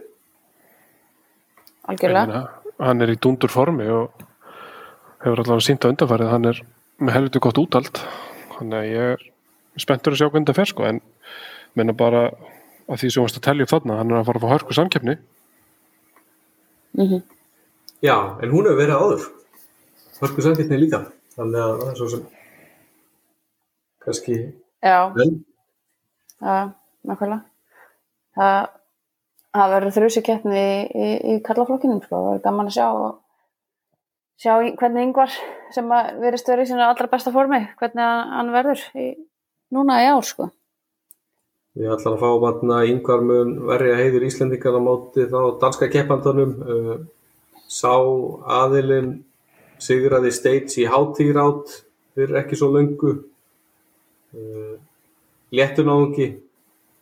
Algjörlega. 1.87 2.27
Meina, 2.27 2.49
hann 2.79 3.01
er 3.01 3.11
í 3.11 3.17
dundur 3.19 3.51
formi 3.51 3.87
og 3.91 4.23
hefur 5.23 5.41
allavega 5.43 5.65
sínt 5.67 5.83
á 5.83 5.91
undanfærið 5.91 6.31
hann 6.31 6.45
er 6.45 6.61
með 6.99 7.15
helviti 7.17 7.41
gott 7.43 7.59
útald 7.61 7.99
þannig 8.57 8.77
að 8.79 8.91
ég 8.91 9.11
er 9.15 9.25
spenntur 9.77 10.15
að 10.15 10.21
sjá 10.21 10.29
hvernig 10.31 10.47
það 10.49 10.59
fer 10.61 10.71
sko. 10.71 10.87
En 10.87 11.01
menna 11.75 11.93
bara 11.93 12.31
að 12.87 13.01
því 13.01 13.11
sem 13.11 13.25
varst 13.25 13.39
að 13.41 13.47
telja 13.49 13.67
upp 13.67 13.73
þarna 13.75 13.99
hann 13.99 14.13
er 14.13 14.21
að 14.21 14.29
fara 14.29 14.39
að 14.41 14.45
fá 14.45 14.53
hörku 14.55 14.77
samkeppni. 14.77 15.17
Mm 16.97 17.21
Já, 17.97 18.37
en 18.41 18.51
hún 18.53 18.67
hefur 18.69 18.77
verið 18.77 18.99
áður. 19.01 19.23
Hörku 20.21 20.43
samkeppni 20.45 20.77
líka. 20.77 20.99
Þannig 21.33 21.61
að 21.63 21.79
það 21.81 21.87
er 21.89 21.95
svo 21.97 22.09
sem 22.11 22.25
kannski 24.07 24.39
já. 24.81 24.97
Já, 26.37 26.57
nákvæmlega. 27.07 27.39
Það, 28.37 28.67
það 29.57 29.71
verður 29.73 29.95
þrjusi 29.95 30.23
keppni 30.25 30.57
í, 30.57 30.81
í, 30.85 31.07
í 31.33 31.37
kallaflokkinum, 31.45 32.03
sko. 32.03 32.19
Það 32.19 32.27
verður 32.27 32.43
gaman 32.43 32.69
að 32.69 32.75
sjá, 32.75 32.87
sjá 34.43 34.51
hvernig 34.81 35.07
yngvar 35.07 35.33
sem 35.73 35.89
að 35.97 36.11
verðist 36.21 36.51
verið 36.51 36.67
í 36.67 36.71
sínu 36.71 36.85
allra 36.85 37.09
besta 37.09 37.33
formi, 37.33 37.63
hvernig 37.79 38.13
hann 38.37 38.53
verður 38.53 38.85
í, 38.93 39.07
núna 39.73 40.01
í 40.03 40.09
ár, 40.11 40.27
sko. 40.29 40.51
Við 41.77 41.93
ætlum 41.93 42.15
að 42.15 42.21
fá 42.23 42.29
vatna 42.41 42.77
yngvar 42.89 43.23
mun 43.25 43.53
verja 43.67 43.97
heiður 43.99 44.25
Íslendingar 44.25 44.77
á 44.77 44.81
móti 44.81 45.25
þá 45.29 45.41
danska 45.61 45.89
keppandanum. 45.93 46.53
Uh, 46.65 46.95
sá 47.69 47.93
aðilinn 48.63 49.11
sigraði 49.81 50.31
States 50.33 50.77
í 50.81 50.87
hátíðrátt 50.89 51.75
fyrir 52.17 52.39
ekki 52.41 52.57
svo 52.57 52.71
löngu. 52.73 53.17
Uh, 54.35 54.75
Léttunáðungi, 55.55 56.27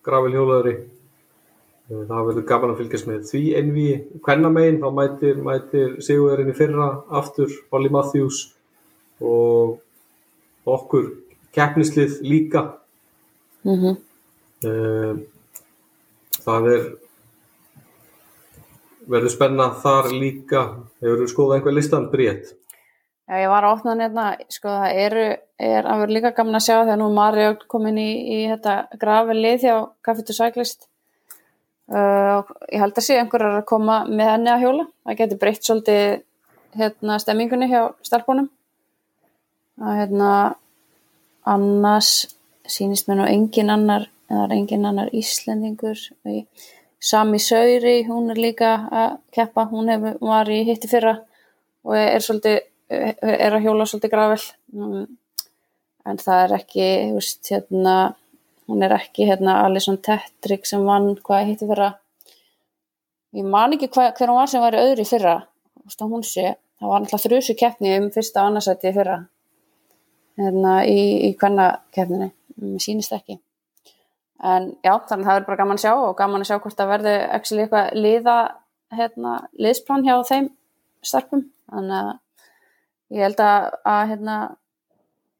gravilhjólaðari. 0.05 0.75
Uh, 1.89 2.03
það 2.09 2.27
verður 2.29 2.47
gaman 2.51 2.73
að 2.73 2.81
fylgjast 2.83 3.09
með 3.09 3.27
því 3.31 3.43
envi. 3.61 3.87
Kvennamegin 4.25 4.81
þá 4.83 4.89
mætir, 4.99 5.43
mætir 5.45 5.95
sigurverðin 6.05 6.53
í 6.53 6.57
fyrra 6.57 6.89
aftur 7.21 7.53
Holly 7.73 7.93
Matthews 7.93 8.41
og 9.21 9.79
okkur 10.65 11.13
keppnislið 11.55 12.19
líka. 12.25 12.67
Mm 13.65 13.95
Eh, 14.65 15.15
Það 16.45 16.67
er 16.69 16.83
verður 19.09 19.31
spenna 19.33 19.65
þar 19.81 20.11
líka 20.13 20.61
hefur 21.01 21.21
þú 21.23 21.29
skoðað 21.31 21.57
einhver 21.57 21.75
listan 21.77 22.05
brétt 22.11 22.51
Já, 23.25 23.39
ég 23.41 23.49
var 23.49 23.65
að 23.65 23.75
opna 23.79 23.93
hann 23.93 24.03
hérna, 24.03 24.23
sko, 24.53 24.69
það 24.69 24.99
eru, 25.01 25.23
er 25.57 25.87
að 25.89 26.01
vera 26.03 26.13
líka 26.13 26.31
gaman 26.37 26.59
að 26.59 26.65
sjá 26.67 26.75
þegar 26.75 26.99
nú 27.01 27.07
er 27.09 27.15
Marja 27.17 27.53
komin 27.73 27.97
í, 27.97 28.09
í 28.21 28.37
þetta 28.51 28.75
grafi 29.01 29.37
lið 29.39 29.65
hjá 29.65 29.77
to 30.27 30.35
Cyclist. 30.35 30.85
Uh, 31.89 32.41
og 32.41 32.51
ég 32.69 32.81
held 32.81 32.97
að 32.97 33.05
sé 33.05 33.17
einhverjar 33.17 33.59
að 33.59 33.67
koma 33.69 33.95
með 34.09 34.29
henni 34.29 34.51
að 34.53 34.65
hjóla. 34.65 34.85
Það 35.05 35.17
getur 35.21 35.41
breytt 35.41 35.65
svolítið 35.65 36.03
hérna, 36.77 37.17
stemmingunni 37.21 37.69
hjá 37.71 37.81
stelpunum. 38.05 38.51
Það 39.81 39.99
hérna, 40.03 40.29
annars 41.55 42.13
sýnist 42.69 43.09
mér 43.09 43.19
nú 43.23 43.27
engin 43.29 43.73
annar, 43.73 44.05
eða 44.29 44.47
engin 44.53 44.85
annar 44.85 45.09
Íslendingur. 45.17 45.97
Sami 47.01 47.41
Sauri, 47.41 47.97
hún 48.05 48.29
er 48.33 48.41
líka 48.41 48.75
að 48.89 49.17
keppa, 49.33 49.65
hún 49.73 49.89
hefur, 49.93 50.21
var 50.21 50.49
í 50.49 50.61
hitti 50.69 50.89
fyrra 50.89 51.17
og 51.85 51.97
er 51.97 52.21
svolítið 52.21 52.61
er 52.89 53.55
að 53.55 53.65
hjóla 53.65 53.87
svolítið 53.89 54.13
gravel. 54.13 54.41
Um, 54.75 55.05
en 56.05 56.21
það 56.21 56.41
er 56.43 56.55
ekki 56.59 56.87
veist, 57.15 57.43
hérna, 57.49 57.95
hún 58.69 58.85
er 58.85 58.93
ekki 58.97 59.29
hérna, 59.29 59.61
Alison 59.65 59.97
Tetrick 59.97 60.67
sem 60.69 60.83
vann 60.85 61.15
hvað 61.25 61.51
hitti 61.51 61.69
fyrra 61.69 61.93
ég 63.35 63.47
man 63.47 63.75
ekki 63.75 63.89
hva, 63.93 64.09
hver 64.15 64.31
hún 64.31 64.39
var 64.39 64.51
sem 64.51 64.63
var 64.63 64.75
í 64.75 64.81
öðru 64.81 65.05
fyrra. 65.07 65.35
Hún 66.01 66.23
sé, 66.25 66.55
það 66.79 66.91
var 66.91 67.01
alltaf 67.01 67.25
þrjusu 67.25 67.55
keppni 67.59 67.95
um 67.99 68.11
fyrsta 68.13 68.45
annarsætti 68.47 68.89
í 68.89 68.95
fyrra. 68.95 69.17
Hérna, 70.39 70.77
í, 70.87 71.29
í 71.29 71.31
hvenna 71.39 71.69
keppninu, 71.95 72.29
mér 72.61 72.83
sýnist 72.83 73.13
ekki. 73.15 73.37
En 74.45 74.73
já, 74.83 74.91
þannig 75.07 75.23
að 75.23 75.29
það 75.29 75.39
er 75.39 75.47
bara 75.47 75.59
gaman 75.61 75.79
að 75.79 75.85
sjá 75.85 75.93
og 75.95 76.15
gaman 76.19 76.43
að 76.43 76.49
sjá 76.49 76.57
hvort 76.59 76.79
það 76.79 77.07
ekki 77.07 77.59
eitthvað 77.63 77.93
liða 77.95 78.37
hérna, 78.95 79.35
liðsplan 79.63 80.03
hjá 80.05 80.15
þeim 80.27 80.49
starpum 81.05 81.45
þannig 81.71 81.95
að 82.01 82.11
ég 83.13 83.25
held 83.25 83.41
að, 83.43 83.67
að 83.85 84.01
hérna, 84.11 84.37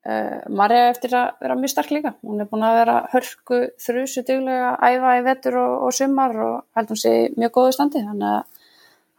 uh, 0.05 0.37
Marja 0.61 0.89
eftir 0.91 1.15
að 1.17 1.41
vera 1.41 1.57
mjög 1.59 1.73
stark 1.73 1.93
líka 1.95 2.13
hún 2.21 2.43
er 2.43 2.49
búin 2.51 2.67
að 2.67 2.79
vera 2.81 2.97
hörku 3.13 3.61
þrjusu 3.81 4.25
duglega 4.27 4.75
að 4.75 4.97
æfa 4.97 5.17
í 5.17 5.25
vetur 5.29 5.59
og, 5.63 5.75
og 5.87 5.97
sumar 5.97 6.37
og 6.45 6.55
held 6.77 6.93
hún 6.93 7.01
sé 7.01 7.13
mjög 7.35 7.55
góðu 7.57 7.75
standi 7.77 8.05
þannig 8.05 8.31
að 8.31 8.63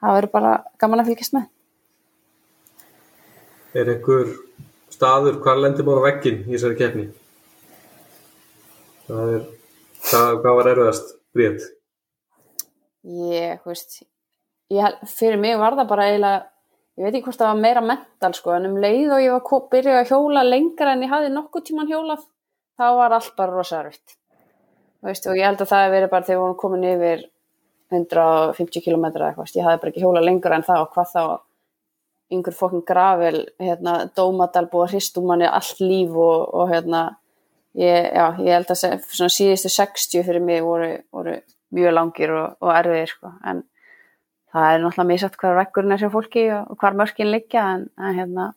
það 0.01 0.19
verður 0.19 0.35
bara 0.39 0.57
gaman 0.79 1.05
að 1.05 1.13
fylgjast 1.13 1.39
með 1.39 1.53
Er 3.77 3.91
einhver 3.93 4.31
staður 4.89 5.41
hvar 5.45 5.59
lendir 5.61 5.85
maður 5.85 6.07
á 6.07 6.07
veggin 6.07 6.39
í 6.47 6.55
þessari 6.55 6.79
keppni? 6.79 7.09
Það 9.07 9.33
er 9.35 9.43
hvað, 10.07 10.39
hvað 10.41 10.55
var 10.61 10.71
erfiðast 10.71 11.11
brétt? 11.37 11.67
ég, 13.07 13.61
þú 13.63 13.71
veist 13.71 13.99
ég, 14.73 15.01
fyrir 15.11 15.41
mig 15.41 15.57
var 15.61 15.77
það 15.79 15.91
bara 15.91 16.07
eiginlega 16.11 16.45
ég 16.97 17.05
veit 17.05 17.15
ekki 17.15 17.27
hvort 17.29 17.41
það 17.41 17.51
var 17.53 17.63
meira 17.63 17.83
mental 17.85 18.33
sko, 18.37 18.53
en 18.57 18.69
um 18.71 18.77
leið 18.81 19.11
og 19.17 19.25
ég 19.25 19.33
var 19.37 19.43
ko- 19.45 19.69
byrjuð 19.73 19.99
að 20.01 20.11
hjóla 20.13 20.45
lengra 20.47 20.93
en 20.97 21.03
ég 21.05 21.13
hafði 21.13 21.33
nokkuð 21.35 21.67
tíman 21.69 21.91
hjólað 21.91 22.23
þá 22.77 22.87
var 23.01 23.17
allt 23.17 23.35
bara 23.37 23.53
rosa 23.57 23.81
erfitt 23.83 24.17
Þú 24.97 25.11
veist, 25.11 25.27
og 25.29 25.37
ég 25.37 25.45
held 25.47 25.61
að 25.61 25.69
það 25.71 25.83
hef 25.85 25.93
verið 25.93 26.11
bara 26.11 26.25
þegar 26.27 26.37
við 26.39 26.43
vorum 26.43 26.57
komin 26.61 26.87
yfir 26.89 27.27
150 27.93 28.83
km 28.83 29.05
eða 29.13 29.29
eitthvað, 29.29 29.53
ég 29.55 29.67
hafði 29.67 29.83
bara 29.83 29.93
ekki 29.93 30.03
hjólað 30.03 30.25
lengra 30.27 30.57
en 30.57 30.65
það 30.67 30.81
og 30.83 30.89
hvað 30.97 31.13
þá 31.13 31.23
yngur 32.35 32.57
fokkin 32.59 32.83
gravel 32.89 33.43
hérna, 33.63 33.93
dómadal 34.17 34.65
búið 34.73 34.87
að 34.87 34.95
hristum 34.97 35.29
manni 35.29 35.47
allt 35.47 35.79
líf 35.85 36.17
og, 36.17 36.49
og 36.59 36.73
hérna 36.73 37.03
ég, 37.79 38.09
já, 38.11 38.25
ég 38.43 38.57
held 38.57 38.73
að 38.73 39.31
síðustu 39.37 39.71
60 39.71 40.27
fyrir 40.27 40.43
mig 40.43 40.65
voru, 40.67 40.89
voru 41.15 41.37
mjög 41.77 41.95
langir 41.95 42.33
og, 42.35 42.57
og 42.65 42.73
erfiðir 42.75 43.13
sko. 43.13 43.33
en 43.47 43.63
það 44.57 44.73
er 44.73 44.83
náttúrulega 44.83 45.09
misætt 45.13 45.39
hvar 45.41 45.59
vekkurinn 45.61 45.97
er 45.97 46.03
hjá 46.03 46.11
fólki 46.13 46.47
og, 46.57 46.75
hvar 46.81 46.97
mörkin 46.99 47.33
liggja 47.33 47.65
en, 47.77 47.87
en 48.01 48.17
hérna 48.17 48.51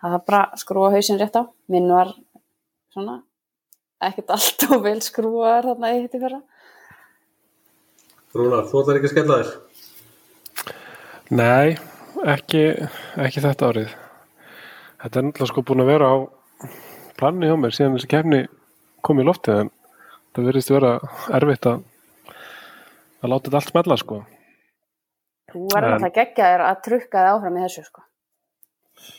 það 0.00 0.18
er 0.18 0.26
bara 0.30 0.60
skrúa 0.60 0.92
hausinn 0.94 1.20
rétt 1.20 1.38
á 1.38 1.42
minn 1.72 1.90
var 1.90 2.14
svona 2.94 3.20
ekkert 4.04 4.34
allt 4.36 4.66
og 4.70 4.84
vel 4.86 5.00
skrúaður 5.02 5.72
þarna 5.72 5.94
í 5.94 6.02
hitti 6.04 6.22
fyrra 6.22 6.42
Rúnar, 8.34 8.64
þú 8.66 8.80
ætlar 8.80 8.98
ekki 8.98 9.06
að 9.06 9.12
skella 9.12 9.34
þér? 9.38 9.50
Nei, 11.38 11.76
ekki, 12.26 12.62
ekki 13.22 13.42
þetta 13.44 13.68
árið. 13.70 13.92
Þetta 15.04 15.20
er 15.20 15.26
náttúrulega 15.28 15.50
sko 15.52 15.62
búin 15.68 15.82
að 15.84 15.90
vera 15.92 16.08
á 16.10 16.16
planni 17.20 17.46
hjá 17.46 17.54
mér 17.62 17.76
síðan 17.76 17.94
þessi 17.94 18.10
kefni 18.10 18.40
kom 19.06 19.22
í 19.22 19.26
loftið 19.28 19.60
en 19.62 19.70
það 20.34 20.48
verðist 20.50 20.72
vera 20.74 20.90
erfitt 21.38 21.68
að, 21.70 21.84
að 23.22 23.30
láta 23.30 23.46
þetta 23.46 23.60
allt 23.60 23.70
smella 23.70 23.98
sko. 24.02 24.18
Þú 25.54 25.62
verður 25.70 25.86
En- 25.88 25.94
náttúrulega 25.94 26.18
geggja 26.18 26.50
þér 26.50 26.64
að 26.68 26.82
trukka 26.88 27.22
þið 27.24 27.30
áfram 27.32 27.56
í 27.58 27.64
þessu 27.64 27.84
sko. 27.86 28.02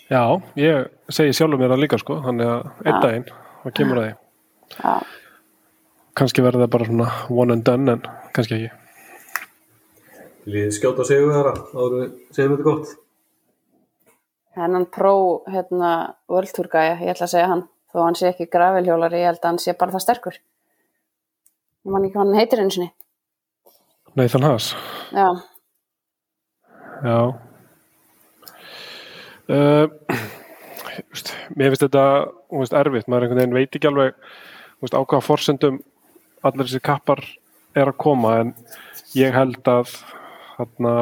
Já, 0.09 0.21
ég 0.59 0.89
segi 1.09 1.33
sjálfur 1.35 1.59
mér 1.61 1.73
það 1.73 1.81
líka 1.83 1.97
sko, 2.01 2.19
þannig 2.25 2.47
að 2.51 2.85
einn 2.85 3.01
daginn, 3.03 3.25
það 3.63 3.73
kemur 3.79 4.01
að 4.01 4.05
því. 4.05 4.15
já, 4.83 4.93
Kannski 6.15 6.41
verður 6.45 6.63
það 6.63 6.69
bara 6.71 6.85
svona 6.87 7.07
one 7.29 7.53
and 7.53 7.63
done 7.67 7.91
en 7.91 8.01
kannski 8.33 8.55
ekki. 8.55 8.69
Líðið 10.47 10.75
skjóta 10.77 11.03
við 11.09 11.33
þara 11.33 11.51
áður 11.73 11.95
en 11.95 12.03
við 12.05 12.35
segjum 12.37 12.53
þetta 12.55 12.67
gott. 12.69 12.93
hennan 14.55 14.85
pró 14.85 15.43
hérna 15.51 15.89
World 16.31 16.53
Tour 16.55 16.69
gæja, 16.71 16.93
ég 17.01 17.11
ætla 17.15 17.25
að 17.27 17.33
segja 17.33 17.47
hann. 17.51 17.63
Þó 17.91 18.03
hann 18.05 18.15
sé 18.15 18.29
ekki 18.31 18.47
gravelhjólari, 18.51 19.19
ég 19.19 19.25
held 19.27 19.39
að 19.41 19.49
hann 19.49 19.59
sé 19.59 19.73
bara 19.77 19.91
það 19.91 20.03
sterkur. 20.05 20.37
Ég 21.85 21.91
man 21.91 22.03
ekki 22.05 22.13
hvað 22.15 22.23
hann 22.25 22.39
heitir 22.39 22.59
einu 22.63 22.71
sinni. 22.71 22.91
Nathan 24.15 24.43
Haas, 24.47 24.69
já, 25.11 25.27
já. 27.05 27.19
Uh, 29.45 29.85
veist, 31.11 31.31
mér 31.53 31.73
finnst 31.73 31.85
þetta 31.85 32.05
veist, 32.49 32.73
erfitt, 32.73 33.09
maður 33.11 33.27
einhvern 33.27 33.41
veginn 33.43 33.57
veit 33.59 33.77
ekki 33.77 33.89
alveg 33.91 34.15
veist, 34.81 34.95
á 34.97 35.01
hvaða 35.01 35.25
forsendum 35.25 35.79
allir 36.45 36.65
þessi 36.65 36.81
kappar 36.85 37.21
er 37.77 37.91
að 37.91 37.99
koma. 38.01 38.35
En 38.41 38.53
ég 39.17 39.35
held 39.35 39.61
að 39.69 39.93
hérna 40.57 40.95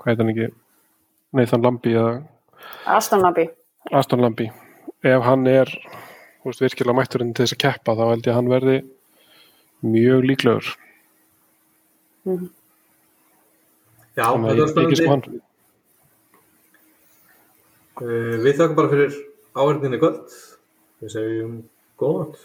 hvað 0.00 0.12
heit 0.12 0.22
hann 0.22 0.32
ekki? 0.34 0.50
Nathan 1.36 1.66
Lambi 1.66 1.96
eða 1.96 2.14
Aston 2.90 3.22
Nabi 3.24 3.48
Aston 3.96 4.22
Lambi. 4.22 4.48
Ef 5.06 5.24
hann 5.24 5.46
er 5.50 5.70
veist, 6.44 6.62
virkilega 6.62 6.96
mætturinn 6.96 7.34
til 7.34 7.46
þess 7.46 7.56
að 7.56 7.62
keppa 7.66 7.96
þá 7.98 8.04
held 8.12 8.24
ég 8.24 8.32
að 8.32 8.38
hann 8.38 8.54
verði 8.54 8.78
mjög 9.80 10.24
líklegur 10.28 10.72
Já, 14.20 14.28
þetta 14.36 14.84
er 14.84 14.98
spennandi. 15.00 15.40
Uh, 18.00 18.36
við 18.44 18.54
þakkum 18.58 18.78
bara 18.78 18.92
fyrir 18.92 19.18
áhengninni 19.56 20.00
kvöld. 20.00 20.38
Við 21.00 21.14
segjum 21.14 21.54
góða 22.00 22.26
nátt. 22.26 22.42